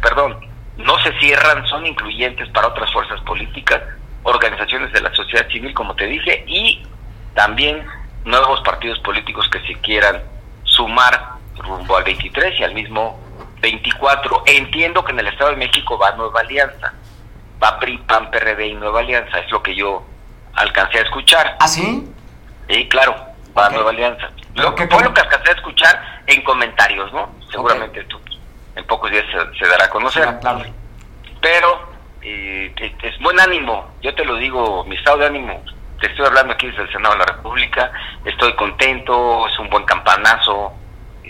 perdón, 0.00 0.40
no 0.76 0.98
se 1.00 1.12
cierran, 1.20 1.66
son 1.66 1.86
incluyentes 1.86 2.48
para 2.48 2.68
otras 2.68 2.90
fuerzas 2.92 3.20
políticas, 3.20 3.80
organizaciones 4.24 4.92
de 4.92 5.00
la 5.00 5.14
sociedad 5.14 5.46
civil, 5.48 5.72
como 5.74 5.94
te 5.94 6.06
dije, 6.06 6.44
y 6.46 6.82
también 7.34 7.86
nuevos 8.24 8.60
partidos 8.62 8.98
políticos 9.00 9.48
que 9.50 9.60
se 9.66 9.74
quieran 9.80 10.22
sumar 10.64 11.32
rumbo 11.56 11.96
al 11.96 12.04
23 12.04 12.60
y 12.60 12.64
al 12.64 12.74
mismo 12.74 13.20
24. 13.60 14.44
Entiendo 14.46 15.04
que 15.04 15.12
en 15.12 15.20
el 15.20 15.28
Estado 15.28 15.50
de 15.50 15.56
México 15.56 15.98
va 15.98 16.12
Nueva 16.12 16.40
Alianza, 16.40 16.92
va 17.62 17.78
PRI, 17.78 17.98
PAN, 17.98 18.30
PRD 18.30 18.68
y 18.68 18.74
Nueva 18.74 19.00
Alianza, 19.00 19.38
es 19.38 19.50
lo 19.50 19.62
que 19.62 19.74
yo 19.74 20.04
alcancé 20.54 20.98
a 20.98 21.02
escuchar. 21.02 21.56
¿Ah, 21.60 21.68
sí? 21.68 22.08
Sí, 22.68 22.88
claro, 22.88 23.14
va 23.56 23.70
Nueva 23.70 23.90
Alianza. 23.90 24.30
Lo 24.54 24.74
que 24.74 24.86
fue 24.86 25.02
lo 25.02 25.14
que 25.14 25.20
alcancé 25.20 25.50
a 25.50 25.54
escuchar 25.54 26.22
en 26.26 26.42
comentarios, 26.42 27.12
¿no? 27.12 27.30
Seguramente 27.50 28.04
tú 28.04 28.20
en 28.74 28.86
pocos 28.86 29.10
días 29.10 29.24
se, 29.58 29.66
dará 29.66 29.86
a 29.86 29.90
conocer. 29.90 30.38
claro. 30.40 30.62
Pero 31.40 31.92
eh, 32.22 32.72
es 33.02 33.18
buen 33.20 33.38
ánimo, 33.40 33.90
yo 34.00 34.14
te 34.14 34.24
lo 34.24 34.36
digo, 34.36 34.84
mi 34.84 34.96
estado 34.96 35.18
de 35.18 35.26
ánimo, 35.26 35.62
te 36.02 36.08
estoy 36.08 36.26
hablando 36.26 36.54
aquí 36.54 36.66
desde 36.66 36.82
el 36.82 36.90
Senado 36.90 37.14
de 37.14 37.20
la 37.20 37.26
República, 37.26 37.92
estoy 38.24 38.52
contento, 38.54 39.46
es 39.46 39.56
un 39.60 39.70
buen 39.70 39.84
campanazo, 39.84 40.72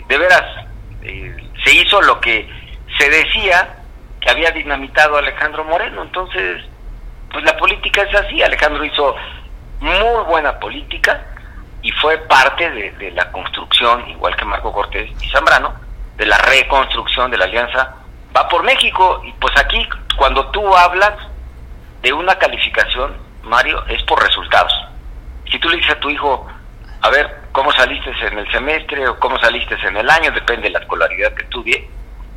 de 0.07 0.17
veras, 0.17 0.65
eh, 1.03 1.51
se 1.63 1.73
hizo 1.75 2.01
lo 2.01 2.19
que 2.19 2.49
se 2.97 3.07
decía 3.07 3.77
que 4.19 4.31
había 4.31 4.49
dinamitado 4.49 5.17
Alejandro 5.17 5.63
Moreno, 5.63 6.01
entonces, 6.01 6.63
pues 7.31 7.45
la 7.45 7.55
política 7.55 8.01
es 8.01 8.15
así, 8.15 8.41
Alejandro 8.41 8.83
hizo 8.83 9.15
muy 9.79 10.23
buena 10.25 10.59
política 10.59 11.23
y 11.83 11.91
fue 11.91 12.17
parte 12.17 12.71
de, 12.71 13.11
la 13.11 13.31
construcción, 13.31 14.09
igual 14.09 14.35
que 14.35 14.45
Marco 14.45 14.73
Cortés 14.73 15.11
y 15.21 15.29
Zambrano, 15.29 15.75
de 16.17 16.25
la 16.25 16.39
reconstrucción 16.39 17.29
de 17.29 17.37
la 17.37 17.45
alianza 17.45 17.93
va 18.35 18.49
por 18.49 18.63
México 18.63 19.21
y 19.23 19.31
pues 19.33 19.55
aquí 19.55 19.87
cuando 20.17 20.49
tú 20.49 20.75
hablas 20.75 21.13
de 22.01 22.11
una 22.11 22.33
calificación, 22.39 23.22
Mario, 23.43 23.83
es 23.87 24.01
por 24.03 24.21
resultados. 24.21 24.73
Si 25.49 25.59
tú 25.59 25.69
le 25.69 25.77
dices 25.77 25.91
a 25.91 25.99
tu 25.99 26.09
hijo, 26.09 26.47
a 27.01 27.09
ver, 27.09 27.43
¿cómo 27.51 27.71
saliste 27.73 28.11
en 28.21 28.39
el 28.39 28.51
semestre 28.51 29.07
o 29.07 29.19
cómo 29.19 29.37
saliste 29.39 29.75
en 29.85 29.97
el 29.97 30.09
año? 30.09 30.31
Depende 30.31 30.63
de 30.63 30.71
la 30.71 30.79
escolaridad 30.79 31.33
que 31.33 31.43
estudie. 31.43 31.89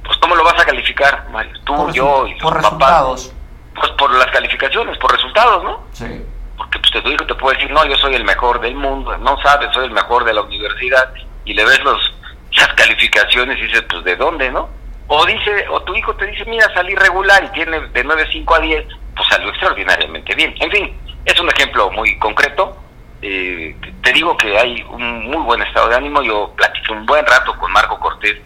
Pues 0.05 0.19
¿cómo 0.19 0.35
lo 0.35 0.45
vas 0.45 0.61
a 0.61 0.65
calificar, 0.65 1.29
Mario? 1.31 1.53
Tú, 1.65 1.91
yo 1.93 2.27
y 2.27 2.33
los 2.33 2.43
por 2.43 2.57
resultados. 2.57 3.33
Pues 3.75 3.91
por 3.93 4.11
las 4.15 4.31
calificaciones, 4.31 4.99
por 4.99 5.13
resultados, 5.13 5.63
¿no? 5.65 5.85
Sí. 5.93 6.25
Porque 6.57 6.79
pues, 6.79 7.03
tu 7.03 7.11
hijo 7.11 7.27
te 7.27 7.35
puede 7.35 7.57
decir, 7.57 7.73
no, 7.73 7.85
yo 7.85 7.97
soy 7.97 8.15
el 8.15 8.25
mejor 8.25 8.61
del 8.61 8.75
mundo, 8.75 9.17
no 9.19 9.41
sabes, 9.43 9.69
soy 9.73 9.87
el 9.87 9.93
mejor 9.93 10.25
de 10.25 10.33
la 10.33 10.43
universidad, 10.43 11.13
y 11.45 11.55
le 11.55 11.65
ves 11.65 11.83
los 11.85 12.17
las 12.57 12.73
calificaciones 12.75 13.59
y 13.59 13.63
dices, 13.63 13.83
pues 13.89 14.05
¿de 14.05 14.17
dónde, 14.17 14.51
no? 14.51 14.69
O 15.09 15.25
dice, 15.27 15.67
o 15.71 15.81
tu 15.83 15.95
hijo 15.95 16.15
te 16.17 16.27
dice, 16.27 16.45
mira, 16.47 16.73
salí 16.75 16.95
regular 16.95 17.45
y 17.45 17.49
tiene 17.49 17.81
de 17.81 18.05
9, 18.05 18.27
5 18.33 18.55
a 18.55 18.61
10, 18.61 18.87
pues 19.17 19.29
salió 19.29 19.49
extraordinariamente 19.49 20.35
bien. 20.35 20.55
En 20.61 20.71
fin, 20.71 20.93
es 21.25 21.41
un 21.41 21.49
ejemplo 21.49 21.91
muy 21.91 22.19
concreto. 22.19 22.77
Eh, 23.23 23.75
te 24.03 24.13
digo 24.13 24.37
que 24.37 24.57
hay 24.57 24.85
un 24.91 25.25
muy 25.31 25.43
buen 25.43 25.63
estado 25.63 25.89
de 25.89 25.97
ánimo. 25.97 26.23
Yo 26.23 26.53
platiqué 26.57 26.93
un 26.93 27.07
buen 27.07 27.25
rato 27.27 27.57
con 27.59 27.73
Marco 27.73 27.99
Cortés 27.99 28.41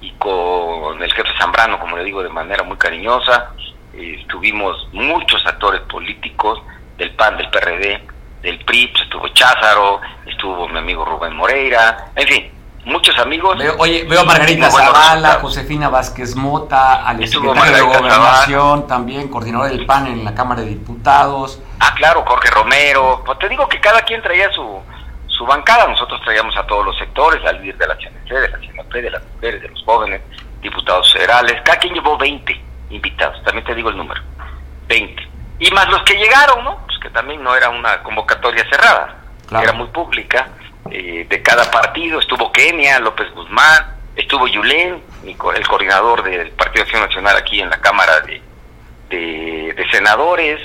y 0.00 0.10
con 0.12 1.02
el 1.02 1.12
jefe 1.12 1.30
Zambrano, 1.38 1.78
como 1.78 1.96
le 1.96 2.04
digo, 2.04 2.22
de 2.22 2.28
manera 2.28 2.62
muy 2.64 2.76
cariñosa. 2.76 3.52
Eh, 3.94 4.18
estuvimos 4.20 4.88
muchos 4.92 5.44
actores 5.46 5.80
políticos 5.82 6.60
del 6.98 7.12
PAN, 7.12 7.36
del 7.36 7.48
PRD, 7.48 8.02
del 8.42 8.58
PRI, 8.64 8.88
pues 8.88 9.04
estuvo 9.04 9.28
Cházaro, 9.28 10.00
estuvo 10.26 10.68
mi 10.68 10.78
amigo 10.78 11.04
Rubén 11.04 11.34
Moreira, 11.34 12.10
en 12.14 12.28
fin, 12.28 12.50
muchos 12.86 13.18
amigos. 13.18 13.58
oye, 13.78 14.04
veo 14.04 14.20
a 14.20 14.24
Margarita 14.24 14.70
Zavala, 14.70 15.38
Josefina 15.42 15.88
Vázquez 15.88 16.34
Mota, 16.34 17.06
al 17.06 17.26
secretario 17.26 17.76
de 17.76 17.82
Gobernación, 17.82 18.86
también 18.86 19.28
coordinador 19.28 19.68
del 19.68 19.84
PAN 19.84 20.06
en 20.06 20.24
la 20.24 20.34
Cámara 20.34 20.62
de 20.62 20.68
Diputados. 20.68 21.60
Ah, 21.80 21.94
claro, 21.94 22.24
Jorge 22.26 22.50
Romero. 22.50 23.22
Pues 23.26 23.38
te 23.38 23.48
digo 23.48 23.68
que 23.68 23.80
cada 23.80 24.00
quien 24.02 24.22
traía 24.22 24.50
su, 24.52 24.80
su 25.26 25.44
bancada. 25.44 25.86
Nosotros 25.86 26.20
traíamos 26.24 26.56
a 26.56 26.66
todos 26.66 26.86
los 26.86 26.96
sectores, 26.96 27.44
al 27.44 27.60
líder 27.60 27.76
de 27.76 27.86
la 27.88 27.96
CNC, 27.96 28.28
de 28.28 28.48
la 28.48 28.58
CNP, 28.58 29.02
de 29.02 29.10
las 29.10 29.22
mujeres, 29.34 29.62
de 29.62 29.68
los 29.68 29.82
jóvenes, 29.84 30.22
diputados 30.62 31.12
federales. 31.12 31.60
Cada 31.64 31.78
quien 31.78 31.92
llevó 31.92 32.16
20 32.16 32.64
invitados, 32.90 33.42
también 33.44 33.64
te 33.66 33.74
digo 33.74 33.90
el 33.90 33.96
número. 33.96 34.22
20. 34.88 35.28
Y 35.58 35.70
más 35.72 35.88
los 35.88 36.02
que 36.04 36.14
llegaron, 36.14 36.62
¿no? 36.64 36.78
Pues 36.86 36.98
que 37.00 37.10
también 37.10 37.42
no 37.42 37.54
era 37.56 37.68
una 37.68 38.02
convocatoria 38.02 38.64
cerrada, 38.70 39.16
era 39.50 39.72
muy 39.72 39.88
pública 39.88 40.48
eh, 40.90 41.26
de 41.28 41.42
cada 41.42 41.70
partido, 41.70 42.20
estuvo 42.20 42.50
Kenia, 42.52 43.00
López 43.00 43.30
Guzmán, 43.32 43.96
estuvo 44.16 44.46
Yulén, 44.46 45.02
el 45.24 45.66
coordinador 45.66 46.22
del 46.22 46.50
Partido 46.52 46.84
Acción 46.84 47.02
Nacional 47.02 47.36
aquí 47.36 47.60
en 47.60 47.70
la 47.70 47.80
Cámara 47.80 48.20
de, 48.20 48.42
de, 49.08 49.86
Senadores, 49.90 50.60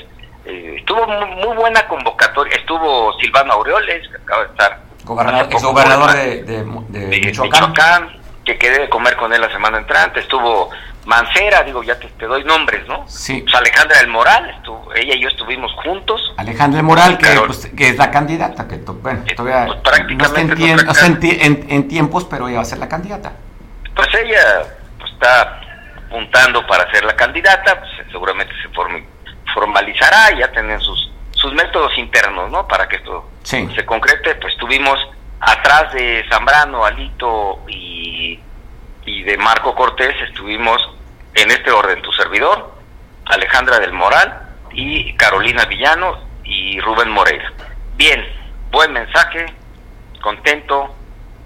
eh, 0.45 0.75
estuvo 0.77 1.05
muy, 1.07 1.55
buena 1.55 1.87
convocatoria, 1.87 2.55
estuvo 2.55 3.13
Silvano 3.19 3.53
Aureoles, 3.53 4.07
que 4.07 4.15
acaba 4.17 4.43
de 4.43 4.49
estar 4.51 4.81
gobernador, 5.03 6.13
de, 6.13 6.63
Michoacán, 7.07 8.19
que 8.45 8.57
quedé 8.57 8.79
de 8.79 8.89
comer 8.89 9.15
con 9.17 9.33
él 9.33 9.41
la 9.41 9.51
semana 9.51 9.77
entrante, 9.77 10.19
estuvo 10.21 10.69
Mancera, 11.05 11.63
digo, 11.63 11.83
ya 11.83 11.97
te, 11.97 12.25
doy 12.25 12.43
nombres, 12.43 12.87
¿no? 12.87 13.05
Sí. 13.07 13.41
Pues 13.41 13.55
Alejandra 13.55 13.99
del 13.99 14.07
Moral, 14.07 14.49
estuvo, 14.51 14.93
ella 14.93 15.15
y 15.15 15.21
yo 15.21 15.29
estuvimos 15.29 15.71
juntos. 15.83 16.33
Alejandra 16.37 16.77
del 16.77 16.85
Moral, 16.85 17.17
que, 17.17 17.27
pues, 17.45 17.69
que 17.75 17.89
es 17.89 17.97
la 17.97 18.11
candidata, 18.11 18.67
que 18.67 18.77
bueno, 18.77 19.23
eh, 19.25 19.35
todavía 19.35 19.65
pues, 19.65 19.79
prácticamente 19.79 20.55
no 20.55 20.91
está 20.91 21.05
en, 21.07 21.65
en, 21.69 21.87
tiempos, 21.87 22.25
pero 22.25 22.47
ella 22.47 22.57
va 22.57 22.61
a 22.61 22.65
ser 22.65 22.77
la 22.77 22.87
candidata. 22.87 23.33
Pues 23.95 24.07
ella 24.13 24.63
pues, 24.99 25.11
está 25.11 25.59
apuntando 26.05 26.65
para 26.67 26.89
ser 26.91 27.03
la 27.03 27.15
candidata, 27.15 27.79
pues 27.79 27.91
seguramente 28.11 28.53
se 28.61 28.69
formalizará 29.53 30.33
y 30.33 30.39
ya 30.39 30.51
tienen 30.51 30.79
sus, 30.79 31.11
sus 31.31 31.53
métodos 31.53 31.97
internos, 31.97 32.51
¿no? 32.51 32.67
Para 32.67 32.87
que 32.87 32.97
esto 32.97 33.27
se 33.43 33.85
concrete, 33.85 34.35
pues 34.35 34.55
tuvimos 34.57 34.99
atrás 35.39 35.91
de 35.93 36.23
Zambrano, 36.29 36.85
Alito 36.85 37.63
y 37.67 38.39
y 39.05 39.23
de 39.23 39.37
Marco 39.37 39.75
Cortés 39.75 40.15
estuvimos 40.27 40.81
en 41.33 41.51
este 41.51 41.71
orden, 41.71 42.01
tu 42.01 42.11
servidor, 42.11 42.71
Alejandra 43.25 43.79
del 43.79 43.93
Moral 43.93 44.49
y 44.71 45.13
Carolina 45.15 45.65
Villano 45.65 46.19
y 46.43 46.79
Rubén 46.79 47.09
Moreira. 47.09 47.51
Bien, 47.95 48.23
buen 48.71 48.93
mensaje, 48.93 49.45
contento, 50.21 50.95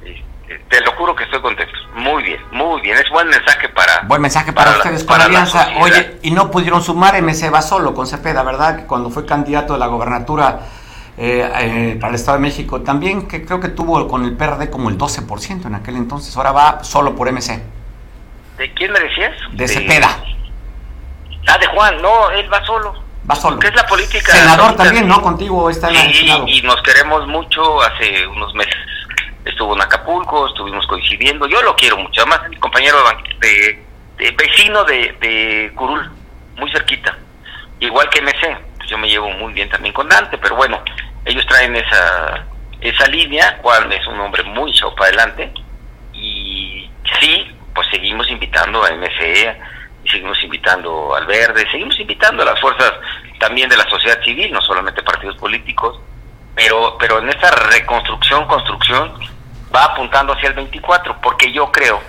este, 0.03 0.59
te 0.69 0.81
lo 0.81 0.91
juro 0.93 1.15
que 1.15 1.23
estoy 1.23 1.41
contento. 1.41 1.73
Muy 1.95 2.23
bien, 2.23 2.41
muy 2.51 2.81
bien. 2.81 2.97
Es 2.97 3.09
buen 3.09 3.27
mensaje 3.27 3.69
para. 3.69 4.01
Buen 4.03 4.21
mensaje 4.21 4.53
para, 4.53 4.71
ustedes 4.71 5.03
con 5.03 5.17
la 5.17 5.25
Alianza. 5.25 5.69
Oye, 5.79 6.19
y 6.23 6.31
no 6.31 6.51
pudieron 6.51 6.81
sumar, 6.83 7.21
MC 7.21 7.53
va 7.53 7.61
solo 7.61 7.93
con 7.93 8.07
Cepeda, 8.07 8.43
¿verdad? 8.43 8.77
Que 8.77 8.85
cuando 8.85 9.09
fue 9.09 9.25
candidato 9.25 9.73
de 9.73 9.79
la 9.79 9.87
gobernatura 9.87 10.59
eh, 11.17 11.49
eh, 11.59 11.97
para 11.99 12.09
el 12.09 12.15
Estado 12.15 12.37
de 12.37 12.41
México 12.41 12.81
también, 12.81 13.27
que 13.27 13.45
creo 13.45 13.59
que 13.59 13.69
tuvo 13.69 14.07
con 14.07 14.25
el 14.25 14.35
PRD 14.35 14.69
como 14.69 14.89
el 14.89 14.97
12% 14.97 15.65
en 15.65 15.75
aquel 15.75 15.95
entonces, 15.95 16.35
ahora 16.35 16.51
va 16.51 16.83
solo 16.83 17.15
por 17.15 17.31
MC. 17.31 17.61
¿De 18.57 18.73
quién 18.73 18.91
me 18.91 18.99
decías? 18.99 19.33
De, 19.53 19.67
Cepeda. 19.67 20.23
Ah, 21.47 21.57
de 21.57 21.67
Juan, 21.67 22.01
no, 22.01 22.31
él 22.31 22.51
va 22.51 22.65
solo. 22.65 22.93
Va 23.29 23.35
solo. 23.35 23.59
¿Qué 23.59 23.67
es 23.67 23.75
la 23.75 23.85
política? 23.85 24.31
Senador 24.31 24.75
también, 24.75 25.07
¿no? 25.07 25.21
Contigo 25.21 25.69
está 25.69 25.89
en 25.89 25.95
el 25.95 26.49
Y 26.49 26.61
nos 26.61 26.81
queremos 26.83 27.27
mucho, 27.27 27.81
hace 27.81 28.27
unos 28.27 28.53
meses 28.53 28.75
estuvo 29.45 29.75
en 29.75 29.81
Acapulco, 29.81 30.47
estuvimos 30.47 30.85
coincidiendo, 30.87 31.47
yo 31.47 31.61
lo 31.61 31.75
quiero 31.75 31.97
mucho, 31.97 32.21
además 32.21 32.41
es 32.45 32.49
mi 32.49 32.57
compañero 32.57 32.97
de, 33.39 34.31
vecino 34.31 34.83
de, 34.83 35.15
de 35.21 35.71
Curul, 35.75 36.11
muy 36.57 36.71
cerquita, 36.71 37.15
igual 37.79 38.09
que 38.09 38.21
MC, 38.21 38.57
pues 38.85 38.91
yo 38.91 38.97
me 38.99 39.09
llevo 39.09 39.31
muy 39.31 39.51
bien 39.53 39.67
también 39.67 39.93
con 39.93 40.07
Dante, 40.07 40.37
pero 40.37 40.55
bueno, 40.55 40.79
ellos 41.25 41.45
traen 41.47 41.75
esa, 41.75 42.45
esa 42.81 43.07
línea, 43.07 43.57
Juan 43.63 43.91
es 43.91 44.05
un 44.05 44.19
hombre 44.19 44.43
muy 44.43 44.69
echado 44.69 44.93
para 44.93 45.07
adelante, 45.07 45.51
y 46.13 46.87
sí, 47.19 47.51
pues 47.73 47.87
seguimos 47.89 48.29
invitando 48.29 48.83
a 48.83 48.91
MCE, 48.91 49.57
seguimos 50.09 50.41
invitando 50.43 51.15
al 51.15 51.25
Verde, 51.25 51.65
seguimos 51.71 51.99
invitando 51.99 52.43
a 52.43 52.45
las 52.45 52.61
fuerzas 52.61 52.93
también 53.39 53.69
de 53.69 53.77
la 53.77 53.89
sociedad 53.89 54.21
civil, 54.23 54.51
no 54.53 54.61
solamente 54.61 55.01
partidos 55.01 55.35
políticos, 55.37 55.99
pero, 56.53 56.95
pero 56.99 57.19
en 57.19 57.29
esta 57.29 57.49
reconstrucción, 57.51 58.45
construcción, 58.45 59.13
va 59.75 59.85
apuntando 59.85 60.33
hacia 60.33 60.49
el 60.49 60.55
24, 60.55 61.19
porque 61.21 61.51
yo 61.51 61.71
creo 61.71 62.01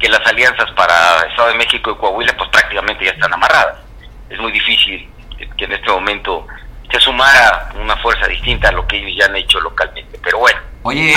que 0.00 0.08
las 0.08 0.26
alianzas 0.26 0.70
para 0.72 1.20
Estado 1.30 1.50
de 1.50 1.54
México 1.54 1.92
y 1.92 1.96
Coahuila 1.96 2.36
pues 2.36 2.50
prácticamente 2.50 3.04
ya 3.04 3.12
están 3.12 3.32
amarradas. 3.32 3.78
Es 4.28 4.38
muy 4.40 4.50
difícil 4.50 5.08
que 5.56 5.64
en 5.64 5.72
este 5.72 5.90
momento 5.90 6.46
se 6.90 7.00
sumara 7.00 7.72
una 7.80 7.96
fuerza 7.96 8.26
distinta 8.26 8.68
a 8.68 8.72
lo 8.72 8.86
que 8.86 8.98
ellos 8.98 9.12
ya 9.18 9.26
han 9.26 9.36
hecho 9.36 9.60
localmente. 9.60 10.18
Pero 10.22 10.38
bueno, 10.38 10.58
oye, 10.82 11.14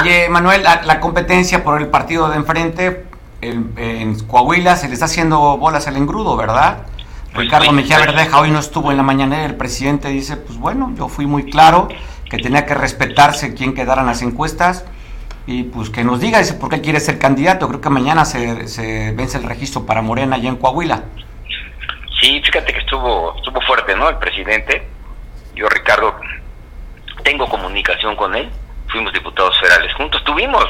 oye 0.00 0.28
Manuel, 0.28 0.62
la, 0.62 1.00
competencia 1.00 1.64
por 1.64 1.80
el 1.80 1.88
partido 1.88 2.28
de 2.28 2.36
enfrente 2.36 3.06
en 3.40 4.18
Coahuila 4.26 4.76
se 4.76 4.88
le 4.88 4.94
está 4.94 5.06
haciendo 5.06 5.56
bolas 5.56 5.86
al 5.86 5.96
engrudo, 5.96 6.36
¿verdad? 6.36 6.86
Pues 7.32 7.46
Ricardo 7.46 7.72
Mejía 7.72 7.98
Verdeja 7.98 8.40
hoy 8.40 8.50
no 8.50 8.58
estuvo 8.58 8.90
en 8.90 8.96
la 8.96 9.04
mañana 9.04 9.44
el 9.44 9.54
presidente 9.54 10.08
dice, 10.08 10.36
pues 10.36 10.58
bueno, 10.58 10.92
yo 10.96 11.08
fui 11.08 11.26
muy 11.26 11.44
claro 11.44 11.88
que 12.28 12.38
tenía 12.38 12.66
que 12.66 12.74
respetarse 12.74 13.54
quién 13.54 13.74
quedaran 13.74 14.06
las 14.06 14.22
encuestas 14.22 14.84
y 15.46 15.64
pues 15.64 15.90
que 15.90 16.04
nos 16.04 16.20
diga 16.20 16.38
dice, 16.38 16.54
por 16.54 16.70
qué 16.70 16.80
quiere 16.80 17.00
ser 17.00 17.18
candidato. 17.18 17.68
Creo 17.68 17.80
que 17.80 17.90
mañana 17.90 18.24
se, 18.24 18.68
se 18.68 19.12
vence 19.12 19.38
el 19.38 19.44
registro 19.44 19.86
para 19.86 20.02
Morena 20.02 20.36
allá 20.36 20.48
en 20.48 20.56
Coahuila. 20.56 21.04
Sí, 22.20 22.42
fíjate 22.44 22.72
que 22.72 22.80
estuvo, 22.80 23.34
estuvo 23.36 23.60
fuerte, 23.62 23.96
¿no? 23.96 24.08
El 24.10 24.18
presidente. 24.18 24.86
Yo, 25.54 25.68
Ricardo, 25.68 26.14
tengo 27.24 27.48
comunicación 27.48 28.14
con 28.14 28.34
él. 28.34 28.50
Fuimos 28.88 29.12
diputados 29.12 29.58
federales 29.58 29.94
juntos. 29.94 30.22
Tuvimos, 30.24 30.66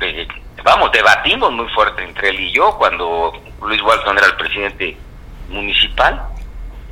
eh, 0.00 0.28
vamos, 0.62 0.92
debatimos 0.92 1.52
muy 1.52 1.68
fuerte 1.70 2.02
entre 2.04 2.30
él 2.30 2.40
y 2.40 2.52
yo 2.52 2.76
cuando 2.76 3.32
Luis 3.62 3.80
Walton 3.80 4.18
era 4.18 4.26
el 4.26 4.36
presidente 4.36 4.96
municipal 5.48 6.22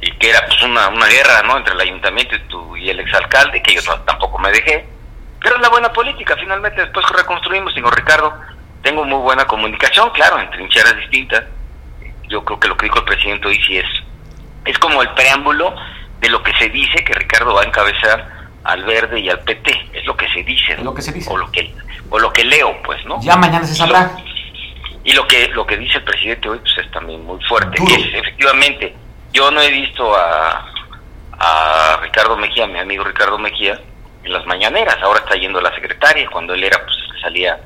y 0.01 0.11
que 0.13 0.31
era 0.31 0.47
pues 0.47 0.63
una, 0.63 0.89
una 0.89 1.07
guerra, 1.07 1.43
¿no? 1.43 1.59
Entre 1.59 1.75
el 1.75 1.81
ayuntamiento 1.81 2.35
y, 2.35 2.41
tu, 2.49 2.77
y 2.77 2.89
el 2.89 3.01
exalcalde, 3.01 3.63
que 3.63 3.75
yo 3.75 3.83
tampoco 4.07 4.39
me 4.39 4.53
dejé. 4.53 4.89
Pero 5.43 5.57
es 5.57 5.61
la 5.61 5.69
buena 5.69 5.93
política, 5.93 6.35
finalmente 6.41 6.81
después 6.81 7.05
reconstruimos, 7.11 7.75
señor 7.75 7.95
Ricardo. 7.95 8.33
Tengo 8.83 9.05
muy 9.05 9.19
buena 9.19 9.47
comunicación, 9.47 10.11
claro, 10.11 10.39
en 10.41 10.49
trincheras 10.51 10.97
distintas 10.97 11.45
yo 12.29 12.45
creo 12.45 12.61
que 12.61 12.69
lo 12.69 12.77
que 12.77 12.87
dijo 12.87 12.99
el 12.99 13.05
presidente 13.05 13.49
hoy 13.49 13.61
sí 13.67 13.79
es 13.79 13.87
Es 14.65 14.79
como 14.79 15.03
el 15.03 15.11
preámbulo 15.11 15.75
de 16.21 16.29
lo 16.29 16.43
que 16.43 16.53
se 16.55 16.69
dice 16.69 17.05
que 17.05 17.13
Ricardo 17.15 17.55
va 17.55 17.63
a 17.63 17.65
encabezar 17.65 18.49
al 18.65 18.85
Verde 18.85 19.21
y 19.21 19.29
al 19.29 19.41
PT, 19.41 19.91
es 19.93 20.05
lo 20.07 20.17
que 20.17 20.29
se 20.29 20.43
dice, 20.43 20.77
lo 20.83 20.95
que 20.95 21.03
se 21.03 21.13
dice. 21.13 21.31
o 21.31 21.37
lo 21.37 21.51
que 21.53 21.73
o 22.09 22.19
lo 22.19 22.33
que 22.33 22.45
leo, 22.45 22.77
pues, 22.83 23.05
¿no? 23.05 23.21
Ya 23.23 23.37
mañana 23.37 23.67
se 23.67 23.75
sabrá. 23.75 24.17
Y 25.05 25.13
lo 25.13 25.27
que 25.27 25.49
lo 25.49 25.67
que 25.67 25.77
dice 25.77 25.99
el 25.99 26.05
presidente 26.05 26.49
hoy 26.49 26.59
pues 26.59 26.79
es 26.79 26.91
también 26.91 27.25
muy 27.25 27.43
fuerte, 27.45 27.77
efectivamente 28.13 28.95
yo 29.33 29.51
no 29.51 29.61
he 29.61 29.71
visto 29.71 30.15
a 30.17 30.73
a 31.39 31.99
Ricardo 32.03 32.37
Mejía, 32.37 32.67
mi 32.67 32.79
amigo 32.79 33.05
Ricardo 33.05 33.39
Mejía, 33.39 33.81
en 34.25 34.33
las 34.33 34.47
mañaneras. 34.47 34.97
Ahora 35.03 35.21
está 35.21 35.37
yendo 35.37 35.61
la 35.61 35.75
secretaria, 35.75 36.29
cuando 36.31 36.55
él 36.55 36.65
era, 36.65 36.83
pues 36.85 36.97
salía 37.21 37.59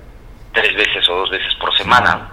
tres 0.52 0.74
veces 0.74 1.08
o 1.08 1.16
dos 1.16 1.30
veces 1.30 1.54
por 1.54 1.76
semana. 1.76 2.30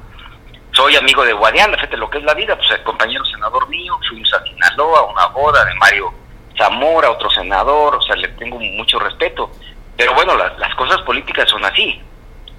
Soy 0.77 0.95
amigo 0.95 1.25
de 1.25 1.33
Guadiana, 1.33 1.75
fíjate 1.75 1.97
lo 1.97 2.07
que 2.07 2.19
es 2.19 2.23
la 2.23 2.35
vida, 2.35 2.55
pues 2.55 2.69
el 2.69 2.83
compañero 2.83 3.25
senador 3.25 3.67
mío, 3.67 3.97
fuimos 4.07 4.31
a 4.31 4.43
Sinaloa, 4.43 5.07
una 5.07 5.25
boda 5.25 5.65
de 5.65 5.73
Mario 5.73 6.13
Zamora, 6.55 7.09
otro 7.09 7.31
senador, 7.31 7.95
o 7.95 8.01
sea, 8.03 8.15
le 8.15 8.27
tengo 8.27 8.59
mucho 8.59 8.99
respeto. 8.99 9.49
Pero 9.95 10.13
bueno, 10.13 10.35
las 10.35 10.75
cosas 10.75 11.01
políticas 11.01 11.49
son 11.49 11.65
así. 11.65 11.99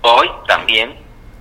Hoy 0.01 0.29
también, 0.49 0.99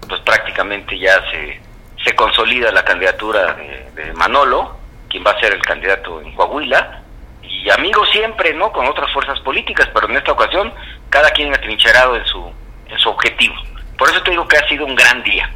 pues 0.08 0.22
prácticamente 0.22 1.00
ya 1.00 1.20
se, 1.32 1.60
se 2.06 2.16
consolida 2.16 2.72
la 2.72 2.86
candidatura 2.86 3.56
de, 3.56 4.14
Manolo, 4.14 4.78
quien 5.10 5.26
va 5.26 5.32
a 5.32 5.40
ser 5.40 5.54
el 5.54 5.62
candidato 5.64 6.22
en 6.22 6.32
Coahuila, 6.36 7.02
y 7.42 7.72
amigos 7.72 8.08
siempre, 8.12 8.54
¿no? 8.54 8.72
Con 8.72 8.86
otras 8.86 9.12
fuerzas 9.14 9.40
políticas, 9.40 9.90
pero 9.96 10.08
en 10.08 10.18
esta 10.18 10.32
ocasión 10.32 10.72
cada 11.10 11.32
quien 11.32 11.52
atrincherado 11.56 12.18
en 12.18 12.26
su, 12.28 12.54
en 12.88 13.00
su 13.00 13.10
objetivo. 13.10 13.56
Por 13.98 14.12
eso 14.12 14.22
te 14.22 14.30
digo 14.30 14.48
que 14.48 14.58
ha 14.58 14.70
sido 14.70 14.86
un 14.86 14.94
gran 14.94 15.24
día. 15.24 15.52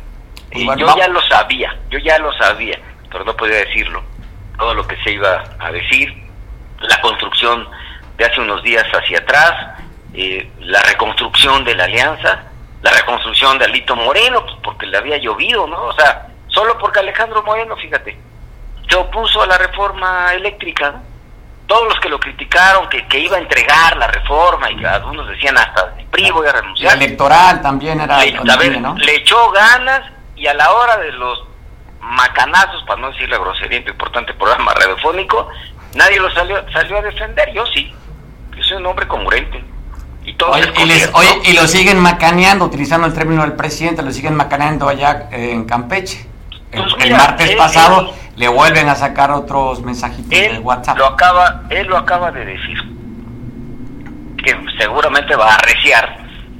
Y 0.54 0.66
yo 0.66 0.98
ya 0.98 1.08
lo 1.08 1.22
sabía, 1.28 1.76
yo 1.90 2.00
ya 2.00 2.18
lo 2.20 2.34
sabía, 2.34 2.80
pero 3.10 3.24
no 3.24 3.36
podía 3.36 3.58
decirlo. 3.58 4.04
Todo 4.58 4.74
lo 4.74 4.86
que 4.86 4.98
se 5.04 5.12
iba 5.12 5.44
a 5.60 5.72
decir, 5.72 6.14
la 6.80 7.00
construcción 7.02 7.68
de 8.18 8.26
hace 8.26 8.42
unos 8.42 8.62
días 8.64 8.86
hacia 8.94 9.20
atrás, 9.20 9.80
eh, 10.14 10.50
la 10.60 10.82
reconstrucción 10.84 11.64
de 11.64 11.76
la 11.76 11.86
alianza, 11.86 12.44
la 12.82 12.92
reconstrucción 12.92 13.58
de 13.58 13.66
Alito 13.66 13.96
Moreno, 13.96 14.44
pues 14.44 14.58
porque 14.64 14.86
le 14.88 14.98
había 14.98 15.18
llovido, 15.18 15.68
¿no? 15.68 15.84
O 15.86 15.94
sea, 15.94 16.28
solo 16.48 16.78
porque 16.78 17.00
Alejandro 17.00 17.44
Moreno, 17.44 17.76
fíjate, 17.78 18.18
se 18.90 18.96
opuso 18.96 19.42
a 19.42 19.48
la 19.48 19.58
reforma 19.58 20.34
eléctrica, 20.34 20.92
¿no? 20.92 21.12
todos 21.72 21.88
los 21.88 22.00
que 22.02 22.10
lo 22.10 22.20
criticaron, 22.20 22.90
que, 22.90 23.08
que 23.08 23.18
iba 23.18 23.38
a 23.38 23.40
entregar 23.40 23.96
la 23.96 24.08
reforma 24.08 24.70
y 24.70 24.84
algunos 24.84 25.26
decían 25.30 25.58
hasta 25.58 25.94
el 25.98 26.06
PRI 26.08 26.30
voy 26.32 26.46
a 26.46 26.52
renunciar. 26.52 26.98
electoral 26.98 27.62
también 27.62 28.02
era. 28.02 28.20
Le, 28.20 29.06
le 29.06 29.16
echó 29.16 29.50
ganas 29.52 30.02
y 30.42 30.48
a 30.48 30.56
la 30.56 30.72
hora 30.74 30.98
de 30.98 31.12
los 31.12 31.44
macanazos, 32.02 32.84
para 32.88 33.00
no 33.00 33.12
decir 33.12 33.30
la 33.30 33.38
grosería 33.38 33.78
en 33.78 33.86
tu 33.86 33.92
importante 33.92 34.34
programa 34.34 34.74
radiofónico, 34.74 35.48
nadie 35.94 36.20
lo 36.20 36.34
salió, 36.34 36.66
salió 36.74 36.98
a 36.98 37.02
defender. 37.04 37.54
Yo 37.54 37.64
sí, 37.68 37.94
yo 38.58 38.64
soy 38.64 38.78
un 38.78 38.88
hombre 38.88 39.08
congruente. 39.08 39.64
Y, 40.26 40.34
todos 40.34 40.58
y, 41.44 41.54
lo 41.54 41.68
siguen 41.68 42.00
macaneando, 42.00 42.66
utilizando 42.66 43.06
el 43.06 43.14
término 43.14 43.44
del 43.44 43.54
presidente, 43.54 44.02
lo 44.02 44.12
siguen 44.12 44.36
macaneando 44.36 44.90
allá 44.90 45.30
eh, 45.32 45.52
en 45.52 45.66
Campeche. 45.66 46.26
El, 46.72 46.84
pues 46.86 47.12
martes 47.12 47.56
pasado 47.56 48.12
le 48.36 48.48
vuelven 48.48 48.90
a 48.90 48.96
sacar 48.96 49.32
otros 49.32 49.82
mensajitos 49.82 50.30
de 50.30 50.60
WhatsApp. 50.60 50.98
Lo 50.98 51.06
acaba, 51.06 51.64
él 51.70 51.86
lo 51.86 51.98
acaba 51.98 52.32
de 52.32 52.46
decir. 52.46 52.78
Que 54.44 54.58
seguramente 54.80 55.36
va 55.36 55.52
a 55.52 55.56
arreciar 55.56 56.18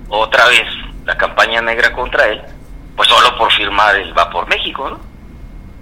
otra 0.10 0.48
vez 0.50 0.68
la 1.06 1.18
campaña 1.18 1.62
negra 1.62 1.94
contra 1.94 2.28
él, 2.28 2.42
pues 2.96 3.10
solo 3.10 3.38
por 3.38 3.52
firmar 3.52 3.96
el 3.96 4.18
Va 4.18 4.30
por 4.30 4.48
México, 4.48 4.90
¿no? 4.90 5.00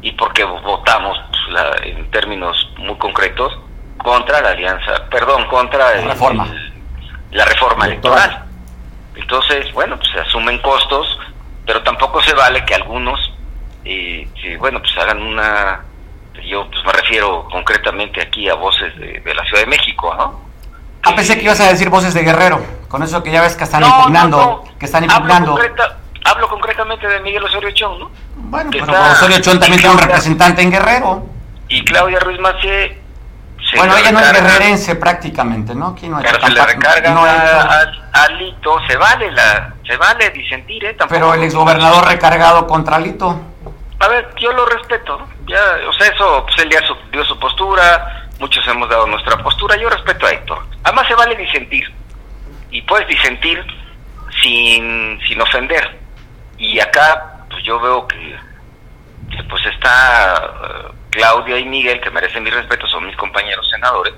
Y 0.01 0.11
porque 0.13 0.43
votamos 0.43 1.17
pues, 1.29 1.83
en 1.83 2.09
términos 2.11 2.71
muy 2.77 2.95
concretos 2.97 3.57
contra 3.97 4.41
la 4.41 4.49
alianza, 4.49 5.09
perdón, 5.09 5.45
contra 5.47 5.95
la 5.95 6.01
reforma, 6.07 6.47
la 7.31 7.45
reforma 7.45 7.85
electoral. 7.85 8.45
Entonces, 9.15 9.71
bueno, 9.73 9.97
pues 9.97 10.09
se 10.11 10.19
asumen 10.19 10.59
costos, 10.59 11.19
pero 11.65 11.83
tampoco 11.83 12.21
se 12.23 12.33
vale 12.33 12.63
que 12.65 12.75
algunos 12.75 13.19
y 13.83 14.25
que 14.27 14.57
bueno 14.57 14.79
pues 14.79 14.91
hagan 14.97 15.21
una 15.21 15.81
yo 16.45 16.69
pues 16.69 16.83
me 16.85 16.91
refiero 16.91 17.47
concretamente 17.51 18.21
aquí 18.21 18.49
a 18.49 18.55
voces 18.55 18.95
de, 18.97 19.33
la 19.33 19.43
Ciudad 19.45 19.61
de 19.61 19.67
México 19.67 20.13
no 20.15 20.41
ah 21.03 21.15
pensé 21.15 21.37
que 21.37 21.45
ibas 21.45 21.59
a 21.61 21.69
decir 21.69 21.89
voces 21.89 22.13
de 22.13 22.23
Guerrero 22.23 22.61
con 22.87 23.03
eso 23.03 23.23
que 23.23 23.31
ya 23.31 23.41
ves 23.41 23.55
que 23.55 23.63
están 23.63 23.83
impugnando 23.83 24.63
que 24.77 24.85
están 24.85 25.05
impugnando 25.05 25.59
hablo, 26.25 26.47
concretamente 26.47 27.07
de 27.07 27.19
Miguel 27.21 27.43
Osorio 27.43 27.71
Chong 27.71 27.99
no 27.99 28.11
bueno 28.35 28.69
pero 28.71 28.85
Osorio 29.11 29.39
Chong 29.41 29.59
también 29.59 29.81
tiene 29.81 29.95
un 29.95 30.01
representante 30.01 30.61
en 30.61 30.71
Guerrero 30.71 31.25
y 31.67 31.83
Claudia 31.83 32.19
Ruiz 32.19 32.39
Macié 32.39 32.99
bueno, 33.75 33.97
ella 33.97 34.11
no 34.11 34.19
es 34.19 34.31
guerrerense 34.31 34.95
prácticamente, 34.95 35.75
¿no? 35.75 35.89
Aquí 35.89 36.09
no 36.09 36.19
pero 36.21 36.41
se 36.41 36.49
le 36.49 36.65
recarga 36.65 37.13
a, 38.13 38.27
Lito, 38.29 38.77
se 38.87 38.97
vale 38.97 39.31
la, 39.31 39.73
se 39.85 39.95
vale 39.97 40.29
disentir, 40.31 40.83
¿eh? 40.85 40.97
pero 41.07 41.33
el 41.33 41.43
exgobernador 41.43 42.07
recargado 42.07 42.65
contra 42.65 42.99
Lito. 42.99 43.39
A 43.99 44.07
ver, 44.07 44.33
yo 44.39 44.51
lo 44.53 44.65
respeto, 44.65 45.27
ya, 45.45 45.59
o 45.87 45.93
sea, 45.93 46.07
eso, 46.07 46.45
pues 46.45 46.57
él 46.59 46.69
ya 46.69 46.81
dio 47.11 47.23
su 47.25 47.37
postura, 47.37 48.29
muchos 48.39 48.65
hemos 48.67 48.89
dado 48.89 49.05
nuestra 49.07 49.37
postura, 49.43 49.75
yo 49.75 49.89
respeto 49.89 50.25
a 50.25 50.31
Héctor. 50.31 50.65
Además 50.83 51.07
se 51.07 51.15
vale 51.15 51.35
disentir, 51.35 51.93
y 52.71 52.81
puedes 52.83 53.07
disentir 53.07 53.63
sin, 54.41 55.19
sin 55.27 55.41
ofender. 55.41 55.98
Y 56.59 56.79
acá, 56.79 57.45
pues 57.49 57.63
yo 57.63 57.79
veo 57.79 58.07
que, 58.07 58.35
pues 59.49 59.65
está 59.65 60.35
eh, 60.35 60.91
Claudia 61.09 61.57
y 61.57 61.65
Miguel, 61.65 62.01
que 62.01 62.11
merecen 62.11 62.43
mi 62.43 62.49
respeto, 62.49 62.85
son 62.87 63.05
mis 63.07 63.15
compañeros 63.15 63.67
senadores, 63.71 64.13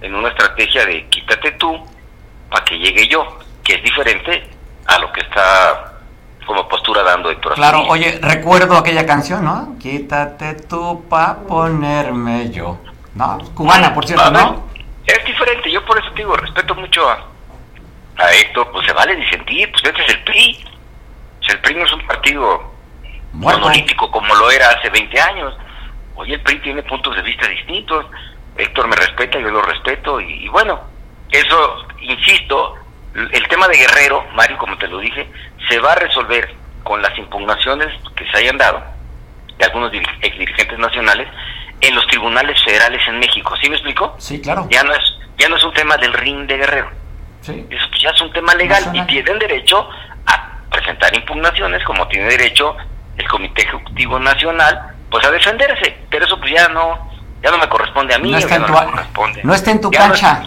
en 0.00 0.14
una 0.14 0.28
estrategia 0.28 0.84
de 0.84 1.06
quítate 1.08 1.52
tú 1.52 1.86
para 2.50 2.64
que 2.64 2.78
llegue 2.78 3.06
yo, 3.06 3.38
que 3.62 3.74
es 3.74 3.82
diferente 3.82 4.50
a 4.86 4.98
lo 4.98 5.10
que 5.12 5.20
está 5.20 5.92
como 6.46 6.68
postura 6.68 7.02
dando 7.02 7.30
Héctor 7.30 7.54
Claro, 7.54 7.84
oye, 7.88 8.18
recuerdo 8.20 8.76
aquella 8.76 9.06
canción, 9.06 9.44
¿no? 9.44 9.76
Quítate 9.78 10.54
tú 10.68 11.04
pa' 11.08 11.38
ponerme 11.48 12.50
yo. 12.50 12.78
¿No? 13.14 13.38
Cubana, 13.54 13.94
por 13.94 14.04
cierto, 14.04 14.30
¿no? 14.30 14.64
Es 15.06 15.24
diferente, 15.24 15.70
yo 15.70 15.84
por 15.84 15.98
eso 15.98 16.10
te 16.10 16.18
digo, 16.18 16.36
respeto 16.36 16.74
mucho 16.74 17.08
a, 17.08 17.24
a 18.16 18.32
Héctor, 18.32 18.70
pues 18.72 18.86
se 18.86 18.92
vale 18.92 19.14
disentir, 19.16 19.70
pues 19.70 19.84
este 19.84 20.02
es 20.02 20.08
el 20.08 20.24
PRI. 20.24 20.64
O 21.46 21.52
el 21.52 21.60
PRI 21.60 21.74
no 21.74 21.84
es 21.84 21.92
un 21.92 22.06
partido 22.06 22.72
monolítico 23.32 24.10
como 24.10 24.34
lo 24.34 24.50
era 24.50 24.70
hace 24.70 24.90
20 24.90 25.20
años. 25.20 25.54
Hoy 26.14 26.32
el 26.32 26.40
PRI 26.40 26.58
tiene 26.60 26.82
puntos 26.82 27.14
de 27.16 27.22
vista 27.22 27.46
distintos. 27.48 28.06
Héctor 28.56 28.86
me 28.88 28.96
respeta, 28.96 29.38
yo 29.38 29.50
lo 29.50 29.62
respeto, 29.62 30.20
y 30.20 30.48
bueno, 30.48 30.80
eso, 31.32 31.86
insisto, 32.00 32.76
el 33.14 33.48
tema 33.48 33.66
de 33.66 33.78
Guerrero, 33.78 34.24
Mario, 34.34 34.56
como 34.58 34.78
te 34.78 34.86
lo 34.86 34.98
dije, 34.98 35.28
se 35.68 35.80
va 35.80 35.92
a 35.92 35.96
resolver 35.96 36.54
con 36.84 37.02
las 37.02 37.16
impugnaciones 37.18 37.88
que 38.14 38.24
se 38.30 38.36
hayan 38.38 38.56
dado 38.56 38.80
de 39.58 39.64
algunos 39.64 39.92
ex 39.92 40.38
dirigentes 40.38 40.78
nacionales 40.78 41.28
en 41.80 41.94
los 41.94 42.06
tribunales 42.06 42.62
federales 42.62 43.00
en 43.08 43.18
México. 43.18 43.54
¿Sí 43.60 43.68
me 43.68 43.76
explico? 43.76 44.14
Sí, 44.18 44.40
claro. 44.40 44.68
Ya 44.70 44.84
no 44.84 44.92
es, 44.92 45.18
ya 45.36 45.48
no 45.48 45.56
es 45.56 45.64
un 45.64 45.72
tema 45.72 45.96
del 45.96 46.12
ring 46.12 46.46
de 46.46 46.58
Guerrero. 46.58 46.90
Sí. 47.40 47.66
Eso 47.68 47.86
ya 48.00 48.10
es 48.10 48.20
un 48.20 48.32
tema 48.32 48.54
legal 48.54 48.84
y 48.94 49.02
tienen 49.02 49.38
derecho 49.38 49.88
presentar 50.70 51.14
impugnaciones 51.14 51.82
como 51.84 52.06
tiene 52.08 52.28
derecho 52.28 52.76
el 53.16 53.28
Comité 53.28 53.62
Ejecutivo 53.62 54.18
Nacional 54.18 54.94
pues 55.10 55.24
a 55.26 55.30
defenderse. 55.30 55.96
Pero 56.10 56.24
eso 56.24 56.38
pues 56.38 56.52
ya 56.52 56.68
no 56.68 57.10
ya 57.42 57.50
no 57.50 57.58
me 57.58 57.68
corresponde 57.68 58.14
a 58.14 58.18
mí. 58.18 58.30
No 58.30 58.38
está, 58.38 58.56
en, 58.56 58.66
tu, 58.66 58.72
no 59.42 59.54
está 59.54 59.70
en 59.70 59.80
tu 59.80 59.90
cancha 59.90 60.42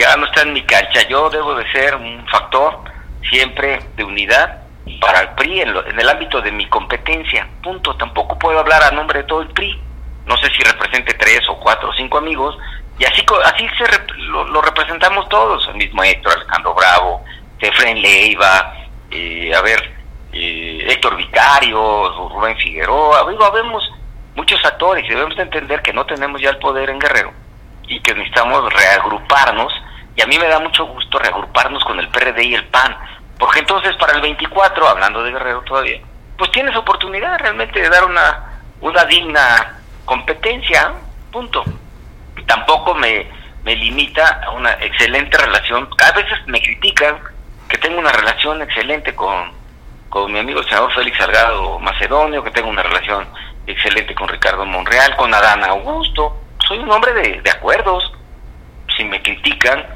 ya 0.00 0.16
no 0.16 0.26
está 0.26 0.42
en 0.42 0.54
mi 0.54 0.62
cancha. 0.62 1.06
Yo 1.08 1.28
debo 1.28 1.54
de 1.54 1.70
ser 1.70 1.94
un 1.94 2.26
factor 2.28 2.80
siempre 3.28 3.80
de 3.96 4.04
unidad 4.04 4.62
para 5.00 5.20
el 5.20 5.28
PRI 5.30 5.60
en, 5.60 6.00
el 6.00 6.08
ámbito 6.08 6.40
de 6.40 6.50
mi 6.50 6.66
competencia. 6.68 7.46
Punto. 7.62 7.94
Tampoco 7.96 8.38
puedo 8.38 8.58
hablar 8.58 8.82
a 8.82 8.90
nombre 8.92 9.20
de 9.20 9.24
todo 9.26 9.42
el 9.42 9.48
PRI. 9.48 9.78
No 10.26 10.36
sé 10.38 10.50
si 10.50 10.62
represente 10.62 11.14
tres 11.14 11.40
o 11.48 11.58
cuatro 11.60 11.90
o 11.90 11.92
cinco 11.92 12.18
amigos. 12.18 12.56
Y 12.98 13.04
así 13.04 13.24
así 13.44 13.68
se 13.76 14.16
lo, 14.28 14.62
representamos 14.62 15.28
todos. 15.28 15.68
El 15.68 15.76
mismo 15.76 16.02
Héctor 16.02 16.32
Alejandro 16.34 16.74
Bravo, 16.74 17.24
Efren 17.58 18.00
Leiva, 18.00 18.74
eh, 19.10 19.54
a 19.54 19.60
ver, 19.62 20.00
eh, 20.32 20.86
Héctor 20.88 21.16
Vicario, 21.16 22.28
Rubén 22.28 22.56
Figueroa. 22.56 23.28
Digo, 23.28 23.50
vemos 23.52 23.90
muchos 24.34 24.64
actores 24.64 25.04
y 25.04 25.08
debemos 25.08 25.38
entender 25.38 25.82
que 25.82 25.92
no 25.92 26.06
tenemos 26.06 26.40
ya 26.40 26.50
el 26.50 26.58
poder 26.58 26.90
en 26.90 26.98
Guerrero 26.98 27.32
y 27.86 28.00
que 28.00 28.14
necesitamos 28.14 28.72
reagruparnos 28.72 29.72
y 30.16 30.22
a 30.22 30.26
mí 30.26 30.38
me 30.38 30.48
da 30.48 30.60
mucho 30.60 30.86
gusto 30.86 31.18
reagruparnos 31.18 31.84
con 31.84 31.98
el 31.98 32.08
PRD 32.08 32.44
y 32.44 32.54
el 32.54 32.64
PAN, 32.66 32.96
porque 33.38 33.60
entonces 33.60 33.96
para 33.96 34.14
el 34.14 34.20
24, 34.20 34.88
hablando 34.88 35.22
de 35.22 35.32
Guerrero 35.32 35.62
todavía, 35.62 36.00
pues 36.36 36.50
tienes 36.50 36.76
oportunidad 36.76 37.38
realmente 37.38 37.80
de 37.80 37.88
dar 37.88 38.04
una, 38.04 38.60
una 38.80 39.04
digna 39.04 39.78
competencia, 40.04 40.92
punto. 41.30 41.64
Tampoco 42.46 42.94
me, 42.94 43.26
me 43.64 43.76
limita 43.76 44.42
a 44.44 44.50
una 44.50 44.72
excelente 44.74 45.36
relación, 45.36 45.88
a 45.98 46.12
veces 46.12 46.38
me 46.46 46.60
critican 46.60 47.18
que 47.70 47.78
tengo 47.78 48.00
una 48.00 48.12
relación 48.12 48.60
excelente 48.60 49.14
con, 49.14 49.52
con 50.08 50.30
mi 50.32 50.40
amigo 50.40 50.60
el 50.60 50.66
senador 50.66 50.92
Félix 50.92 51.16
Salgado 51.16 51.78
Macedonio, 51.78 52.42
que 52.42 52.50
tengo 52.50 52.68
una 52.68 52.82
relación 52.82 53.28
excelente 53.66 54.12
con 54.14 54.28
Ricardo 54.28 54.66
Monreal, 54.66 55.16
con 55.16 55.32
Adán 55.32 55.62
Augusto, 55.62 56.36
soy 56.66 56.78
un 56.78 56.90
hombre 56.90 57.12
de, 57.12 57.50
acuerdos. 57.50 58.12
Si 58.96 59.04
me 59.04 59.22
critican, 59.22 59.86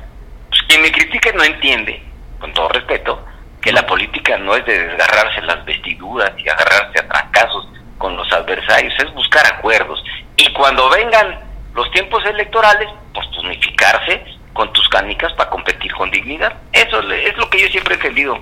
pues 0.48 0.62
quien 0.68 0.82
me 0.82 0.92
critique 0.92 1.32
no 1.32 1.42
entiende, 1.42 2.00
con 2.38 2.52
todo 2.52 2.68
respeto, 2.68 3.26
que 3.60 3.72
la 3.72 3.86
política 3.86 4.38
no 4.38 4.54
es 4.54 4.64
de 4.66 4.86
desgarrarse 4.86 5.42
las 5.42 5.64
vestiduras 5.64 6.32
y 6.38 6.48
agarrarse 6.48 7.00
a 7.00 7.08
trancazos 7.08 7.68
con 7.98 8.16
los 8.16 8.32
adversarios, 8.32 8.94
es 8.98 9.12
buscar 9.14 9.44
acuerdos. 9.46 10.02
Y 10.36 10.52
cuando 10.52 10.88
vengan 10.90 11.40
los 11.74 11.90
tiempos 11.90 12.24
electorales, 12.24 12.88
pues 13.12 13.26
unificarse 13.38 14.24
con 14.54 14.72
tus 14.72 14.88
canicas 14.88 15.32
para 15.34 15.50
competir 15.50 15.92
con 15.92 16.10
dignidad. 16.10 16.54
Eso 16.72 17.00
es 17.00 17.36
lo 17.36 17.50
que 17.50 17.60
yo 17.60 17.68
siempre 17.68 17.94
he 17.94 17.96
entendido 17.98 18.38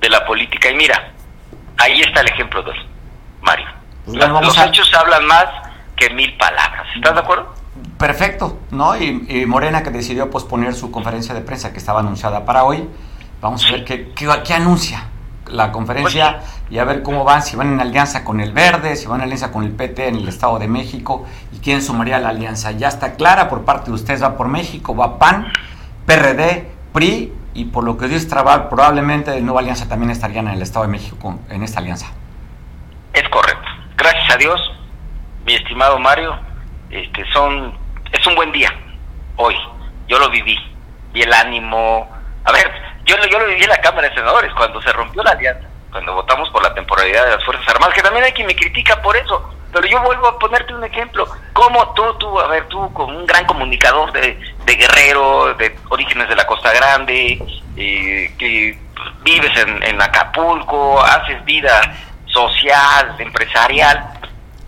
de 0.00 0.08
la 0.08 0.24
política. 0.24 0.70
Y 0.70 0.76
mira, 0.76 1.12
ahí 1.76 2.00
está 2.00 2.22
el 2.22 2.28
ejemplo 2.28 2.62
de 2.62 2.72
Mario. 3.42 3.66
Pues 4.06 4.16
los 4.16 4.58
hechos 4.58 4.94
hablan 4.94 5.26
más 5.26 5.46
que 5.96 6.08
mil 6.10 6.32
palabras. 6.36 6.86
¿Estás 6.94 7.14
de 7.14 7.20
acuerdo? 7.20 7.54
Perfecto, 7.98 8.60
¿no? 8.70 8.96
Y, 8.96 9.44
Morena 9.46 9.82
que 9.82 9.90
decidió 9.90 10.30
posponer 10.30 10.74
su 10.74 10.90
conferencia 10.90 11.34
de 11.34 11.40
prensa 11.40 11.72
que 11.72 11.78
estaba 11.78 12.00
anunciada 12.00 12.44
para 12.44 12.64
hoy. 12.64 12.88
Vamos 13.40 13.66
a 13.66 13.72
ver 13.72 13.84
qué, 13.84 14.12
qué, 14.14 14.54
anuncia 14.54 15.08
la 15.46 15.72
conferencia 15.72 16.38
pues 16.38 16.55
y 16.68 16.78
a 16.78 16.84
ver 16.84 17.02
cómo 17.02 17.24
van, 17.24 17.42
si 17.42 17.56
van 17.56 17.72
en 17.72 17.80
alianza 17.80 18.24
con 18.24 18.40
el 18.40 18.52
Verde, 18.52 18.96
si 18.96 19.06
van 19.06 19.20
en 19.20 19.24
alianza 19.24 19.52
con 19.52 19.64
el 19.64 19.72
PT 19.72 20.08
en 20.08 20.16
el 20.16 20.28
Estado 20.28 20.58
de 20.58 20.68
México 20.68 21.26
y 21.52 21.58
quién 21.58 21.82
sumaría 21.82 22.18
la 22.18 22.30
alianza. 22.30 22.72
Ya 22.72 22.88
está 22.88 23.14
clara 23.14 23.48
por 23.48 23.64
parte 23.64 23.86
de 23.86 23.92
ustedes, 23.92 24.22
va 24.22 24.36
por 24.36 24.48
México, 24.48 24.96
va 24.96 25.18
PAN, 25.18 25.52
PRD, 26.06 26.68
PRI 26.92 27.32
y 27.54 27.64
por 27.66 27.84
lo 27.84 27.96
que 27.96 28.08
dice 28.08 28.28
Trabal, 28.28 28.68
probablemente 28.68 29.30
de 29.30 29.40
Nueva 29.40 29.60
Alianza 29.60 29.88
también 29.88 30.10
estarían 30.10 30.48
en 30.48 30.54
el 30.54 30.62
Estado 30.62 30.84
de 30.84 30.92
México 30.92 31.38
en 31.48 31.62
esta 31.62 31.80
alianza. 31.80 32.06
Es 33.12 33.26
correcto. 33.30 33.66
Gracias 33.96 34.34
a 34.34 34.36
Dios, 34.36 34.60
mi 35.46 35.54
estimado 35.54 35.98
Mario, 35.98 36.38
este 36.90 37.24
son 37.32 37.72
es 38.12 38.26
un 38.26 38.34
buen 38.34 38.52
día 38.52 38.70
hoy. 39.36 39.54
Yo 40.08 40.18
lo 40.18 40.30
viví 40.30 40.56
y 41.14 41.22
el 41.22 41.32
ánimo. 41.32 42.08
A 42.44 42.52
ver, 42.52 42.70
yo, 43.04 43.16
yo 43.30 43.38
lo 43.38 43.46
viví 43.46 43.62
en 43.62 43.70
la 43.70 43.80
Cámara 43.80 44.08
de 44.08 44.14
Senadores 44.14 44.52
cuando 44.54 44.80
se 44.82 44.92
rompió 44.92 45.22
la 45.22 45.32
alianza, 45.32 45.66
cuando 45.90 46.14
votamos 46.14 46.48
por 46.50 46.62
la 46.62 46.74
temporalidad 46.74 47.24
de 47.24 47.36
las 47.36 47.44
Fuerzas 47.44 47.68
Armadas, 47.68 47.94
que 47.94 48.02
también 48.02 48.24
hay 48.24 48.32
quien 48.32 48.46
me 48.46 48.56
critica 48.56 49.00
por 49.00 49.16
eso. 49.16 49.50
Pero 49.72 49.86
yo 49.88 50.00
vuelvo 50.02 50.28
a 50.28 50.38
ponerte 50.38 50.72
un 50.72 50.84
ejemplo. 50.84 51.26
¿Cómo 51.52 51.92
tú, 51.94 52.02
tú, 52.18 52.38
a 52.40 52.46
ver, 52.46 52.66
tú 52.68 52.92
como 52.92 53.18
un 53.18 53.26
gran 53.26 53.44
comunicador 53.44 54.12
de, 54.12 54.38
de 54.64 54.74
Guerrero, 54.74 55.54
de 55.54 55.76
orígenes 55.88 56.28
de 56.28 56.36
la 56.36 56.46
Costa 56.46 56.72
Grande, 56.72 57.42
eh, 57.76 58.34
que 58.38 58.78
vives 59.22 59.58
en, 59.58 59.82
en 59.82 60.00
Acapulco, 60.00 61.02
haces 61.02 61.44
vida 61.44 61.80
social, 62.26 63.16
empresarial, 63.18 64.12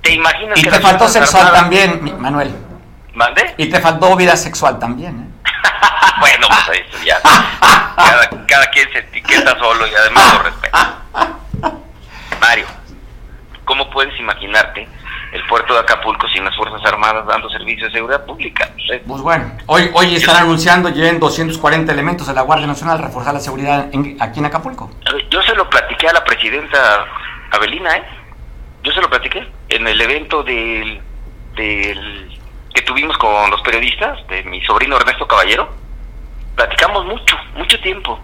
¿te 0.02 0.12
imaginas 0.12 0.58
y 0.58 0.62
te 0.62 0.80
faltó 0.80 1.08
sexual 1.08 1.52
también, 1.52 2.20
Manuel? 2.20 2.54
¿Mande? 3.14 3.54
Y 3.56 3.66
te 3.66 3.80
faltó 3.80 4.14
vida 4.16 4.36
sexual 4.36 4.78
también, 4.78 5.20
¿eh? 5.20 5.27
bueno, 6.20 6.48
pues 6.48 6.80
eso 6.80 7.04
ya. 7.04 7.20
Cada, 7.96 8.46
cada 8.46 8.66
quien 8.70 8.90
se 8.92 8.98
etiqueta 8.98 9.58
solo 9.58 9.86
y 9.86 9.94
además 9.94 10.34
lo 10.34 10.42
respeta. 10.42 10.98
Mario, 12.40 12.66
¿cómo 13.64 13.90
puedes 13.90 14.18
imaginarte 14.18 14.88
el 15.32 15.44
puerto 15.46 15.74
de 15.74 15.80
Acapulco 15.80 16.26
sin 16.28 16.44
las 16.44 16.56
Fuerzas 16.56 16.80
Armadas 16.84 17.26
dando 17.26 17.50
servicio 17.50 17.86
de 17.86 17.92
seguridad 17.92 18.24
pública? 18.24 18.70
Pues 19.06 19.22
bueno, 19.22 19.52
hoy, 19.66 19.90
hoy 19.92 20.16
están 20.16 20.36
anunciando 20.36 20.88
en 20.88 21.20
240 21.20 21.92
elementos 21.92 22.26
de 22.26 22.34
la 22.34 22.42
Guardia 22.42 22.66
Nacional 22.66 22.98
reforzar 22.98 23.34
la 23.34 23.40
seguridad 23.40 23.90
aquí 24.20 24.38
en 24.38 24.46
Acapulco. 24.46 24.90
Yo 25.30 25.42
se 25.42 25.54
lo 25.54 25.68
platiqué 25.68 26.08
a 26.08 26.12
la 26.14 26.24
presidenta 26.24 27.06
Abelina, 27.50 27.96
¿eh? 27.96 28.04
Yo 28.82 28.92
se 28.92 29.00
lo 29.00 29.10
platiqué 29.10 29.46
en 29.68 29.86
el 29.86 30.00
evento 30.00 30.42
del, 30.42 31.02
del 31.54 32.37
que 32.78 32.84
tuvimos 32.84 33.18
con 33.18 33.50
los 33.50 33.60
periodistas, 33.62 34.24
de 34.28 34.44
mi 34.44 34.60
sobrino 34.62 34.96
Ernesto 34.96 35.26
Caballero. 35.26 35.68
Platicamos 36.54 37.04
mucho, 37.06 37.36
mucho 37.56 37.80
tiempo. 37.80 38.20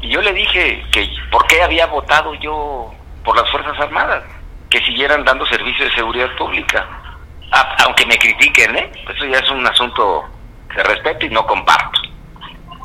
Y 0.00 0.08
yo 0.08 0.22
le 0.22 0.32
dije 0.32 0.82
que 0.90 1.06
por 1.30 1.46
qué 1.46 1.62
había 1.62 1.84
votado 1.84 2.32
yo 2.36 2.94
por 3.22 3.36
las 3.36 3.50
Fuerzas 3.50 3.78
Armadas 3.78 4.24
que 4.70 4.80
siguieran 4.80 5.22
dando 5.22 5.44
servicio 5.46 5.84
de 5.84 5.92
seguridad 5.92 6.34
pública. 6.36 6.88
aunque 7.84 8.06
me 8.06 8.16
critiquen, 8.16 8.74
¿eh? 8.76 8.90
Eso 9.14 9.26
ya 9.26 9.38
es 9.38 9.50
un 9.50 9.66
asunto 9.66 10.24
de 10.74 10.82
respeto 10.82 11.26
y 11.26 11.28
no 11.28 11.46
comparto. 11.46 12.00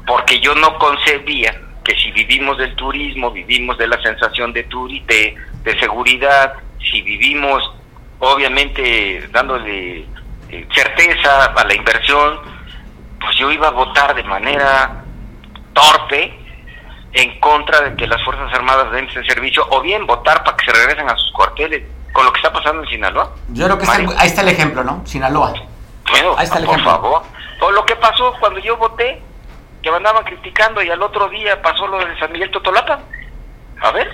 Porque 0.05 0.41
yo 0.41 0.53
no 0.55 0.78
concebía 0.78 1.55
que 1.86 1.95
si 1.95 2.11
vivimos 2.11 2.57
del 2.57 2.76
turismo, 2.76 3.32
vivimos 3.32 3.78
de 3.78 3.88
la 3.88 4.01
sensación 4.01 4.51
de, 4.51 4.63
de, 4.63 5.36
de 5.63 5.80
seguridad, 5.80 6.55
si 6.91 7.01
vivimos 7.03 7.63
obviamente 8.20 9.30
dándole 9.32 10.05
eh, 10.49 10.67
certeza 10.73 11.45
a 11.45 11.63
la 11.63 11.73
inversión, 11.73 12.39
pues 13.19 13.35
yo 13.37 13.51
iba 13.51 13.67
a 13.67 13.71
votar 13.71 14.15
de 14.15 14.23
manera 14.23 15.03
torpe 15.73 16.39
en 17.13 17.39
contra 17.39 17.81
de 17.81 17.95
que 17.95 18.07
las 18.07 18.23
Fuerzas 18.23 18.53
Armadas 18.53 18.91
den 18.91 19.07
ese 19.07 19.23
servicio 19.23 19.65
o 19.69 19.81
bien 19.81 20.05
votar 20.05 20.43
para 20.43 20.57
que 20.57 20.65
se 20.65 20.71
regresen 20.71 21.09
a 21.09 21.15
sus 21.15 21.31
cuarteles 21.31 21.83
con 22.11 22.25
lo 22.25 22.31
que 22.31 22.39
está 22.39 22.51
pasando 22.51 22.83
en 22.83 22.89
Sinaloa. 22.89 23.31
Yo 23.49 23.65
creo 23.65 23.77
que 23.77 23.85
ahí 24.17 24.27
está 24.27 24.41
el 24.41 24.49
ejemplo, 24.49 24.83
¿no? 24.83 25.01
Sinaloa. 25.05 25.53
Bueno, 26.09 26.35
ahí 26.37 26.45
está 26.45 26.59
el 26.59 26.65
por 26.65 26.81
favor. 26.81 27.23
O 27.61 27.71
lo 27.71 27.85
que 27.85 27.95
pasó 27.95 28.33
cuando 28.39 28.59
yo 28.59 28.77
voté, 28.77 29.21
que 29.81 29.89
me 29.89 29.97
andaban 29.97 30.23
criticando 30.23 30.81
y 30.81 30.89
al 30.89 31.01
otro 31.01 31.29
día 31.29 31.61
pasó 31.61 31.87
lo 31.87 31.97
de 31.99 32.17
San 32.19 32.31
Miguel 32.31 32.51
Totolapa. 32.51 32.99
A 33.81 33.91
ver, 33.91 34.09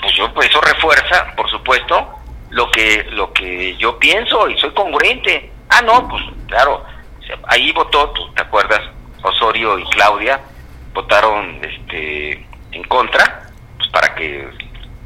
pues 0.00 0.14
yo 0.14 0.32
pues 0.32 0.48
eso 0.48 0.60
refuerza, 0.60 1.32
por 1.36 1.48
supuesto, 1.50 2.19
lo 2.50 2.70
que 2.70 3.04
lo 3.10 3.32
que 3.32 3.76
yo 3.76 3.98
pienso 3.98 4.48
y 4.48 4.58
soy 4.58 4.70
congruente. 4.72 5.50
Ah, 5.68 5.82
no, 5.82 6.08
pues 6.08 6.22
claro, 6.48 6.84
ahí 7.46 7.72
votó, 7.72 8.10
tú 8.10 8.32
te 8.34 8.42
acuerdas, 8.42 8.80
Osorio 9.22 9.78
y 9.78 9.84
Claudia, 9.90 10.40
votaron 10.92 11.60
este 11.62 12.46
en 12.72 12.84
contra 12.84 13.50
pues 13.76 13.88
para 13.90 14.14
que 14.14 14.48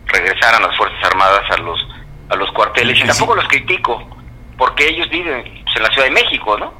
regresaran 0.07 0.62
las 0.62 0.76
fuerzas 0.76 1.03
armadas 1.05 1.51
a 1.51 1.57
los 1.59 1.86
a 2.30 2.36
los 2.36 2.51
cuarteles. 2.53 2.99
Y 2.99 3.07
tampoco 3.07 3.34
los 3.34 3.47
critico 3.49 4.03
porque 4.57 4.88
ellos 4.88 5.09
viven 5.11 5.42
pues, 5.64 5.76
en 5.76 5.82
la 5.82 5.90
Ciudad 5.90 6.07
de 6.07 6.12
México 6.12 6.59
no 6.59 6.72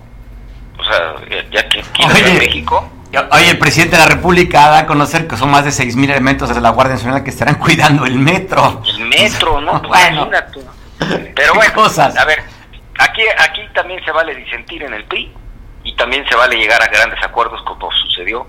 o 0.79 0.85
sea 0.85 1.15
ya 1.51 1.69
que 1.69 1.81
aquí 1.81 2.03
en 2.03 2.39
México 2.39 2.89
Oye, 3.33 3.51
el 3.51 3.59
presidente 3.59 3.97
de 3.97 4.03
la 4.03 4.09
República 4.09 4.69
da 4.69 4.79
a 4.81 4.87
conocer 4.87 5.27
que 5.27 5.37
son 5.37 5.51
más 5.51 5.65
de 5.65 5.71
6.000 5.71 6.11
elementos 6.11 6.55
de 6.55 6.61
la 6.61 6.71
Guardia 6.71 6.95
Nacional 6.95 7.23
que 7.23 7.31
estarán 7.31 7.55
cuidando 7.59 8.07
el 8.07 8.19
metro. 8.19 8.83
El 8.87 9.07
metro, 9.07 9.61
¿no? 9.61 9.83
Pues 9.83 9.89
bueno. 10.15 10.31
Pero 11.35 11.55
bueno, 11.55 11.75
cosas? 11.75 12.17
a 12.17 12.25
ver, 12.25 12.43
aquí, 12.99 13.23
aquí 13.39 13.63
también 13.75 14.03
se 14.05 14.13
vale 14.13 14.35
disentir 14.35 14.83
en 14.83 14.95
el 14.95 15.05
PRI 15.05 15.33
y 15.83 15.95
también 15.97 16.27
se 16.29 16.35
vale 16.35 16.57
llegar 16.57 16.83
a 16.83 16.87
grandes 16.87 17.23
acuerdos 17.23 17.61
como 17.63 17.91
sucedió 17.93 18.47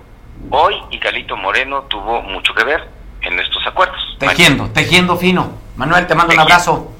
hoy 0.50 0.76
y 0.90 0.98
Galito 0.98 1.36
Moreno 1.36 1.82
tuvo 1.82 2.22
mucho 2.22 2.54
que 2.54 2.64
ver 2.64 2.88
en 3.22 3.38
estos 3.40 3.66
acuerdos. 3.66 4.00
Tejiendo, 4.18 4.70
tejiendo 4.70 5.16
fino. 5.16 5.52
Manuel, 5.76 6.06
te 6.06 6.14
mando 6.14 6.32
un 6.32 6.40
abrazo. 6.40 6.92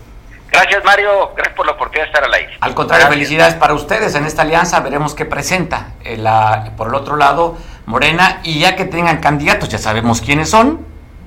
Gracias, 0.50 0.84
Mario. 0.84 1.32
Gracias 1.34 1.56
por 1.56 1.66
la 1.66 1.72
oportunidad 1.72 2.04
de 2.04 2.08
estar 2.08 2.24
al 2.24 2.34
aire. 2.34 2.52
Al 2.60 2.74
contrario, 2.74 3.08
felicidades 3.08 3.54
para 3.54 3.74
ustedes 3.74 4.14
en 4.14 4.24
esta 4.24 4.42
alianza. 4.42 4.80
Veremos 4.80 5.14
qué 5.14 5.24
presenta. 5.24 5.94
Eh, 6.04 6.16
la, 6.16 6.72
por 6.76 6.88
el 6.88 6.94
otro 6.94 7.16
lado, 7.16 7.56
Morena. 7.86 8.40
Y 8.42 8.60
ya 8.60 8.76
que 8.76 8.84
tengan 8.84 9.18
candidatos, 9.18 9.68
ya 9.68 9.78
sabemos 9.78 10.20
quiénes 10.20 10.48
son. 10.48 10.86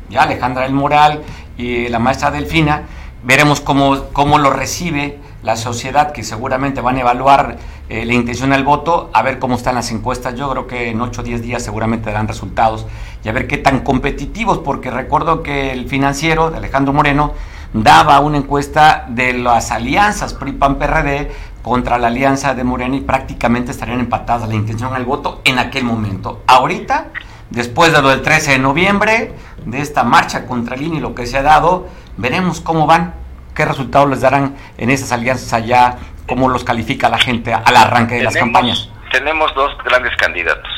Ya 0.09 0.23
Alejandra 0.23 0.65
El 0.65 0.73
Moral 0.73 1.21
y 1.57 1.89
la 1.89 1.99
maestra 1.99 2.31
Delfina. 2.31 2.83
Veremos 3.23 3.61
cómo, 3.61 4.05
cómo 4.13 4.37
lo 4.37 4.49
recibe 4.49 5.19
la 5.43 5.55
sociedad, 5.55 6.11
que 6.11 6.23
seguramente 6.23 6.81
van 6.81 6.97
a 6.97 7.01
evaluar 7.01 7.57
eh, 7.87 8.05
la 8.05 8.13
intención 8.13 8.49
del 8.49 8.63
voto, 8.63 9.09
a 9.13 9.21
ver 9.21 9.39
cómo 9.39 9.55
están 9.55 9.75
las 9.75 9.91
encuestas. 9.91 10.35
Yo 10.35 10.49
creo 10.51 10.67
que 10.67 10.89
en 10.89 11.01
8 11.01 11.21
o 11.21 11.23
10 11.23 11.41
días 11.41 11.63
seguramente 11.63 12.11
darán 12.11 12.27
resultados 12.27 12.85
y 13.23 13.29
a 13.29 13.31
ver 13.31 13.47
qué 13.47 13.57
tan 13.57 13.81
competitivos, 13.81 14.59
porque 14.59 14.91
recuerdo 14.91 15.43
que 15.43 15.71
el 15.71 15.87
financiero 15.87 16.51
de 16.51 16.57
Alejandro 16.57 16.93
Moreno 16.93 17.33
daba 17.73 18.19
una 18.19 18.37
encuesta 18.37 19.05
de 19.07 19.33
las 19.33 19.71
alianzas 19.71 20.33
PRI-PAN-PRD 20.33 21.31
contra 21.61 21.97
la 21.97 22.07
alianza 22.07 22.53
de 22.55 22.63
Morena 22.63 22.95
y 22.95 23.01
prácticamente 23.01 23.71
estarían 23.71 23.99
empatadas 23.99 24.47
la 24.47 24.55
intención 24.55 24.93
del 24.93 25.05
voto 25.05 25.41
en 25.43 25.59
aquel 25.59 25.83
momento. 25.83 26.43
Ahorita, 26.47 27.07
después 27.49 27.93
de 27.93 28.01
lo 28.01 28.09
del 28.09 28.21
13 28.21 28.53
de 28.53 28.59
noviembre, 28.59 29.33
de 29.65 29.81
esta 29.81 30.03
marcha 30.03 30.45
contra 30.45 30.75
el 30.75 30.83
INE 30.83 30.97
y 30.97 30.99
lo 30.99 31.13
que 31.13 31.27
se 31.27 31.37
ha 31.37 31.43
dado, 31.43 31.87
veremos 32.17 32.61
cómo 32.61 32.87
van, 32.87 33.13
qué 33.53 33.65
resultados 33.65 34.09
les 34.09 34.21
darán 34.21 34.55
en 34.77 34.89
esas 34.89 35.11
alianzas 35.11 35.53
allá, 35.53 35.97
cómo 36.27 36.49
los 36.49 36.63
califica 36.63 37.09
la 37.09 37.19
gente 37.19 37.53
al 37.53 37.75
arranque 37.75 38.15
de 38.15 38.23
las 38.23 38.35
campañas. 38.35 38.89
Tenemos 39.11 39.53
dos 39.53 39.75
grandes 39.83 40.15
candidatos, 40.17 40.69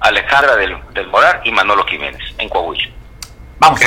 Alejandra 0.00 0.56
del, 0.56 0.76
del 0.94 1.08
Morar 1.08 1.42
y 1.44 1.50
Manolo 1.50 1.84
Jiménez, 1.84 2.22
en 2.38 2.48
Coahuila. 2.48 2.88
Vamos. 3.58 3.80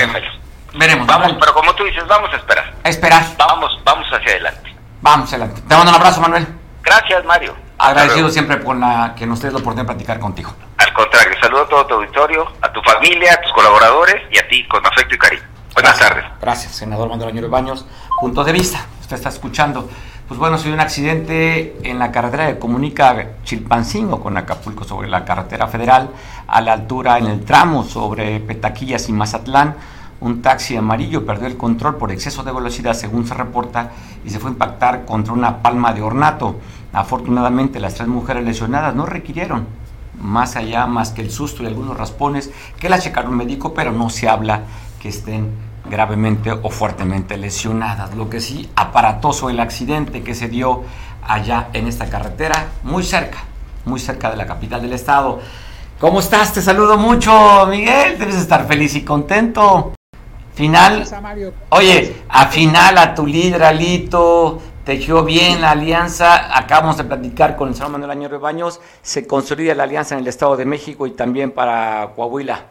Veremos. 0.76 1.08
Vamos, 1.08 1.36
pero 1.40 1.54
como 1.54 1.74
tú 1.76 1.84
dices, 1.84 2.06
vamos 2.08 2.32
a 2.34 2.38
esperar. 2.38 2.74
A 2.84 2.90
esperar. 2.90 3.24
Vamos, 3.38 3.80
vamos 3.84 4.08
hacia 4.08 4.32
adelante. 4.32 4.76
Vamos 5.02 5.30
adelante. 5.32 5.62
Te 5.62 5.76
mando 5.76 5.92
un 5.92 5.98
abrazo, 5.98 6.22
Manuel. 6.22 6.48
Gracias, 6.82 7.24
Mario. 7.26 7.56
Agradecido 7.78 8.30
siempre 8.30 8.58
por 8.58 8.78
la, 8.78 9.14
que 9.16 9.26
nos 9.26 9.42
des 9.42 9.52
la 9.52 9.60
oportunidad 9.60 9.90
de 9.90 9.96
platicar 9.96 10.20
contigo. 10.20 10.54
Al 10.78 10.94
contrario, 10.94 11.34
saludo 11.42 11.64
a 11.64 11.68
todo 11.68 11.86
tu 11.86 11.94
auditorio, 11.96 12.48
a 12.62 12.72
tu 12.72 12.82
familia, 12.82 13.34
a 13.34 13.42
tus 13.42 13.52
colaboradores 13.52 14.16
y 14.32 14.38
a 14.38 14.48
ti 14.48 14.66
con 14.68 14.86
afecto 14.86 15.16
y 15.16 15.18
cariño. 15.18 15.44
Buenas 15.74 15.98
tardes. 15.98 16.24
Gracias, 16.40 16.74
senador 16.74 17.10
Manuel 17.10 17.30
Añores 17.30 17.50
Baños. 17.50 17.86
Punto 18.20 18.44
de 18.44 18.52
vista. 18.52 18.86
Usted 19.02 19.16
está 19.18 19.30
escuchando 19.30 19.90
Pues 20.28 20.40
bueno, 20.40 20.58
soy 20.58 20.72
un 20.72 20.80
accidente 20.80 21.78
en 21.84 22.00
la 22.00 22.12
carretera 22.12 22.48
que 22.48 22.60
comunica 22.60 23.32
Chilpancingo 23.44 24.22
con 24.22 24.38
Acapulco 24.38 24.84
sobre 24.84 25.10
la 25.10 25.26
carretera 25.26 25.68
federal 25.68 26.10
a 26.48 26.62
la 26.62 26.74
altura 26.74 27.18
en 27.18 27.28
el 27.28 27.44
tramo 27.44 27.84
sobre 27.84 28.40
Petaquillas 28.40 29.10
y 29.10 29.14
Mazatlán. 29.14 29.76
Un 30.24 30.42
taxi 30.42 30.78
amarillo 30.78 31.26
perdió 31.26 31.48
el 31.48 31.58
control 31.58 31.98
por 31.98 32.10
exceso 32.10 32.44
de 32.44 32.54
velocidad 32.54 32.94
según 32.94 33.28
se 33.28 33.34
reporta 33.34 33.92
y 34.24 34.30
se 34.30 34.40
fue 34.40 34.52
a 34.52 34.54
impactar 34.54 35.04
contra 35.04 35.34
una 35.34 35.62
palma 35.62 35.92
de 35.92 36.02
ornato. 36.02 36.62
Afortunadamente 36.94 37.82
las 37.82 37.96
tres 37.96 38.08
mujeres 38.08 38.46
lesionadas 38.46 38.96
no 38.96 39.06
requirieron 39.06 39.68
más 40.18 40.56
allá, 40.56 40.86
más 40.86 41.12
que 41.12 41.22
el 41.22 41.30
susto 41.30 41.62
y 41.62 41.66
algunos 41.66 41.98
raspones 41.98 42.52
que 42.80 42.88
la 42.88 43.00
checaron 43.00 43.36
médico, 43.36 43.74
pero 43.74 43.92
no 43.92 44.10
se 44.10 44.30
habla 44.30 44.62
que 45.02 45.10
estén 45.10 45.52
gravemente 45.90 46.54
o 46.54 46.70
fuertemente 46.70 47.36
lesionadas. 47.36 48.16
Lo 48.16 48.30
que 48.30 48.40
sí, 48.40 48.70
aparatoso 48.78 49.50
el 49.50 49.60
accidente 49.60 50.24
que 50.24 50.36
se 50.36 50.48
dio 50.48 50.84
allá 51.22 51.68
en 51.74 51.86
esta 51.86 52.10
carretera, 52.10 52.68
muy 52.84 53.04
cerca, 53.04 53.40
muy 53.84 54.00
cerca 54.00 54.32
de 54.32 54.38
la 54.38 54.46
capital 54.46 54.82
del 54.82 54.94
estado. 54.94 55.42
¿Cómo 56.00 56.22
estás? 56.22 56.54
Te 56.54 56.62
saludo 56.62 56.98
mucho, 56.98 57.68
Miguel. 57.70 58.18
Debes 58.18 58.36
estar 58.36 58.66
feliz 58.66 58.96
y 58.96 59.04
contento. 59.04 59.92
Final. 60.54 61.04
Oye, 61.70 62.16
a 62.30 62.48
final 62.48 62.98
a 63.00 63.16
tu 63.16 63.26
líder, 63.26 63.64
Alito, 63.64 64.62
tejió 64.86 65.24
bien 65.24 65.62
la 65.62 65.72
alianza. 65.72 66.56
Acabamos 66.56 66.98
de 66.98 67.06
platicar 67.06 67.56
con 67.56 67.70
el 67.70 67.76
señor 67.76 67.90
Manuel 67.90 68.12
Año 68.12 68.40
Baños. 68.40 68.80
Se 69.02 69.26
consolida 69.26 69.74
la 69.74 69.84
alianza 69.84 70.14
en 70.14 70.22
el 70.22 70.28
Estado 70.28 70.56
de 70.56 70.66
México 70.66 71.08
y 71.08 71.12
también 71.12 71.52
para 71.52 72.12
Coahuila. 72.16 72.66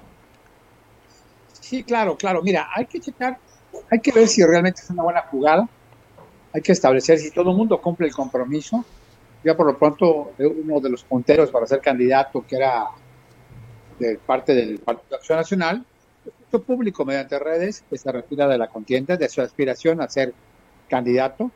Sí, 1.61 1.83
claro, 1.83 2.17
claro. 2.17 2.41
Mira, 2.43 2.69
hay 2.73 2.87
que 2.87 3.01
checar, 3.01 3.39
hay 3.91 3.99
que 3.99 4.13
ver 4.13 4.29
si 4.29 4.45
realmente 4.45 4.81
es 4.81 4.91
una 4.91 5.03
buena 5.03 5.23
jugada. 5.23 5.69
Hay 6.53 6.61
que 6.61 6.73
establecer 6.73 7.19
si 7.19 7.33
todo 7.33 7.51
el 7.51 7.57
mundo 7.57 7.81
cumple 7.81 8.07
el 8.07 8.15
compromiso. 8.15 8.85
Ya 9.43 9.57
por 9.57 9.67
lo 9.67 9.77
pronto, 9.77 10.35
uno 10.39 10.79
de 10.79 10.89
los 10.89 11.03
punteros 11.03 11.51
para 11.51 11.67
ser 11.67 11.81
candidato, 11.81 12.45
que 12.47 12.57
era 12.57 12.85
de 13.99 14.19
parte 14.19 14.55
del 14.55 14.79
Partido 14.79 15.09
de 15.11 15.17
Acción 15.17 15.39
Nacional, 15.39 15.85
público 16.61 17.05
mediante 17.05 17.39
redes 17.39 17.85
que 17.89 17.97
se 17.97 18.13
retira 18.13 18.49
de 18.49 18.59
la 18.59 18.69
contienda, 18.69 19.17
de 19.17 19.29
su 19.29 19.41
aspiración 19.41 20.01
a 20.01 20.09
ser 20.09 20.35
candidato 20.89 21.51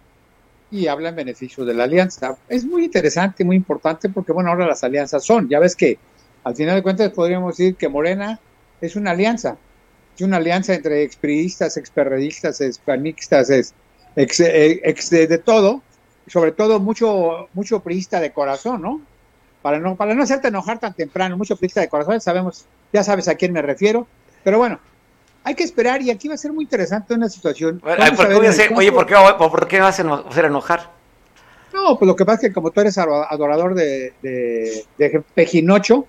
y 0.70 0.86
habla 0.86 1.10
en 1.10 1.16
beneficio 1.16 1.64
de 1.64 1.74
la 1.74 1.84
alianza. 1.84 2.36
Es 2.48 2.64
muy 2.64 2.84
interesante, 2.84 3.44
muy 3.44 3.56
importante, 3.56 4.08
porque 4.08 4.32
bueno, 4.32 4.50
ahora 4.50 4.66
las 4.66 4.82
alianzas 4.84 5.24
son, 5.24 5.48
ya 5.48 5.58
ves 5.58 5.76
que 5.76 5.98
al 6.44 6.54
final 6.54 6.76
de 6.76 6.82
cuentas 6.82 7.12
podríamos 7.12 7.56
decir 7.56 7.74
que 7.74 7.88
Morena 7.88 8.40
es 8.80 8.96
una 8.96 9.10
alianza, 9.10 9.56
una 10.24 10.38
alianza 10.38 10.74
entre 10.74 11.02
expriistas, 11.02 11.76
experredistas, 11.76 12.60
expanistas, 12.60 13.50
ex, 13.50 13.74
ex, 14.16 14.40
ex, 14.40 15.10
de 15.10 15.38
todo, 15.38 15.82
sobre 16.26 16.52
todo 16.52 16.80
mucho, 16.80 17.48
mucho 17.52 17.80
priista 17.80 18.20
de 18.20 18.32
corazón, 18.32 18.82
¿no? 18.82 19.00
Para 19.62 19.78
no, 19.78 19.96
para 19.96 20.14
no 20.14 20.22
hacerte 20.22 20.48
enojar 20.48 20.78
tan 20.78 20.94
temprano, 20.94 21.36
mucho 21.36 21.56
priista 21.56 21.80
de 21.80 21.88
corazón, 21.88 22.20
sabemos, 22.20 22.66
ya 22.92 23.02
sabes 23.02 23.28
a 23.28 23.34
quién 23.34 23.52
me 23.52 23.62
refiero, 23.62 24.06
pero 24.46 24.58
bueno, 24.58 24.78
hay 25.42 25.56
que 25.56 25.64
esperar 25.64 26.00
y 26.02 26.10
aquí 26.12 26.28
va 26.28 26.34
a 26.34 26.36
ser 26.36 26.52
muy 26.52 26.62
interesante 26.62 27.12
una 27.14 27.28
situación. 27.28 27.80
¿por 27.80 28.28
qué 28.28 28.34
oye, 28.76 28.92
¿por 28.92 29.06
qué, 29.06 29.16
¿por 29.36 29.66
qué 29.66 29.80
vas 29.80 29.98
a 29.98 30.14
hacer 30.28 30.44
enojar? 30.44 30.92
No, 31.74 31.98
pues 31.98 32.06
lo 32.06 32.14
que 32.14 32.24
pasa 32.24 32.36
es 32.36 32.48
que 32.50 32.54
como 32.54 32.70
tú 32.70 32.80
eres 32.80 32.96
adorador 32.96 33.74
de, 33.74 34.12
de, 34.22 34.84
de 34.98 35.24
Pejinocho, 35.34 36.06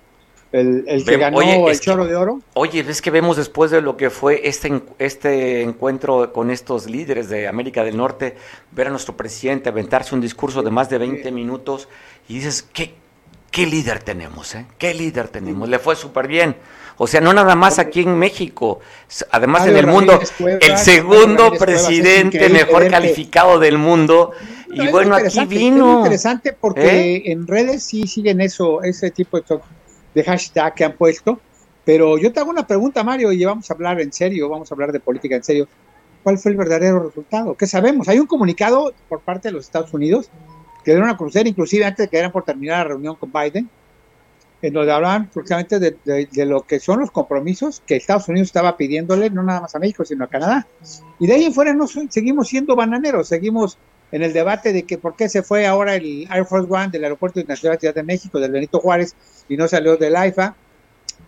el, 0.52 1.04
que 1.04 1.16
ganó 1.16 1.40
el 1.68 1.80
choro 1.80 2.06
de 2.06 2.14
oro. 2.14 2.40
Oye, 2.54 2.86
es 2.88 3.02
que 3.02 3.10
vemos 3.10 3.36
después 3.36 3.72
de 3.72 3.82
lo 3.82 3.96
que 3.96 4.08
fue 4.08 4.46
este, 4.46 4.82
este 5.00 5.62
encuentro 5.62 6.32
con 6.32 6.52
estos 6.52 6.88
líderes 6.88 7.28
de 7.28 7.48
América 7.48 7.82
del 7.82 7.96
Norte, 7.96 8.36
ver 8.70 8.86
a 8.86 8.90
nuestro 8.90 9.16
presidente 9.16 9.68
aventarse 9.68 10.14
un 10.14 10.20
discurso 10.20 10.62
de 10.62 10.70
más 10.70 10.88
de 10.90 10.98
20 10.98 11.32
minutos 11.32 11.88
y 12.28 12.34
dices, 12.34 12.62
¿qué, 12.72 12.94
qué 13.50 13.66
líder 13.66 14.00
tenemos? 14.00 14.54
Eh? 14.54 14.66
¿Qué 14.78 14.94
líder 14.94 15.28
tenemos? 15.28 15.68
Le 15.68 15.78
fue 15.78 15.96
súper 15.96 16.28
bien. 16.28 16.56
O 16.96 17.06
sea, 17.06 17.20
no 17.20 17.32
nada 17.32 17.54
más 17.54 17.78
aquí 17.78 18.00
en 18.00 18.18
México, 18.18 18.80
además 19.30 19.66
en 19.66 19.76
el 19.76 19.86
mundo, 19.86 20.20
el 20.60 20.78
segundo 20.78 21.52
presidente 21.52 22.48
mejor 22.48 22.88
calificado 22.90 23.60
del 23.60 23.78
mundo. 23.78 24.32
y 24.68 24.88
bueno, 24.88 25.14
aquí 25.14 25.44
vino. 25.46 25.92
Es 25.92 25.98
interesante 25.98 26.52
porque 26.52 27.16
¿Eh? 27.16 27.22
en 27.26 27.46
redes 27.46 27.84
sí 27.84 28.06
siguen 28.08 28.40
eso, 28.40 28.82
ese 28.82 29.12
tipo 29.12 29.40
de 29.40 29.60
de 30.14 30.24
hashtag 30.24 30.74
que 30.74 30.84
han 30.84 30.96
puesto. 30.96 31.40
Pero 31.84 32.18
yo 32.18 32.32
te 32.32 32.40
hago 32.40 32.50
una 32.50 32.66
pregunta, 32.66 33.02
Mario, 33.02 33.32
y 33.32 33.44
vamos 33.44 33.70
a 33.70 33.74
hablar 33.74 34.00
en 34.00 34.12
serio, 34.12 34.48
vamos 34.48 34.70
a 34.70 34.74
hablar 34.74 34.92
de 34.92 35.00
política 35.00 35.36
en 35.36 35.44
serio. 35.44 35.68
¿Cuál 36.22 36.36
fue 36.36 36.50
el 36.50 36.58
verdadero 36.58 37.02
resultado? 37.02 37.54
¿Qué 37.54 37.66
sabemos? 37.66 38.08
Hay 38.08 38.18
un 38.18 38.26
comunicado 38.26 38.92
por 39.08 39.20
parte 39.20 39.48
de 39.48 39.52
los 39.52 39.64
Estados 39.64 39.94
Unidos 39.94 40.30
que 40.88 40.94
dieron 40.94 41.10
a 41.10 41.18
conocer, 41.18 41.46
inclusive 41.46 41.84
antes 41.84 42.06
de 42.06 42.08
que 42.08 42.16
eran 42.16 42.32
por 42.32 42.44
terminar 42.44 42.78
la 42.78 42.84
reunión 42.84 43.14
con 43.16 43.30
Biden, 43.30 43.68
en 44.62 44.72
donde 44.72 44.90
hablaban 44.90 45.28
precisamente 45.28 45.78
de, 45.78 46.46
lo 46.46 46.62
que 46.62 46.80
son 46.80 47.00
los 47.00 47.10
compromisos 47.10 47.82
que 47.86 47.96
Estados 47.96 48.26
Unidos 48.28 48.48
estaba 48.48 48.74
pidiéndole, 48.78 49.28
no 49.28 49.42
nada 49.42 49.60
más 49.60 49.74
a 49.74 49.80
México, 49.80 50.06
sino 50.06 50.24
a 50.24 50.28
Canadá. 50.28 50.66
Y 51.18 51.26
de 51.26 51.34
ahí 51.34 51.44
en 51.44 51.52
fuera 51.52 51.74
no 51.74 51.86
seguimos 51.86 52.48
siendo 52.48 52.74
bananeros, 52.74 53.28
seguimos 53.28 53.76
en 54.12 54.22
el 54.22 54.32
debate 54.32 54.72
de 54.72 54.84
que 54.84 54.96
por 54.96 55.14
qué 55.14 55.28
se 55.28 55.42
fue 55.42 55.66
ahora 55.66 55.94
el 55.94 56.26
Air 56.32 56.46
Force 56.46 56.66
One 56.72 56.88
del 56.88 57.04
Aeropuerto 57.04 57.38
Internacional 57.38 57.76
de 57.76 57.80
Ciudad 57.80 57.94
de 57.94 58.02
México, 58.04 58.40
del 58.40 58.52
Benito 58.52 58.80
Juárez, 58.80 59.14
y 59.46 59.58
no 59.58 59.68
salió 59.68 59.98
del 59.98 60.16
AIFA, 60.16 60.56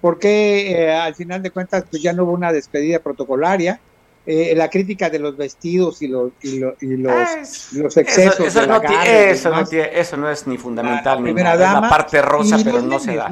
por 0.01 0.19
qué 0.19 0.73
eh, 0.73 0.91
al 0.91 1.15
final 1.15 1.43
de 1.43 1.51
cuentas 1.51 1.85
pues 1.91 2.01
ya 2.01 2.15
no 2.15 2.25
hubo 2.25 2.33
una 2.33 2.51
despedida 2.51 2.99
protocolaria, 3.01 3.79
eh, 4.27 4.55
la 4.55 4.68
crítica 4.68 5.09
de 5.09 5.18
los 5.18 5.37
vestidos 5.37 6.03
y 6.03 6.09
los, 6.09 6.33
y, 6.43 6.59
los, 6.59 6.75
ah, 7.12 7.43
los 7.73 7.97
excesos. 7.97 8.47
Eso, 8.47 8.66
no, 8.66 8.81
eso, 8.83 10.16
no, 10.16 10.31
es 10.31 10.47
ni 10.47 10.59
fundamental, 10.59 11.23
ni 11.25 11.33
nada, 11.33 11.81
la 11.81 11.89
parte 11.89 12.21
rosa, 12.21 12.59
pero 12.62 12.83
no 12.83 12.99
se 12.99 13.16
da. 13.16 13.31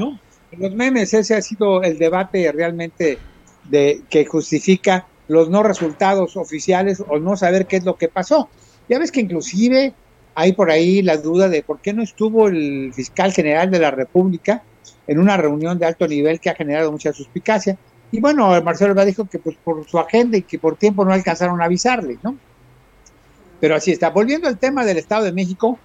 Los 0.57 0.75
memes, 0.75 1.13
ese 1.13 1.35
ha 1.35 1.43
sido 1.43 1.83
el 1.83 1.99
debate 1.99 2.51
realmente 2.53 3.19
de 3.65 4.03
que 4.09 4.25
justifica 4.25 5.07
los 5.29 5.51
no 5.51 5.63
resultados 5.63 6.37
oficiales 6.37 7.03
o 7.07 7.19
no 7.19 7.37
saber 7.37 7.67
qué 7.67 7.77
es 7.77 7.85
lo 7.85 7.97
que 7.97 8.09
pasó. 8.09 8.49
Ya 8.89 8.99
ves 8.99 9.13
que 9.13 9.21
inclusive 9.21 9.93
hay 10.35 10.53
por 10.53 10.71
ahí 10.71 11.03
la 11.03 11.19
duda 11.19 11.49
de 11.49 11.63
por 11.63 11.81
qué 11.81 11.93
no 11.93 12.03
estuvo 12.03 12.49
el 12.49 12.93
fiscal 12.95 13.33
general 13.33 13.71
de 13.71 13.79
la 13.79 13.91
República 13.91 14.63
en 15.07 15.19
una 15.19 15.37
reunión 15.37 15.79
de 15.79 15.87
alto 15.87 16.09
nivel 16.09 16.41
que 16.41 16.49
ha 16.49 16.55
generado 16.55 16.91
mucha 16.91 17.13
suspicacia. 17.13 17.77
Y 18.11 18.21
bueno, 18.21 18.61
Marcelo 18.63 18.93
Ebrard 18.93 19.07
dijo 19.07 19.27
que 19.27 19.39
pues 19.39 19.57
por 19.63 19.87
su 19.87 19.99
agenda 19.99 20.37
y 20.37 20.43
que 20.43 20.59
por 20.59 20.77
tiempo 20.77 21.05
no 21.05 21.13
alcanzaron 21.13 21.61
a 21.61 21.67
avisarle, 21.67 22.19
¿no? 22.23 22.37
Pero 23.61 23.75
así 23.75 23.93
está. 23.93 24.11
Volviendo 24.11 24.49
al 24.49 24.59
tema 24.59 24.85
del 24.85 24.99
Estado 24.99 25.25
de 25.25 25.33
México, 25.33 25.79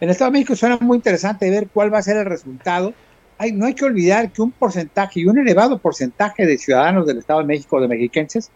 en 0.00 0.08
el 0.08 0.12
Estado 0.12 0.30
de 0.30 0.38
México 0.38 0.56
suena 0.56 0.78
muy 0.80 0.96
interesante 0.96 1.48
ver 1.48 1.68
cuál 1.72 1.92
va 1.92 1.98
a 1.98 2.02
ser 2.02 2.16
el 2.16 2.26
resultado. 2.26 2.92
Hay, 3.38 3.52
no 3.52 3.64
hay 3.66 3.74
que 3.74 3.84
olvidar 3.84 4.30
que 4.30 4.42
un 4.42 4.50
porcentaje 4.50 5.20
y 5.20 5.26
un 5.26 5.38
elevado 5.38 5.78
porcentaje 5.78 6.44
de 6.44 6.58
ciudadanos 6.58 7.06
del 7.06 7.18
Estado 7.18 7.40
de 7.40 7.46
México, 7.46 7.80
de 7.80 7.88
mexiquenses, 7.88 8.50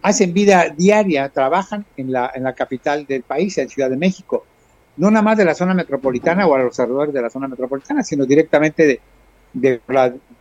hacen 0.00 0.32
vida 0.32 0.70
diaria, 0.74 1.28
trabajan 1.28 1.84
en 1.96 2.12
la, 2.12 2.30
en 2.34 2.44
la 2.44 2.54
capital 2.54 3.04
del 3.04 3.22
país, 3.22 3.58
en 3.58 3.68
Ciudad 3.68 3.90
de 3.90 3.96
México. 3.96 4.46
No 4.96 5.10
nada 5.10 5.22
más 5.22 5.36
de 5.36 5.44
la 5.44 5.54
zona 5.54 5.74
metropolitana 5.74 6.46
o 6.46 6.54
a 6.54 6.62
los 6.62 6.78
alrededores 6.80 7.12
de 7.12 7.20
la 7.20 7.28
zona 7.28 7.48
metropolitana, 7.48 8.02
sino 8.02 8.24
directamente 8.24 8.86
de, 8.86 9.00
de 9.52 9.80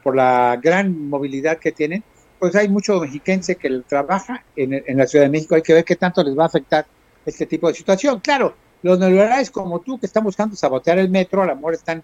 por 0.03 0.15
la 0.15 0.59
gran 0.61 1.09
movilidad 1.09 1.57
que 1.57 1.71
tienen 1.71 2.03
pues 2.43 2.57
hay 2.57 2.67
mucho 2.67 2.99
mexiquense 2.99 3.55
que 3.55 3.69
trabaja 3.87 4.43
en, 4.57 4.97
la 4.97 5.07
Ciudad 5.07 5.23
de 5.23 5.31
México. 5.31 5.55
Hay 5.55 5.61
que 5.61 5.73
ver 5.73 5.85
qué 5.85 5.95
tanto 5.95 6.21
les 6.25 6.37
va 6.37 6.43
a 6.43 6.47
afectar 6.47 6.85
este 7.25 7.45
tipo 7.45 7.69
de 7.69 7.73
situación. 7.73 8.19
Claro, 8.19 8.53
los 8.81 8.99
neoliberales 8.99 9.49
como 9.49 9.79
tú 9.79 9.97
que 9.97 10.07
están 10.07 10.25
buscando 10.25 10.53
sabotear 10.57 10.97
el 10.97 11.09
metro, 11.09 11.41
a 11.41 11.45
lo 11.45 11.55
mejor 11.55 11.73
están 11.73 12.03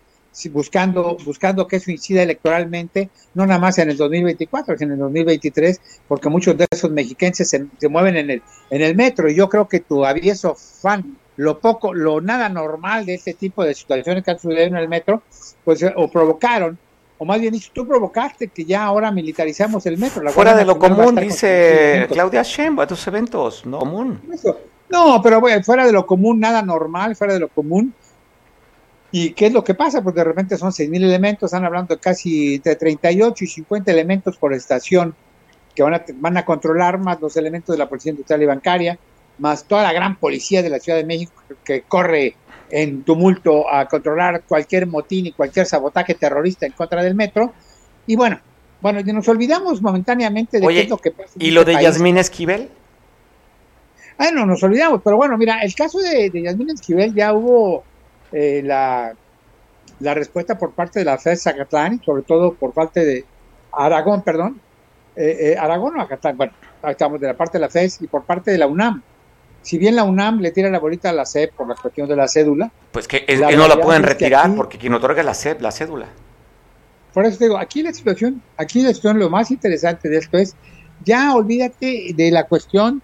buscando, 0.53 1.17
buscando 1.25 1.67
que 1.67 1.75
eso 1.75 1.91
incida 1.91 2.23
electoralmente, 2.23 3.09
no 3.33 3.45
nada 3.45 3.59
más 3.59 3.79
en 3.79 3.89
el 3.89 3.97
2024, 3.97 4.77
sino 4.77 4.93
en 4.93 4.93
el 4.93 4.99
2023, 4.99 5.81
porque 6.07 6.29
muchos 6.29 6.55
de 6.55 6.67
esos 6.71 6.89
mexiquenses 6.89 7.49
se, 7.49 7.65
se 7.77 7.89
mueven 7.89 8.15
en 8.15 8.29
el, 8.29 8.41
en 8.69 8.81
el 8.81 8.95
metro. 8.95 9.29
Y 9.29 9.35
yo 9.35 9.49
creo 9.49 9.67
que 9.67 9.81
tu 9.81 10.05
avieso 10.05 10.55
fan, 10.55 11.17
lo 11.35 11.59
poco, 11.59 11.93
lo 11.93 12.21
nada 12.21 12.47
normal 12.47 13.05
de 13.05 13.15
este 13.15 13.33
tipo 13.33 13.65
de 13.65 13.75
situaciones 13.75 14.23
que 14.23 14.31
han 14.31 14.39
sucedido 14.39 14.67
en 14.67 14.77
el 14.77 14.87
metro, 14.87 15.21
pues 15.65 15.83
o 15.97 16.09
provocaron 16.09 16.79
o 17.21 17.25
más 17.25 17.39
bien 17.39 17.51
dicho, 17.51 17.69
tú 17.73 17.85
provocaste 17.85 18.47
que 18.47 18.63
ya 18.63 18.85
ahora 18.85 19.11
militarizamos 19.11 19.85
el 19.85 19.97
metro. 19.97 20.27
Fuera 20.31 20.55
de 20.55 20.63
lo 20.63 20.79
común, 20.79 21.15
dice 21.15 22.07
Claudia 22.09 22.43
Sheinbaum, 22.43 22.83
estos 22.83 23.05
eventos, 23.07 23.65
no 23.65 23.79
común. 23.79 24.21
No, 24.89 25.21
pero 25.21 25.41
bueno, 25.41 25.61
fuera 25.61 25.85
de 25.85 25.91
lo 25.91 26.05
común, 26.05 26.39
nada 26.39 26.61
normal, 26.61 27.17
fuera 27.17 27.33
de 27.33 27.41
lo 27.41 27.49
común. 27.49 27.93
¿Y 29.11 29.31
qué 29.31 29.47
es 29.47 29.53
lo 29.53 29.65
que 29.65 29.73
pasa? 29.73 30.01
Pues 30.01 30.15
de 30.15 30.23
repente 30.23 30.57
son 30.57 30.71
6.000 30.71 30.95
elementos, 30.95 31.47
están 31.47 31.65
hablando 31.65 31.93
de 31.93 31.99
casi 31.99 32.55
entre 32.55 32.75
38 32.75 33.43
y 33.43 33.47
50 33.47 33.91
elementos 33.91 34.37
por 34.37 34.53
estación 34.53 35.13
que 35.75 35.83
van 35.83 35.95
a, 35.95 36.05
van 36.15 36.37
a 36.37 36.45
controlar, 36.45 36.99
más 36.99 37.19
los 37.19 37.35
elementos 37.35 37.73
de 37.73 37.79
la 37.79 37.89
Policía 37.89 38.11
Industrial 38.11 38.41
y 38.41 38.45
Bancaria, 38.45 38.99
más 39.39 39.65
toda 39.65 39.83
la 39.83 39.91
gran 39.91 40.15
policía 40.15 40.63
de 40.63 40.69
la 40.69 40.79
Ciudad 40.79 40.97
de 40.97 41.05
México 41.05 41.33
que 41.65 41.81
corre 41.81 42.35
en 42.71 43.03
tumulto 43.03 43.71
a 43.71 43.87
controlar 43.87 44.43
cualquier 44.47 44.87
motín 44.87 45.27
y 45.27 45.31
cualquier 45.31 45.65
sabotaje 45.65 46.15
terrorista 46.15 46.65
en 46.65 46.73
contra 46.73 47.03
del 47.03 47.15
metro. 47.15 47.53
Y 48.07 48.15
bueno, 48.15 48.39
bueno, 48.81 49.01
nos 49.13 49.27
olvidamos 49.27 49.81
momentáneamente 49.81 50.59
de 50.59 50.67
qué 50.67 50.81
es 50.81 50.89
lo 50.89 50.97
que 50.97 51.11
pasa. 51.11 51.31
¿Y 51.37 51.51
lo 51.51 51.65
de 51.65 51.81
Yasmín 51.81 52.17
Esquivel? 52.17 52.69
no 54.33 54.45
nos 54.45 54.61
olvidamos, 54.63 55.01
pero 55.03 55.15
bueno, 55.15 55.37
mira, 55.37 55.61
el 55.61 55.73
caso 55.73 55.99
de, 55.99 56.29
de 56.29 56.41
Yasmín 56.41 56.69
Esquivel 56.69 57.13
ya 57.15 57.33
hubo 57.33 57.83
eh, 58.31 58.61
la, 58.63 59.13
la 59.99 60.13
respuesta 60.13 60.57
por 60.57 60.73
parte 60.73 60.99
de 60.99 61.05
la 61.05 61.17
FED 61.17 61.37
Zacatlán, 61.37 62.01
sobre 62.03 62.23
todo 62.23 62.53
por 62.53 62.73
parte 62.73 63.05
de 63.05 63.25
Aragón, 63.71 64.21
perdón, 64.21 64.59
eh, 65.15 65.51
eh, 65.51 65.57
Aragón 65.57 65.97
o 65.97 66.01
Acatlán, 66.01 66.37
bueno, 66.37 66.53
estamos 66.83 67.19
de 67.19 67.27
la 67.27 67.33
parte 67.33 67.57
de 67.57 67.61
la 67.61 67.69
FES 67.69 68.01
y 68.01 68.07
por 68.07 68.23
parte 68.23 68.51
de 68.51 68.57
la 68.57 68.67
UNAM. 68.67 69.03
Si 69.61 69.77
bien 69.77 69.95
la 69.95 70.03
UNAM 70.03 70.39
le 70.39 70.51
tira 70.51 70.69
la 70.69 70.79
bolita 70.79 71.09
a 71.09 71.13
la 71.13 71.25
SEP 71.25 71.53
por 71.53 71.67
la 71.67 71.75
cuestión 71.75 72.07
de 72.07 72.15
la 72.15 72.27
cédula. 72.27 72.71
Pues 72.91 73.07
que 73.07 73.25
no 73.55 73.67
la 73.67 73.79
pueden 73.79 74.03
retirar 74.03 74.53
porque 74.55 74.77
quien 74.77 74.93
otorga 74.93 75.21
la 75.23 75.33
SEP, 75.33 75.61
la 75.61 75.71
cédula. 75.71 76.07
Por 77.13 77.25
eso 77.25 77.37
te 77.37 77.45
digo, 77.45 77.57
aquí 77.57 77.81
la 77.81 77.93
situación, 77.93 78.41
aquí 78.57 78.81
la 78.81 78.89
situación, 78.89 79.19
lo 79.19 79.29
más 79.29 79.51
interesante 79.51 80.09
de 80.09 80.17
esto 80.17 80.37
es, 80.37 80.55
ya 81.03 81.33
olvídate 81.33 82.13
de 82.15 82.31
la 82.31 82.45
cuestión 82.45 83.01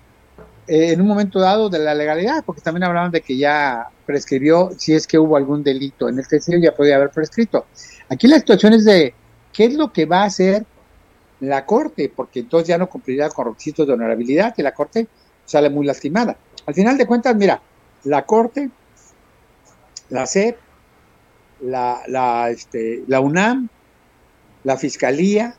eh, 0.67 0.93
en 0.93 1.01
un 1.01 1.07
momento 1.07 1.39
dado 1.39 1.69
de 1.69 1.79
la 1.79 1.93
legalidad, 1.93 2.43
porque 2.45 2.61
también 2.61 2.83
hablaban 2.83 3.11
de 3.11 3.21
que 3.21 3.37
ya 3.37 3.87
prescribió 4.05 4.71
si 4.77 4.93
es 4.93 5.07
que 5.07 5.17
hubo 5.17 5.37
algún 5.37 5.63
delito 5.63 6.07
en 6.07 6.19
el 6.19 6.27
que 6.27 6.39
ya 6.61 6.73
podía 6.73 6.95
haber 6.95 7.09
prescrito. 7.09 7.65
Aquí 8.09 8.27
la 8.27 8.37
situación 8.37 8.73
es 8.73 8.85
de 8.85 9.13
qué 9.51 9.65
es 9.65 9.73
lo 9.73 9.91
que 9.91 10.05
va 10.05 10.21
a 10.21 10.25
hacer 10.25 10.65
la 11.39 11.65
Corte, 11.65 12.11
porque 12.15 12.39
entonces 12.39 12.69
ya 12.69 12.77
no 12.77 12.87
cumplirá 12.87 13.29
con 13.29 13.47
requisitos 13.47 13.85
de 13.85 13.93
honorabilidad 13.93 14.53
y 14.57 14.61
la 14.61 14.73
Corte 14.73 15.07
sale 15.45 15.69
muy 15.69 15.85
lastimada. 15.85 16.37
Al 16.65 16.73
final 16.73 16.97
de 16.97 17.05
cuentas, 17.05 17.35
mira, 17.35 17.61
la 18.03 18.25
Corte, 18.25 18.69
la 20.09 20.25
SEP, 20.25 20.57
la, 21.61 22.01
la, 22.07 22.49
este, 22.49 23.03
la 23.07 23.19
UNAM, 23.19 23.69
la 24.63 24.77
Fiscalía, 24.77 25.55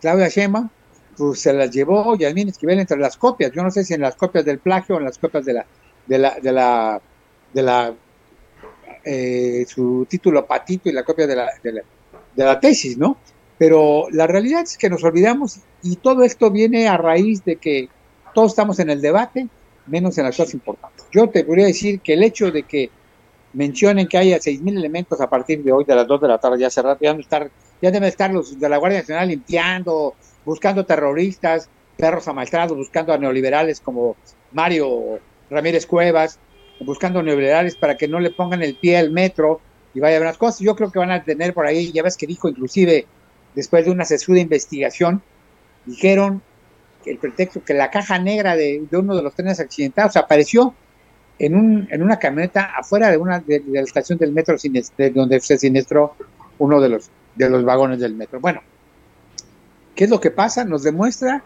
Claudia 0.00 0.28
Sheinbaum, 0.28 0.68
pues 1.16 1.40
se 1.40 1.52
las 1.52 1.70
llevó 1.70 2.16
Yasmín 2.16 2.48
Esquivel 2.48 2.80
entre 2.80 2.98
las 2.98 3.16
copias. 3.16 3.52
Yo 3.52 3.62
no 3.62 3.70
sé 3.70 3.84
si 3.84 3.94
en 3.94 4.00
las 4.00 4.16
copias 4.16 4.44
del 4.44 4.58
plagio 4.58 4.96
o 4.96 4.98
en 4.98 5.04
las 5.04 5.18
copias 5.18 5.44
de 5.44 5.52
la, 5.54 5.66
de 6.06 6.18
la, 6.18 6.40
de 6.40 6.52
la, 6.52 7.00
de 7.52 7.62
la, 7.62 7.94
eh, 9.04 9.64
su 9.68 10.06
título 10.08 10.46
patito 10.46 10.88
y 10.88 10.92
la 10.92 11.04
copia 11.04 11.26
de 11.26 11.36
la, 11.36 11.50
de 11.62 11.72
la, 11.72 11.82
de 12.34 12.44
la 12.44 12.60
tesis, 12.60 12.96
¿no? 12.96 13.16
Pero 13.58 14.06
la 14.10 14.26
realidad 14.26 14.62
es 14.62 14.78
que 14.78 14.88
nos 14.88 15.04
olvidamos 15.04 15.60
y 15.82 15.96
todo 15.96 16.22
esto 16.22 16.50
viene 16.50 16.88
a 16.88 16.96
raíz 16.96 17.44
de 17.44 17.56
que 17.56 17.88
todos 18.34 18.52
estamos 18.52 18.78
en 18.78 18.90
el 18.90 19.00
debate, 19.00 19.48
menos 19.86 20.16
en 20.18 20.24
las 20.24 20.36
cosas 20.36 20.54
importantes. 20.54 21.06
Yo 21.12 21.28
te 21.28 21.44
podría 21.44 21.66
decir 21.66 22.00
que 22.00 22.14
el 22.14 22.22
hecho 22.22 22.50
de 22.50 22.62
que 22.62 22.90
mencionen 23.52 24.06
que 24.06 24.18
haya 24.18 24.38
6.000 24.38 24.78
elementos 24.78 25.20
a 25.20 25.28
partir 25.28 25.62
de 25.62 25.72
hoy, 25.72 25.84
de 25.84 25.94
las 25.94 26.06
2 26.06 26.20
de 26.20 26.28
la 26.28 26.38
tarde, 26.38 26.58
ya 26.60 26.70
cerrado, 26.70 26.98
ya 27.00 27.10
deben 27.10 27.20
estar, 27.20 27.50
ya 27.82 27.90
deben 27.90 28.08
estar 28.08 28.32
los 28.32 28.58
de 28.58 28.68
la 28.68 28.76
Guardia 28.76 29.00
Nacional 29.00 29.28
limpiando, 29.28 30.14
buscando 30.44 30.84
terroristas, 30.86 31.68
perros 31.96 32.28
amaestrados, 32.28 32.76
buscando 32.76 33.12
a 33.12 33.18
neoliberales 33.18 33.80
como 33.80 34.16
Mario 34.52 35.18
Ramírez 35.50 35.86
Cuevas, 35.86 36.38
buscando 36.80 37.22
neoliberales 37.22 37.76
para 37.76 37.96
que 37.96 38.08
no 38.08 38.20
le 38.20 38.30
pongan 38.30 38.62
el 38.62 38.76
pie 38.76 38.96
al 38.96 39.10
metro 39.10 39.60
y 39.92 40.00
vaya 40.00 40.16
a 40.16 40.20
ver 40.20 40.28
las 40.28 40.38
cosas. 40.38 40.60
Yo 40.60 40.76
creo 40.76 40.90
que 40.90 40.98
van 40.98 41.10
a 41.10 41.24
tener 41.24 41.52
por 41.52 41.66
ahí, 41.66 41.92
ya 41.92 42.02
ves 42.02 42.16
que 42.16 42.26
dijo 42.26 42.48
inclusive 42.48 43.06
después 43.54 43.84
de 43.84 43.90
una 43.90 44.04
sesuda 44.04 44.38
investigación, 44.38 45.22
dijeron 45.84 46.42
el 47.06 47.18
pretexto 47.18 47.64
que 47.64 47.74
la 47.74 47.90
caja 47.90 48.18
negra 48.18 48.56
de, 48.56 48.82
uno 48.92 49.16
de 49.16 49.22
los 49.22 49.34
trenes 49.34 49.60
accidentados 49.60 50.16
apareció 50.16 50.74
en, 51.38 51.54
un, 51.54 51.88
en 51.90 52.02
una 52.02 52.18
camioneta 52.18 52.72
afuera 52.76 53.10
de 53.10 53.16
una 53.16 53.40
de, 53.40 53.62
la 53.68 53.80
estación 53.80 54.18
del 54.18 54.32
metro 54.32 54.56
donde 55.14 55.40
se 55.40 55.58
siniestró 55.58 56.14
uno 56.58 56.80
de 56.80 56.90
los, 56.90 57.10
de 57.34 57.48
los 57.48 57.64
vagones 57.64 58.00
del 58.00 58.14
metro. 58.14 58.40
Bueno, 58.40 58.60
¿qué 59.94 60.04
es 60.04 60.10
lo 60.10 60.20
que 60.20 60.30
pasa? 60.30 60.64
Nos 60.64 60.82
demuestra 60.82 61.42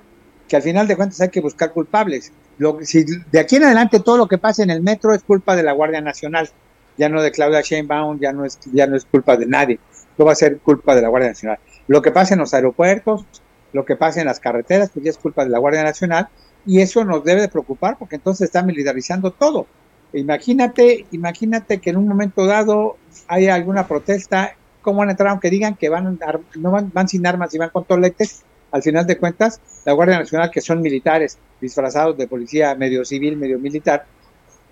que 0.49 0.57
al 0.57 0.63
final 0.63 0.87
de 0.89 0.97
cuentas 0.97 1.21
hay 1.21 1.29
que 1.29 1.41
buscar 1.41 1.73
culpables. 1.73 2.33
Lo, 2.59 2.79
si 2.83 3.05
de 3.05 3.41
aquí 3.41 3.57
en 3.57 3.65
adelante 3.65 4.01
todo 4.01 4.17
lo 4.17 4.29
que 4.29 4.39
pasa 4.39 4.63
en 4.63 4.71
el 4.71 4.83
metro 4.83 5.15
es 5.15 5.23
culpa 5.23 5.57
de 5.57 5.63
la 5.63 5.73
Guardia 5.73 6.01
Nacional, 6.01 6.49
ya 6.97 7.09
no 7.09 7.23
de 7.23 7.33
Claudia 7.33 7.61
Sheinbaum, 7.61 8.21
ya 8.21 8.33
no 8.33 8.45
es, 8.45 8.59
ya 8.73 8.87
no 8.87 8.97
es 8.97 9.05
culpa 9.05 9.37
de 9.37 9.47
nadie, 9.47 9.79
no 10.19 10.25
va 10.25 10.33
a 10.33 10.37
ser 10.37 10.59
culpa 10.59 10.95
de 10.95 11.03
la 11.03 11.09
Guardia 11.09 11.31
Nacional. 11.31 11.59
Lo 11.87 12.03
que 12.03 12.11
pasa 12.11 12.35
en 12.35 12.41
los 12.41 12.55
aeropuertos, 12.55 13.27
lo 13.75 13.85
que 13.85 13.97
pasa 13.97 14.21
en 14.21 14.27
las 14.27 14.41
carreteras, 14.41 14.91
pues 14.95 15.05
ya 15.05 15.11
es 15.11 15.19
culpa 15.19 15.45
de 15.45 15.51
la 15.51 15.59
Guardia 15.59 15.83
Nacional 15.83 16.29
y 16.65 16.81
eso 16.81 17.05
nos 17.05 17.25
debe 17.25 17.43
de 17.43 17.49
preocupar 17.49 17.99
porque 17.99 18.17
entonces 18.17 18.47
está 18.47 18.63
militarizando 18.63 19.33
todo. 19.33 19.67
Imagínate, 20.13 21.07
imagínate 21.11 21.79
que 21.79 21.91
en 21.91 21.97
un 21.97 22.07
momento 22.07 22.47
dado 22.47 22.97
haya 23.27 23.55
alguna 23.55 23.87
protesta, 23.89 24.57
¿cómo 24.81 25.01
van 25.01 25.09
a 25.09 25.11
entrar 25.11 25.31
aunque 25.31 25.51
digan 25.51 25.75
que 25.75 25.89
van, 25.89 26.19
no 26.55 26.71
van, 26.71 26.91
van 26.95 27.09
sin 27.09 27.27
armas 27.27 27.53
y 27.53 27.59
van 27.59 27.71
con 27.71 27.85
toletes? 27.85 28.45
Al 28.71 28.83
final 28.83 29.07
de 29.07 29.19
cuentas, 29.19 29.61
la 29.85 29.93
Guardia 29.93 30.19
Nacional, 30.19 30.51
que 30.51 30.61
son 30.61 30.81
militares 30.81 31.39
disfrazados 31.61 32.17
de 32.17 32.29
policía 32.29 32.75
medio 32.77 33.05
civil, 33.05 33.37
medio 33.37 33.59
militar, 33.59 34.07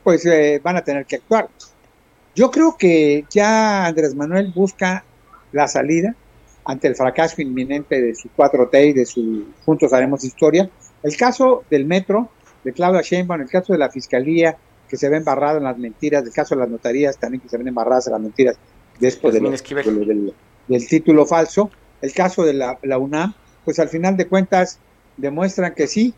pues 0.04 0.24
eh, 0.26 0.60
van 0.62 0.76
a 0.76 0.82
tener 0.82 1.06
que 1.06 1.16
actuar. 1.16 1.48
Yo 2.34 2.50
creo 2.50 2.76
que 2.76 3.24
ya 3.30 3.84
Andrés 3.84 4.14
Manuel 4.14 4.52
busca 4.54 5.04
la 5.52 5.68
salida, 5.68 6.14
ante 6.64 6.88
el 6.88 6.94
fracaso 6.94 7.42
inminente 7.42 8.00
de 8.00 8.14
su 8.14 8.28
4T 8.36 8.88
y 8.88 8.92
de 8.92 9.06
su 9.06 9.46
Juntos 9.64 9.92
Haremos 9.92 10.24
Historia. 10.24 10.70
El 11.02 11.16
caso 11.16 11.64
del 11.70 11.84
metro, 11.84 12.28
de 12.64 12.72
Claudia 12.72 13.02
Sheinbaum, 13.02 13.40
el 13.40 13.48
caso 13.48 13.72
de 13.72 13.78
la 13.78 13.90
Fiscalía, 13.90 14.56
que 14.88 14.96
se 14.96 15.08
ve 15.08 15.16
embarrado 15.16 15.58
en 15.58 15.64
las 15.64 15.78
mentiras, 15.78 16.22
el 16.24 16.32
caso 16.32 16.54
de 16.54 16.60
las 16.60 16.70
notarías 16.70 17.16
también 17.18 17.40
que 17.40 17.48
se 17.48 17.56
ven 17.56 17.68
embarradas 17.68 18.06
en 18.06 18.12
las 18.12 18.22
mentiras 18.22 18.56
después 19.00 19.34
del, 19.34 20.86
título 20.86 21.26
falso, 21.26 21.70
el 22.00 22.12
caso 22.12 22.44
de 22.44 22.52
la, 22.52 22.78
la 22.82 22.98
UNAM, 22.98 23.34
pues 23.64 23.78
al 23.78 23.88
final 23.88 24.16
de 24.16 24.28
cuentas 24.28 24.78
demuestran 25.16 25.74
que 25.74 25.86
sí, 25.86 26.14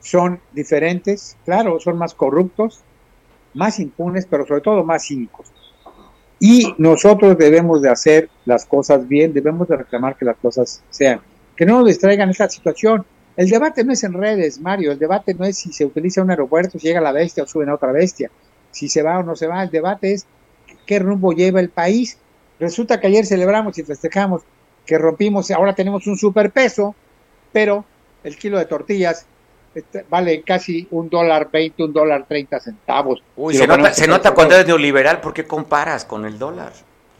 son 0.00 0.40
diferentes, 0.52 1.36
claro, 1.44 1.78
son 1.80 1.98
más 1.98 2.14
corruptos, 2.14 2.82
más 3.54 3.78
impunes, 3.78 4.26
pero 4.26 4.46
sobre 4.46 4.60
todo 4.60 4.84
más 4.84 5.06
cínicos. 5.06 5.52
Y 6.38 6.74
nosotros 6.78 7.36
debemos 7.38 7.82
de 7.82 7.90
hacer 7.90 8.30
las 8.46 8.64
cosas 8.64 9.06
bien, 9.06 9.34
debemos 9.34 9.68
de 9.68 9.76
reclamar 9.76 10.16
que 10.16 10.24
las 10.24 10.36
cosas 10.36 10.82
sean, 10.88 11.20
que 11.54 11.66
no 11.66 11.78
nos 11.78 11.88
distraigan 11.88 12.30
esta 12.30 12.48
situación. 12.48 13.04
El 13.36 13.50
debate 13.50 13.84
no 13.84 13.92
es 13.92 14.02
en 14.02 14.14
redes, 14.14 14.58
Mario, 14.60 14.92
el 14.92 14.98
debate 14.98 15.34
no 15.34 15.44
es 15.44 15.58
si 15.58 15.72
se 15.72 15.84
utiliza 15.84 16.22
un 16.22 16.30
aeropuerto, 16.30 16.78
si 16.78 16.86
llega 16.86 17.00
la 17.02 17.12
bestia 17.12 17.42
o 17.42 17.46
suben 17.46 17.68
a 17.68 17.74
otra 17.74 17.92
bestia, 17.92 18.30
si 18.70 18.88
se 18.88 19.02
va 19.02 19.18
o 19.18 19.22
no 19.22 19.36
se 19.36 19.46
va, 19.46 19.62
el 19.62 19.70
debate 19.70 20.12
es 20.12 20.26
qué 20.86 20.98
rumbo 20.98 21.32
lleva 21.32 21.60
el 21.60 21.68
país. 21.68 22.18
Resulta 22.58 22.98
que 22.98 23.08
ayer 23.08 23.26
celebramos 23.26 23.76
y 23.78 23.82
festejamos 23.82 24.42
que 24.86 24.96
rompimos, 24.96 25.50
ahora 25.50 25.74
tenemos 25.74 26.06
un 26.06 26.16
superpeso, 26.16 26.94
pero 27.52 27.84
el 28.22 28.36
kilo 28.36 28.58
de 28.58 28.64
tortillas 28.66 29.26
este, 29.74 30.06
vale 30.08 30.40
casi 30.42 30.88
un 30.90 31.10
dólar 31.10 31.50
veinte, 31.52 31.82
un 31.82 31.92
dólar 31.92 32.24
treinta 32.26 32.58
centavos. 32.60 33.22
Uy, 33.36 33.54
se, 33.54 33.66
nota, 33.66 33.92
se 33.92 34.06
nota 34.06 34.32
cuando 34.32 34.54
eres 34.54 34.66
neoliberal, 34.66 35.20
¿por 35.20 35.34
qué 35.34 35.44
comparas 35.44 36.06
con 36.06 36.24
el 36.24 36.38
dólar? 36.38 36.72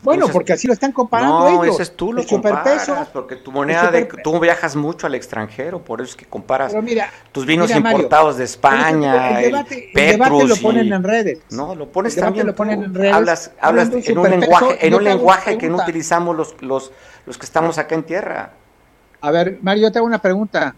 Bueno, 0.06 0.28
porque 0.28 0.52
así 0.52 0.66
lo 0.66 0.72
están 0.72 0.92
comparando 0.92 1.50
no, 1.50 1.64
ese 1.64 1.82
es 1.82 1.96
tú 1.96 2.12
lo 2.12 2.24
comparas, 2.24 2.88
porque 3.12 3.36
tu 3.36 3.50
moneda 3.50 3.90
de, 3.90 4.04
tú 4.04 4.38
viajas 4.38 4.76
mucho 4.76 5.06
al 5.06 5.14
extranjero, 5.14 5.82
por 5.82 6.00
eso 6.00 6.10
es 6.10 6.16
que 6.16 6.26
comparas 6.26 6.74
tus 7.32 7.44
vinos 7.44 7.70
importados 7.70 8.36
de 8.36 8.44
España, 8.44 9.40
el, 9.40 9.46
debate, 9.46 9.90
el 9.92 10.12
debate 10.12 10.44
lo 10.46 10.56
ponen 10.56 10.92
en 10.92 11.02
redes. 11.02 11.40
No, 11.50 11.74
lo 11.74 11.90
pones 11.90 12.14
también 12.14 12.46
lo 12.46 12.54
ponen 12.54 12.84
en 12.84 12.94
redes. 12.94 13.12
Hablas, 13.12 13.50
hablas 13.60 13.90
en 13.92 14.18
un 14.18 14.30
lenguaje, 14.30 14.86
en 14.86 14.94
un 14.94 15.04
lenguaje 15.04 15.58
que 15.58 15.68
no 15.68 15.78
utilizamos 15.78 16.36
los, 16.36 16.62
los, 16.62 16.92
los 17.26 17.36
que 17.36 17.44
estamos 17.44 17.78
acá 17.78 17.94
en 17.94 18.04
tierra. 18.04 18.52
A 19.20 19.30
ver, 19.32 19.58
Mario, 19.60 19.84
yo 19.84 19.92
te 19.92 19.98
hago 19.98 20.06
una 20.06 20.22
pregunta. 20.22 20.74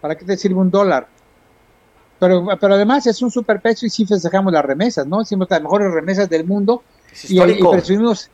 ¿Para 0.00 0.16
qué 0.16 0.24
te 0.26 0.36
sirve 0.36 0.56
un 0.56 0.70
dólar? 0.70 1.06
Pero, 2.18 2.46
pero 2.60 2.74
además 2.74 3.06
es 3.06 3.22
un 3.22 3.30
superpeso 3.30 3.86
y 3.86 3.90
sí 3.90 4.04
festejamos 4.04 4.52
las 4.52 4.64
remesas, 4.64 5.06
¿no? 5.06 5.22
Hicimos 5.22 5.48
las 5.48 5.62
mejores 5.62 5.90
remesas 5.92 6.28
del 6.28 6.44
mundo 6.44 6.82
y, 7.28 7.40
y, 7.40 7.62
presumimos 7.70 8.30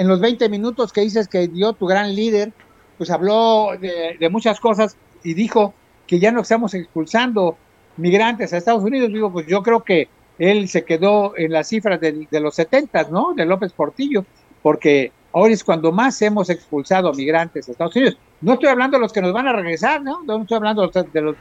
en 0.00 0.08
los 0.08 0.20
20 0.20 0.48
minutos 0.48 0.92
que 0.92 1.02
dices 1.02 1.28
que 1.28 1.48
dio 1.48 1.72
tu 1.74 1.86
gran 1.86 2.14
líder, 2.14 2.52
pues 2.98 3.10
habló 3.10 3.70
de, 3.78 4.28
muchas 4.30 4.58
cosas 4.60 4.96
y 5.22 5.34
dijo 5.34 5.74
que 6.06 6.18
ya 6.18 6.32
no 6.32 6.40
estamos 6.40 6.74
expulsando 6.74 7.56
migrantes 7.96 8.52
a 8.52 8.56
Estados 8.56 8.82
Unidos. 8.82 9.12
Digo, 9.12 9.32
pues 9.32 9.46
yo 9.46 9.62
creo 9.62 9.84
que 9.84 10.08
él 10.38 10.68
se 10.68 10.84
quedó 10.84 11.36
en 11.36 11.52
las 11.52 11.68
cifras 11.68 12.00
de, 12.00 12.26
de 12.30 12.40
los 12.40 12.54
70, 12.54 13.04
¿no? 13.10 13.34
De 13.34 13.44
López 13.44 13.72
Portillo, 13.72 14.24
porque 14.62 15.12
Ahora 15.32 15.52
es 15.52 15.62
cuando 15.62 15.92
más 15.92 16.20
hemos 16.22 16.50
expulsado 16.50 17.12
migrantes 17.12 17.68
a 17.68 17.72
Estados 17.72 17.94
Unidos. 17.94 18.16
No 18.40 18.54
estoy 18.54 18.68
hablando 18.68 18.96
de 18.96 19.02
los 19.02 19.12
que 19.12 19.22
nos 19.22 19.32
van 19.32 19.46
a 19.46 19.52
regresar, 19.52 20.02
¿no? 20.02 20.22
No 20.24 20.42
estoy 20.42 20.56
hablando 20.56 20.88
de 20.88 21.20
los, 21.20 21.36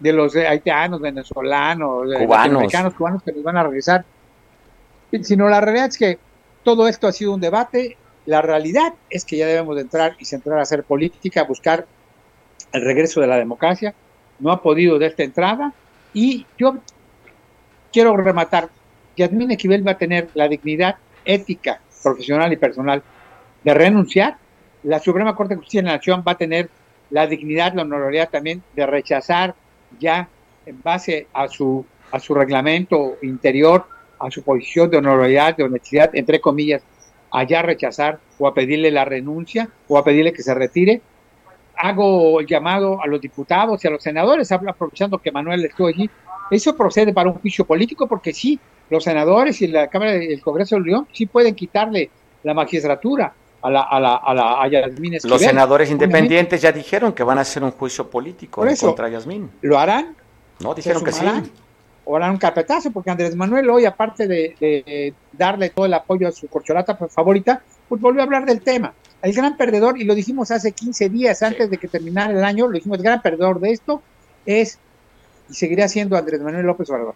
de 0.00 0.12
los, 0.12 0.34
haitianos, 0.34 1.00
venezolanos, 1.00 2.08
cubanos. 2.18 2.72
cubanos 2.96 3.22
que 3.22 3.32
nos 3.32 3.42
van 3.44 3.56
a 3.56 3.62
regresar. 3.62 4.04
Sino 5.22 5.48
la 5.48 5.60
realidad 5.60 5.86
es 5.86 5.98
que 5.98 6.18
todo 6.62 6.88
esto 6.88 7.06
ha 7.06 7.12
sido 7.12 7.32
un 7.32 7.40
debate. 7.40 7.96
La 8.26 8.42
realidad 8.42 8.94
es 9.08 9.24
que 9.24 9.36
ya 9.36 9.46
debemos 9.46 9.76
de 9.76 9.82
entrar 9.82 10.16
y 10.18 10.24
centrar 10.24 10.58
a 10.58 10.62
hacer 10.62 10.84
política, 10.84 11.44
buscar 11.44 11.86
el 12.72 12.84
regreso 12.84 13.20
de 13.20 13.26
la 13.26 13.36
democracia. 13.36 13.94
No 14.38 14.52
ha 14.52 14.62
podido 14.62 14.98
de 14.98 15.06
esta 15.06 15.22
entrada. 15.22 15.72
Y 16.12 16.46
yo 16.58 16.78
quiero 17.92 18.16
rematar. 18.16 18.68
Yasmín 19.16 19.50
Equivel 19.50 19.86
va 19.86 19.92
a 19.92 19.98
tener 19.98 20.28
la 20.34 20.48
dignidad 20.48 20.96
ética, 21.24 21.80
profesional 22.02 22.52
y 22.52 22.56
personal 22.56 23.02
de 23.64 23.74
renunciar, 23.74 24.38
la 24.82 24.98
Suprema 24.98 25.34
Corte 25.34 25.54
de 25.54 25.58
Justicia 25.58 25.82
de 25.82 25.88
la 25.88 25.96
Nación 25.96 26.24
va 26.26 26.32
a 26.32 26.38
tener 26.38 26.70
la 27.10 27.26
dignidad, 27.26 27.74
la 27.74 27.82
honorabilidad 27.82 28.30
también 28.30 28.62
de 28.74 28.86
rechazar 28.86 29.54
ya 29.98 30.28
en 30.64 30.80
base 30.82 31.26
a 31.32 31.48
su, 31.48 31.84
a 32.12 32.20
su 32.20 32.34
reglamento 32.34 33.16
interior, 33.22 33.86
a 34.20 34.30
su 34.30 34.42
posición 34.42 34.90
de 34.90 34.98
honorabilidad, 34.98 35.56
de 35.56 35.64
honestidad, 35.64 36.10
entre 36.14 36.40
comillas, 36.40 36.82
a 37.30 37.44
ya 37.44 37.62
rechazar 37.62 38.18
o 38.38 38.46
a 38.46 38.54
pedirle 38.54 38.90
la 38.90 39.04
renuncia 39.04 39.68
o 39.88 39.98
a 39.98 40.04
pedirle 40.04 40.32
que 40.32 40.42
se 40.42 40.54
retire. 40.54 41.00
Hago 41.76 42.40
el 42.40 42.46
llamado 42.46 43.02
a 43.02 43.06
los 43.06 43.20
diputados 43.20 43.82
y 43.84 43.88
a 43.88 43.90
los 43.90 44.02
senadores, 44.02 44.52
aprovechando 44.52 45.18
que 45.18 45.32
Manuel 45.32 45.64
estuvo 45.64 45.86
allí. 45.88 46.10
Eso 46.50 46.76
procede 46.76 47.12
para 47.12 47.30
un 47.30 47.36
juicio 47.36 47.64
político 47.64 48.06
porque 48.06 48.32
sí, 48.32 48.58
los 48.90 49.04
senadores 49.04 49.62
y 49.62 49.68
la 49.68 49.88
Cámara 49.88 50.12
del 50.12 50.40
Congreso 50.42 50.76
de 50.76 50.82
León 50.82 51.06
sí 51.12 51.26
pueden 51.26 51.54
quitarle 51.54 52.10
la 52.42 52.54
magistratura 52.54 53.32
a 53.62 53.70
la, 53.70 53.82
a 53.82 54.00
la, 54.00 54.16
a 54.16 54.34
la 54.34 54.62
a 54.62 54.68
Yasmín 54.68 55.18
Los 55.24 55.40
senadores 55.40 55.90
independientes 55.90 56.60
ya 56.60 56.72
dijeron 56.72 57.12
que 57.12 57.22
van 57.22 57.38
a 57.38 57.42
hacer 57.42 57.62
un 57.62 57.70
juicio 57.70 58.08
político 58.10 58.64
contra 58.80 59.08
Yasmín. 59.08 59.50
¿Lo 59.62 59.78
harán? 59.78 60.16
No, 60.60 60.74
dijeron 60.74 61.04
que 61.04 61.12
sí. 61.12 61.24
Harán 62.16 62.32
un 62.32 62.38
carpetazo, 62.38 62.90
porque 62.90 63.10
Andrés 63.10 63.36
Manuel 63.36 63.68
hoy, 63.70 63.84
aparte 63.84 64.26
de, 64.26 65.14
darle 65.32 65.70
todo 65.70 65.86
el 65.86 65.94
apoyo 65.94 66.28
a 66.28 66.32
su 66.32 66.48
corcholata 66.48 66.94
favorita, 66.94 67.62
pues 67.88 68.00
volvió 68.00 68.20
a 68.20 68.24
hablar 68.24 68.46
del 68.46 68.60
tema. 68.60 68.92
El 69.22 69.32
gran 69.32 69.56
perdedor, 69.56 69.98
y 69.98 70.04
lo 70.04 70.14
dijimos 70.14 70.50
hace 70.50 70.72
15 70.72 71.08
días 71.10 71.42
antes 71.42 71.70
de 71.70 71.76
que 71.76 71.88
terminara 71.88 72.32
el 72.32 72.44
año, 72.44 72.66
lo 72.66 72.72
dijimos, 72.72 72.98
el 72.98 73.04
gran 73.04 73.20
perdedor 73.20 73.60
de 73.60 73.72
esto 73.72 74.02
es, 74.46 74.78
y 75.50 75.54
seguirá 75.54 75.88
siendo 75.88 76.16
Andrés 76.16 76.40
Manuel 76.40 76.66
López 76.66 76.88
Obrador. 76.90 77.14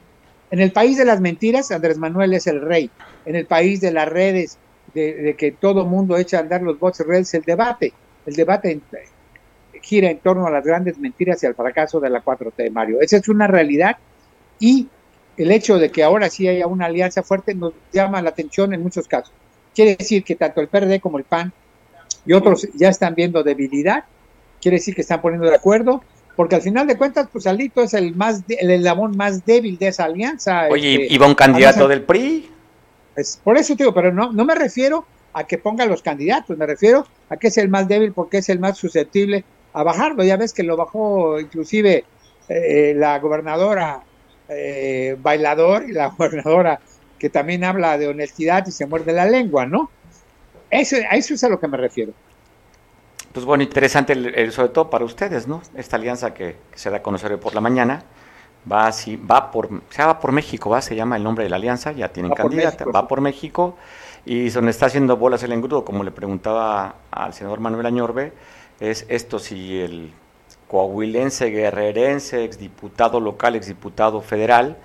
En 0.51 0.61
el 0.61 0.73
país 0.73 0.99
de 0.99 1.05
las 1.05 1.21
mentiras, 1.21 1.71
Andrés 1.71 1.99
Manuel 1.99 2.35
es 2.35 2.47
el 2.47 2.61
rey. 2.61 2.91
En 3.25 3.37
el 3.37 3.47
país 3.47 3.81
de 3.81 3.91
las 3.91 4.09
redes, 4.09 4.59
de, 4.95 5.35
que 5.37 5.53
todo 5.53 5.85
mundo 5.85 6.17
echa 6.17 6.39
a 6.39 6.41
andar 6.41 6.63
los 6.63 6.79
bots 6.79 7.01
redes, 7.01 7.35
el 7.35 7.43
debate. 7.43 7.93
El 8.27 8.35
debate 8.35 8.81
gira 9.83 10.11
en 10.11 10.19
torno 10.19 10.47
a 10.47 10.51
las 10.51 10.65
grandes 10.65 10.99
mentiras 10.99 11.43
y 11.43 11.47
al 11.47 11.55
fracaso 11.55 12.01
de 12.01 12.11
la 12.11 12.23
4T, 12.23 12.71
Mario. 12.71 13.01
Esa 13.01 13.17
es 13.17 13.29
una 13.29 13.47
realidad 13.47 13.97
y 14.59 14.89
el 15.37 15.51
hecho 15.51 15.79
de 15.79 15.91
que 15.91 16.03
ahora 16.03 16.31
sí 16.31 16.47
haya 16.49 16.67
una 16.67 16.87
alianza 16.87 17.23
fuerte 17.23 17.55
nos 17.55 17.73
llama 17.93 18.23
la 18.23 18.31
atención 18.31 18.73
en 18.73 18.83
muchos 18.83 19.09
casos. 19.09 19.33
Quiere 19.75 19.97
decir 19.97 20.23
que 20.23 20.37
tanto 20.37 20.61
el 20.61 20.69
PRD 20.69 21.01
como 21.01 21.19
el 21.19 21.25
PAN 21.25 21.53
y 22.25 22.33
otros 22.33 22.69
ya 22.75 22.89
están 22.89 23.15
viendo 23.15 23.43
debilidad, 23.43 24.05
quiere 24.61 24.77
decir 24.77 24.95
que 24.95 25.03
están 25.03 25.21
poniendo 25.21 25.49
de 25.49 25.57
acuerdo, 25.57 26.03
porque 26.37 26.57
al 26.57 26.63
final 26.63 26.87
de 26.87 26.97
cuentas, 26.97 27.29
pues 27.33 27.47
Alito 27.47 27.83
es 27.83 27.95
el 27.95 28.15
más 28.15 28.43
el 28.49 28.71
eslabón 28.71 29.17
más 29.17 29.45
débil 29.45 29.79
de 29.79 29.89
esa 29.89 30.05
alianza. 30.05 30.69
Oye, 30.69 31.03
este, 31.03 31.15
¿y 31.15 31.19
va 31.19 31.27
un 31.27 31.35
candidato 31.35 31.87
del 31.87 32.03
PRI? 32.03 32.51
Es, 33.17 33.41
por 33.43 33.57
eso 33.57 33.75
digo, 33.75 33.95
pero 33.95 34.13
no, 34.13 34.33
no 34.33 34.45
me 34.45 34.55
refiero 34.55 35.07
a 35.33 35.45
que 35.45 35.59
ponga 35.59 35.85
los 35.87 36.03
candidatos, 36.03 36.57
me 36.57 36.67
refiero 36.67 37.07
a 37.29 37.37
que 37.37 37.49
es 37.49 37.59
el 37.59 37.69
más 37.69 37.87
débil 37.89 38.13
porque 38.13 38.39
es 38.39 38.49
el 38.49 38.59
más 38.59 38.79
susceptible 38.79 39.45
a 39.73 39.83
bajarlo. 39.83 40.25
Ya 40.25 40.37
ves 40.37 40.53
que 40.53 40.63
lo 40.63 40.77
bajó 40.77 41.39
inclusive 41.39 42.05
eh, 42.49 42.95
la 42.97 43.19
gobernadora 43.19 44.03
eh, 44.49 45.17
bailador 45.21 45.89
y 45.89 45.93
la 45.93 46.09
gobernadora 46.19 46.81
que 47.19 47.31
también 47.31 47.65
habla 47.65 47.97
de 47.97 48.09
honestidad 48.09 48.67
y 48.67 48.71
se 48.71 48.87
muerde 48.87 49.13
la 49.13 49.27
lengua, 49.27 49.67
¿no? 49.67 49.91
Eso, 50.71 50.97
a 51.09 51.17
eso 51.17 51.35
es 51.35 51.45
a 51.45 51.49
lo 51.49 51.59
que 51.61 51.69
me 51.69 51.77
refiero. 51.77 52.13
Pues 53.33 53.47
bueno, 53.47 53.63
interesante, 53.63 54.13
el, 54.13 54.53
sobre 54.53 54.69
todo 54.69 54.91
para 54.91 55.05
ustedes, 55.05 55.49
¿no? 55.49 55.63
Esta 55.75 55.97
alianza 55.97 56.35
que, 56.35 56.57
se 56.75 56.91
da 56.91 56.99
a 56.99 57.03
conocer 57.03 57.33
hoy 57.33 57.39
por 57.39 57.55
la 57.55 57.61
mañana 57.61 58.05
va 58.71 58.87
así, 58.87 59.17
va 59.17 59.51
por, 59.51 59.69
se 59.91 60.03
va 60.03 60.21
por 60.21 60.33
México, 60.33 60.71
va, 60.71 60.81
se 60.81 60.95
llama 60.97 61.17
el 61.17 61.25
nombre 61.25 61.45
de 61.45 61.51
la 61.51 61.57
alianza, 61.57 61.93
ya 61.93 62.09
tienen 62.09 62.33
candidata, 62.33 62.85
va 62.87 63.09
por 63.09 63.21
México 63.21 63.77
y 64.25 64.49
donde 64.51 64.71
está 64.71 64.87
haciendo 64.87 65.17
bolas 65.17 65.43
el 65.43 65.53
engrudo, 65.53 65.85
como 65.85 66.03
le 66.03 66.11
preguntaba 66.11 66.97
al 67.11 67.35
senador 67.35 67.61
Manuel 67.61 67.87
Añorbe, 67.87 68.33
es 68.81 69.05
esto 69.09 69.39
si 69.39 69.81
el 69.81 70.13
coahuilense, 70.75 71.51
guerrerense, 71.51 72.43
exdiputado 72.43 73.21
local, 73.21 73.55
exdiputado 73.55 74.21
federal, 74.21 74.77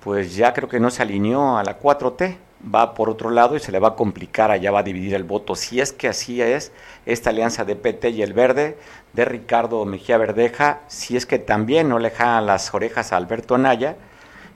pues 0.00 0.36
ya 0.36 0.52
creo 0.52 0.68
que 0.68 0.78
no 0.78 0.90
se 0.90 1.00
alineó 1.00 1.56
a 1.56 1.64
la 1.64 1.80
4T, 1.80 2.36
va 2.62 2.92
por 2.92 3.08
otro 3.08 3.30
lado 3.30 3.56
y 3.56 3.60
se 3.60 3.72
le 3.72 3.78
va 3.78 3.88
a 3.88 3.96
complicar, 3.96 4.50
allá 4.50 4.70
va 4.70 4.80
a 4.80 4.82
dividir 4.82 5.14
el 5.14 5.24
voto. 5.24 5.54
Si 5.56 5.80
es 5.80 5.94
que 5.94 6.06
así 6.06 6.42
es 6.42 6.70
esta 7.06 7.30
alianza 7.30 7.64
de 7.64 7.76
PT 7.76 8.10
y 8.10 8.20
el 8.20 8.34
Verde, 8.34 8.76
de 9.14 9.24
Ricardo 9.24 9.82
Mejía 9.86 10.18
Verdeja, 10.18 10.80
si 10.86 11.16
es 11.16 11.24
que 11.24 11.38
también 11.38 11.88
no 11.88 11.98
le 11.98 12.10
jalan 12.10 12.44
las 12.44 12.74
orejas 12.74 13.14
a 13.14 13.16
Alberto 13.16 13.54
Anaya 13.54 13.96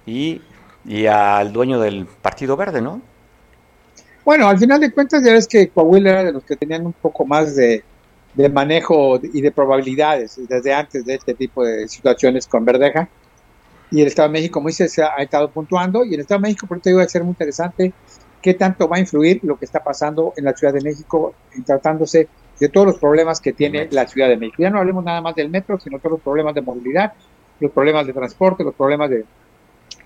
y, 0.05 0.43
y 0.85 1.07
al 1.07 1.55
dueño 1.55 1.81
del 1.81 2.05
Partido 2.05 2.55
Verde, 2.55 2.83
¿no? 2.83 3.01
Bueno, 4.27 4.47
al 4.47 4.59
final 4.59 4.79
de 4.79 4.93
cuentas 4.93 5.25
ya 5.25 5.33
ves 5.33 5.49
que 5.49 5.69
Coahuila 5.69 6.11
era 6.11 6.25
de 6.25 6.33
los 6.33 6.45
que 6.45 6.55
tenían 6.55 6.85
un 6.85 6.93
poco 6.93 7.25
más 7.25 7.57
de, 7.57 7.83
de 8.37 8.49
manejo 8.51 9.19
y 9.21 9.41
de 9.41 9.51
probabilidades 9.51 10.39
desde 10.47 10.75
antes 10.75 11.05
de 11.05 11.15
este 11.15 11.35
tipo 11.35 11.65
de 11.65 11.89
situaciones 11.89 12.47
con 12.47 12.65
Verdeja. 12.65 13.09
Y 13.91 14.03
el 14.03 14.09
Estado 14.09 14.29
de 14.29 14.33
México, 14.33 14.55
como 14.55 14.69
dice, 14.69 14.89
se 14.89 15.03
ha, 15.03 15.15
estado 15.17 15.51
puntuando. 15.51 16.05
Y 16.05 16.15
el 16.15 16.21
Estado 16.21 16.41
de 16.41 16.49
México, 16.49 16.67
por 16.67 16.79
eso 16.79 16.97
va 16.97 17.03
a 17.03 17.09
ser 17.09 17.23
muy 17.23 17.31
interesante 17.31 17.93
qué 18.43 18.55
tanto 18.55 18.89
va 18.89 18.97
a 18.97 19.01
influir 19.01 19.41
lo 19.43 19.59
que 19.59 19.65
está 19.65 19.83
pasando 19.83 20.35
en 20.37 20.45
la 20.45 20.55
Ciudad 20.55 20.75
de 20.75 20.83
México, 20.83 21.35
en 21.55 21.65
tratándose 21.65 22.29
de 22.61 22.69
todos 22.69 22.87
los 22.87 22.99
problemas 22.99 23.41
que 23.41 23.53
tiene 23.53 23.89
la 23.91 24.07
Ciudad 24.07 24.29
de 24.29 24.37
México. 24.37 24.63
Ya 24.63 24.71
no 24.71 24.79
hablemos 24.79 25.05
nada 25.05 25.21
más 25.21 25.35
del 25.35 25.49
metro, 25.49 25.81
sino 25.81 25.99
todos 25.99 26.13
los 26.13 26.21
problemas 26.21 26.55
de 26.55 26.61
movilidad, 26.61 27.15
los 27.59 27.73
problemas 27.73 28.07
de 28.07 28.13
transporte, 28.13 28.65
los 28.65 28.75
problemas 28.75 29.09
de, 29.11 29.25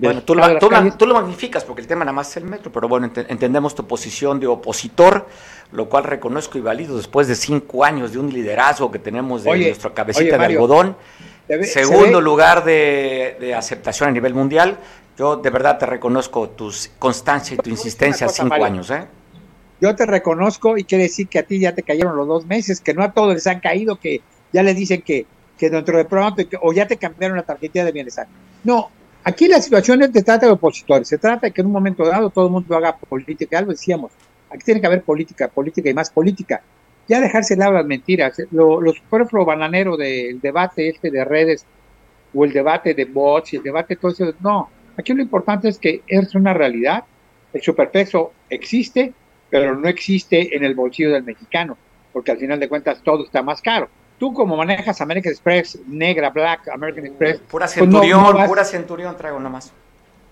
bueno, 0.01 0.23
tú 0.23 0.35
lo, 0.35 0.59
tú, 0.97 1.07
lo, 1.07 1.15
magnificas 1.15 1.65
porque 1.65 1.83
el 1.83 1.89
tema 1.89 2.05
nada 2.05 2.13
más 2.13 2.31
es 2.31 2.39
el 2.39 2.45
metro, 2.45 2.73
pero 2.73 2.89
bueno, 2.89 3.11
entendemos 3.29 3.75
tu 3.75 3.87
posición 3.87 4.41
de 4.41 4.47
opositor, 4.47 5.27
lo 5.73 5.89
cual 5.89 6.05
reconozco 6.05 6.59
y 6.59 6.61
valido 6.61 6.97
después 6.97 7.29
de 7.29 7.35
cinco 7.35 7.85
años 7.85 8.13
de 8.13 8.19
un 8.19 8.33
liderazgo 8.33 8.91
que 8.91 8.99
tenemos 8.99 9.45
de 9.45 9.57
nuestra 9.57 9.93
cabecita 9.93 10.39
de 10.39 10.45
algodón. 10.45 10.97
Segundo 11.65 12.21
lugar 12.21 12.65
de, 12.65 13.55
aceptación 13.57 14.09
a 14.09 14.13
nivel 14.13 14.35
mundial. 14.35 14.79
Yo 15.19 15.37
de 15.37 15.51
verdad 15.51 15.77
te 15.77 15.85
reconozco 15.85 16.49
tu 16.51 16.73
constancia 16.99 17.55
y 17.55 17.59
tu 17.59 17.69
insistencia 17.69 18.27
cinco 18.29 18.65
años. 18.65 18.91
¿eh? 18.91 19.07
Yo 19.81 19.95
te 19.95 20.07
reconozco 20.07 20.79
y 20.79 20.85
quiere 20.85 21.05
decir 21.05 21.29
que 21.29 21.41
a 21.41 21.43
ti 21.43 21.59
ya 21.59 21.75
te 21.75 21.83
cayeron 21.83 22.17
los 22.17 22.27
dos 22.27 22.47
meses, 22.47 22.81
que 22.81 22.95
no 22.95 23.03
a 23.03 23.13
todos 23.13 23.35
les 23.35 23.47
han 23.47 23.61
caído, 23.61 23.97
que 23.97 24.23
ya 24.53 24.63
les 24.63 24.77
dicen 24.77 25.03
que, 25.03 25.27
que 25.59 25.69
dentro 25.69 25.99
de 25.99 26.07
pronto, 26.07 26.43
o 26.63 26.73
ya 26.73 26.87
te 26.87 26.97
cambiaron 26.97 27.37
la 27.37 27.43
tarjeta 27.43 27.85
de 27.85 27.93
bienestar. 27.93 28.29
No, 28.65 28.91
Aquí 29.23 29.49
la 29.49 29.61
situación 29.61 30.03
es 30.03 30.13
de 30.15 30.23
trata 30.23 30.47
de 30.47 30.53
opositores, 30.53 31.07
se 31.07 31.19
trata 31.19 31.49
de 31.49 31.53
que 31.53 31.61
en 31.61 31.67
un 31.67 31.75
momento 31.75 32.07
dado 32.07 32.31
todo 32.31 32.47
el 32.47 32.53
mundo 32.53 32.75
haga 32.75 32.97
política, 32.97 33.59
algo 33.59 33.73
decíamos, 33.73 34.13
aquí 34.49 34.65
tiene 34.65 34.81
que 34.81 34.87
haber 34.87 35.03
política, 35.03 35.49
política 35.49 35.91
y 35.91 35.95
más 35.95 36.09
política. 36.09 36.63
Ya 37.07 37.21
dejarse 37.21 37.55
de 37.55 37.61
lado 37.61 37.73
las 37.73 37.85
mentiras, 37.85 38.41
lo, 38.51 38.81
lo 38.81 38.93
superfluo 38.93 39.45
bananero 39.45 39.99
del 39.99 40.41
debate 40.41 40.89
este 40.89 41.11
de 41.11 41.25
redes 41.25 41.67
o 42.33 42.47
el 42.47 42.53
debate 42.53 42.95
de 42.95 43.05
bots 43.05 43.53
y 43.53 43.57
el 43.57 43.63
debate 43.63 43.95
de 43.95 44.01
todo 44.01 44.13
eso, 44.13 44.33
no, 44.41 44.71
aquí 44.97 45.13
lo 45.13 45.21
importante 45.21 45.69
es 45.69 45.79
que 45.79 46.03
es 46.07 46.35
una 46.35 46.55
realidad, 46.55 47.05
el 47.53 47.61
superpeso 47.61 48.33
existe, 48.49 49.13
pero 49.51 49.77
no 49.77 49.89
existe 49.89 50.57
en 50.57 50.65
el 50.65 50.75
bolsillo 50.75 51.11
del 51.11 51.25
mexicano, 51.25 51.77
porque 52.11 52.31
al 52.31 52.39
final 52.39 52.59
de 52.59 52.69
cuentas 52.71 53.03
todo 53.03 53.25
está 53.25 53.43
más 53.43 53.61
caro 53.61 53.91
tú 54.21 54.35
como 54.35 54.55
manejas 54.55 55.01
American 55.01 55.33
Express, 55.33 55.79
negra, 55.89 56.29
black, 56.29 56.69
American 56.69 57.07
Express. 57.07 57.41
Pura 57.51 57.65
pues 57.65 57.73
centurión, 57.73 58.47
pura 58.47 58.65
centurión 58.65 59.17
traigo 59.17 59.41
nomás. 59.41 59.73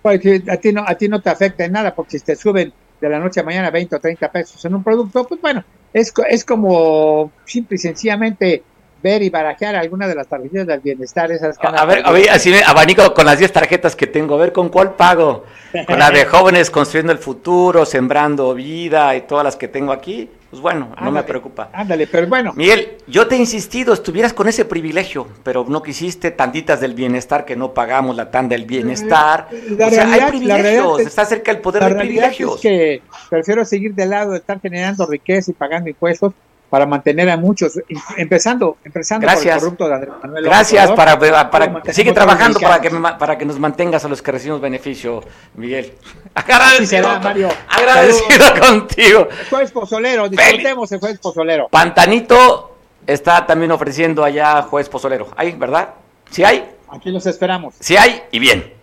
Pues, 0.03 0.20
a 0.49 0.57
ti, 0.59 0.72
no, 0.72 0.84
a 0.86 0.95
ti 0.95 1.09
no 1.09 1.20
te 1.20 1.30
afecta 1.30 1.64
en 1.64 1.72
nada, 1.72 1.95
porque 1.95 2.18
si 2.18 2.24
te 2.24 2.36
suben 2.36 2.72
de 3.01 3.09
la 3.09 3.18
noche 3.18 3.41
a 3.41 3.43
mañana 3.43 3.70
20 3.70 3.97
o 3.97 3.99
30 3.99 4.30
pesos 4.30 4.62
en 4.64 4.74
un 4.74 4.84
producto, 4.84 5.24
pues 5.26 5.41
bueno, 5.41 5.64
es, 5.93 6.12
es 6.28 6.45
como 6.45 7.32
simple 7.47 7.76
y 7.76 7.78
sencillamente 7.78 8.62
ver 9.03 9.22
y 9.22 9.30
barajear 9.30 9.76
alguna 9.76 10.07
de 10.07 10.14
las 10.14 10.28
tarjetas 10.28 10.66
del 10.66 10.80
bienestar. 10.80 11.32
Esas 11.32 11.57
a, 11.59 11.84
ver, 11.86 12.03
a 12.05 12.12
ver, 12.12 12.28
así 12.30 12.51
me 12.51 12.62
abanico 12.62 13.14
con 13.14 13.24
las 13.24 13.39
10 13.39 13.53
tarjetas 13.53 13.97
que 13.97 14.07
tengo, 14.07 14.34
a 14.34 14.39
ver 14.39 14.53
con 14.53 14.68
cuál 14.68 14.97
pago. 14.97 15.45
Con 15.86 15.99
la 15.99 16.11
de 16.11 16.24
jóvenes 16.26 16.70
construyendo 16.70 17.12
el 17.12 17.18
futuro, 17.18 17.86
sembrando 17.86 18.53
vida 18.55 19.16
y 19.16 19.22
todas 19.22 19.45
las 19.45 19.57
que 19.57 19.68
tengo 19.68 19.93
aquí. 19.93 20.28
Pues 20.51 20.62
bueno, 20.62 20.94
no 21.03 21.11
me 21.11 21.22
preocupa. 21.24 21.68
Ándale, 21.74 22.07
pero 22.07 22.26
bueno. 22.26 22.55
Miguel, 22.55 22.96
yo 23.07 23.26
te 23.26 23.34
he 23.34 23.38
insistido, 23.38 23.92
estuvieras 23.92 24.32
con 24.32 24.49
ese 24.49 24.64
privilegio, 24.64 25.28
pero 25.42 25.66
no 25.68 25.82
quisiste 25.82 26.30
tantitas 26.30 26.80
del 26.80 26.94
bienestar 26.94 27.44
que 27.44 27.55
no 27.55 27.74
pagamos 27.74 28.16
la 28.16 28.30
tanda 28.30 28.57
del 28.57 28.64
bienestar. 28.64 29.49
o 29.53 29.90
sea, 29.90 30.11
hay 30.11 30.22
privilegios, 30.30 31.01
está 31.01 31.26
cerca 31.26 31.51
el 31.51 31.61
poder 31.61 31.84
de 31.84 31.94
privilegios. 31.94 32.55
Es 32.57 32.61
que 32.62 33.03
prefiero 33.28 33.64
seguir 33.66 33.94
de 33.94 34.07
lado 34.07 34.32
de 34.32 34.38
estar 34.38 34.59
generando 34.59 35.05
riqueza 35.07 35.51
y 35.51 35.55
pagando 35.55 35.90
impuestos 35.90 36.32
para 36.71 36.87
mantener 36.87 37.31
a 37.31 37.37
muchos, 37.37 37.81
empezando, 38.16 38.77
empezando 38.85 39.23
Gracias. 39.23 39.45
por 39.45 39.55
el 39.55 39.61
corrupto 39.61 39.89
de 39.89 39.95
Andrés 39.95 40.14
Manuel 40.23 40.45
Gracias, 40.45 40.91
para, 40.93 41.19
para, 41.51 41.93
sigue 41.93 42.12
trabajando 42.12 42.61
para 42.61 42.81
que, 42.81 42.91
para 42.91 43.39
que 43.39 43.45
nos 43.45 43.59
mantengas 43.59 44.05
a 44.05 44.09
los 44.09 44.21
que 44.21 44.33
recibimos 44.33 44.61
beneficio, 44.61 45.23
Miguel. 45.55 45.95
Agradecido, 46.35 47.21
Mario. 47.21 47.49
agradecido 47.69 48.47
contigo. 48.61 49.29
El 49.31 49.49
jueves 49.49 49.71
pozolero, 49.71 50.29
disfrutemos 50.29 50.93
el 50.93 51.01
jueves 51.01 51.19
pozolero. 51.19 51.69
Pantanito 51.69 52.77
está 53.07 53.47
también 53.47 53.73
ofreciendo 53.73 54.23
allá 54.23 54.62
jueves 54.62 54.89
pozolero. 54.89 55.29
¿Hay, 55.37 55.53
verdad? 55.53 55.95
¿Sí 56.31 56.45
hay? 56.45 56.71
Aquí 56.91 57.11
los 57.11 57.27
esperamos. 57.27 57.75
Sí 57.81 57.97
hay 57.97 58.23
y 58.31 58.39
bien. 58.39 58.75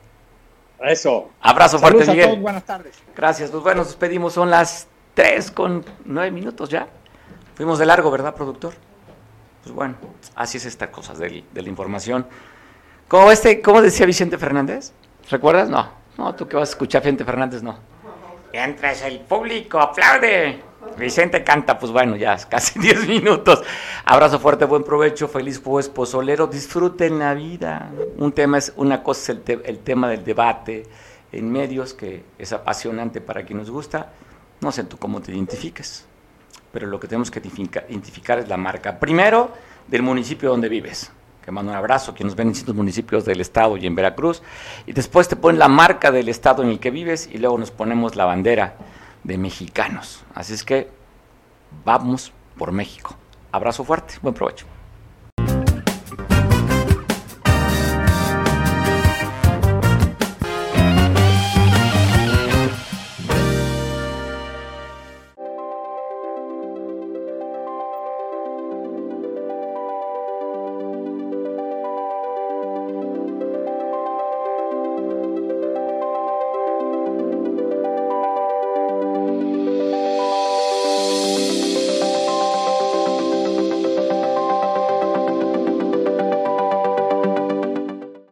Eso. 0.81 1.29
Abrazo 1.41 1.79
fuerte, 1.79 2.05
Miguel. 2.05 2.25
Todos, 2.25 2.41
buenas 2.41 2.63
tardes. 2.63 2.95
Gracias. 3.15 3.49
Pues 3.49 3.63
bueno, 3.63 3.79
nos 3.79 3.87
despedimos. 3.87 4.33
Son 4.33 4.49
las 4.49 4.87
3 5.13 5.51
con 5.51 5.85
9 6.05 6.31
minutos 6.31 6.69
ya. 6.69 6.87
Fuimos 7.55 7.79
de 7.79 7.85
largo, 7.85 8.11
¿verdad, 8.11 8.35
productor? 8.35 8.73
Pues 9.63 9.73
bueno, 9.73 9.95
así 10.35 10.57
es 10.57 10.65
esta 10.65 10.91
cosa 10.91 11.13
de, 11.13 11.43
la 11.53 11.69
información. 11.69 12.27
¿Cómo, 13.07 13.31
este, 13.31 13.61
¿Cómo 13.61 13.81
decía 13.81 14.05
Vicente 14.05 14.37
Fernández? 14.37 14.91
¿Recuerdas? 15.29 15.69
No. 15.69 15.89
No, 16.17 16.35
tú 16.35 16.47
que 16.47 16.55
vas 16.55 16.69
a 16.69 16.71
escuchar 16.73 17.01
Vicente 17.01 17.23
Fernández, 17.23 17.63
no. 17.63 17.77
Mientras 18.51 19.01
el 19.03 19.21
público 19.21 19.79
aplaude. 19.79 20.61
Vicente 20.97 21.43
canta, 21.43 21.79
pues 21.79 21.91
bueno, 21.91 22.15
ya 22.15 22.37
casi 22.49 22.77
10 22.77 23.07
minutos. 23.07 23.63
Abrazo 24.05 24.39
fuerte, 24.39 24.65
buen 24.65 24.83
provecho, 24.83 25.27
feliz 25.27 25.61
jueves 25.63 25.89
pozolero, 25.89 26.47
disfruten 26.47 27.19
la 27.19 27.33
vida. 27.33 27.89
Un 28.17 28.33
tema 28.33 28.57
es, 28.57 28.73
una 28.75 29.01
cosa 29.01 29.31
es 29.31 29.39
el, 29.47 29.61
el 29.65 29.79
tema 29.79 30.09
del 30.09 30.23
debate 30.23 30.83
en 31.31 31.51
medios, 31.51 31.93
que 31.93 32.23
es 32.37 32.53
apasionante 32.53 33.21
para 33.21 33.43
quien 33.45 33.59
nos 33.59 33.71
gusta. 33.71 34.11
No 34.61 34.71
sé 34.71 34.83
tú 34.83 34.97
cómo 34.97 35.21
te 35.21 35.31
identifiques, 35.31 36.05
pero 36.75 36.87
lo 36.87 36.99
que 36.99 37.07
tenemos 37.07 37.31
que 37.31 37.39
identificar 37.39 38.37
es 38.37 38.49
la 38.49 38.57
marca. 38.57 38.99
Primero, 38.99 39.49
del 39.87 40.01
municipio 40.01 40.49
donde 40.49 40.67
vives 40.67 41.09
que 41.41 41.51
mando 41.51 41.71
un 41.71 41.77
abrazo, 41.77 42.13
que 42.13 42.25
nos 42.25 42.35
ven 42.35 42.47
en 42.47 42.53
distintos 42.53 42.75
municipios 42.75 43.23
del 43.23 43.39
estado 43.39 43.77
y 43.77 43.85
en 43.85 43.95
Veracruz, 43.95 44.41
y 44.85 44.91
después 44.91 45.29
te 45.29 45.37
ponen 45.37 45.57
la 45.57 45.69
marca 45.69 46.11
del 46.11 46.27
estado 46.27 46.63
en 46.63 46.69
el 46.69 46.79
que 46.79 46.91
vives 46.91 47.29
y 47.31 47.37
luego 47.37 47.57
nos 47.57 47.71
ponemos 47.71 48.17
la 48.17 48.25
bandera 48.25 48.73
de 49.23 49.37
mexicanos. 49.37 50.25
Así 50.33 50.53
es 50.53 50.65
que 50.65 50.89
vamos 51.85 52.33
por 52.57 52.73
México. 52.73 53.15
Abrazo 53.53 53.85
fuerte, 53.85 54.15
buen 54.21 54.33
provecho. 54.33 54.65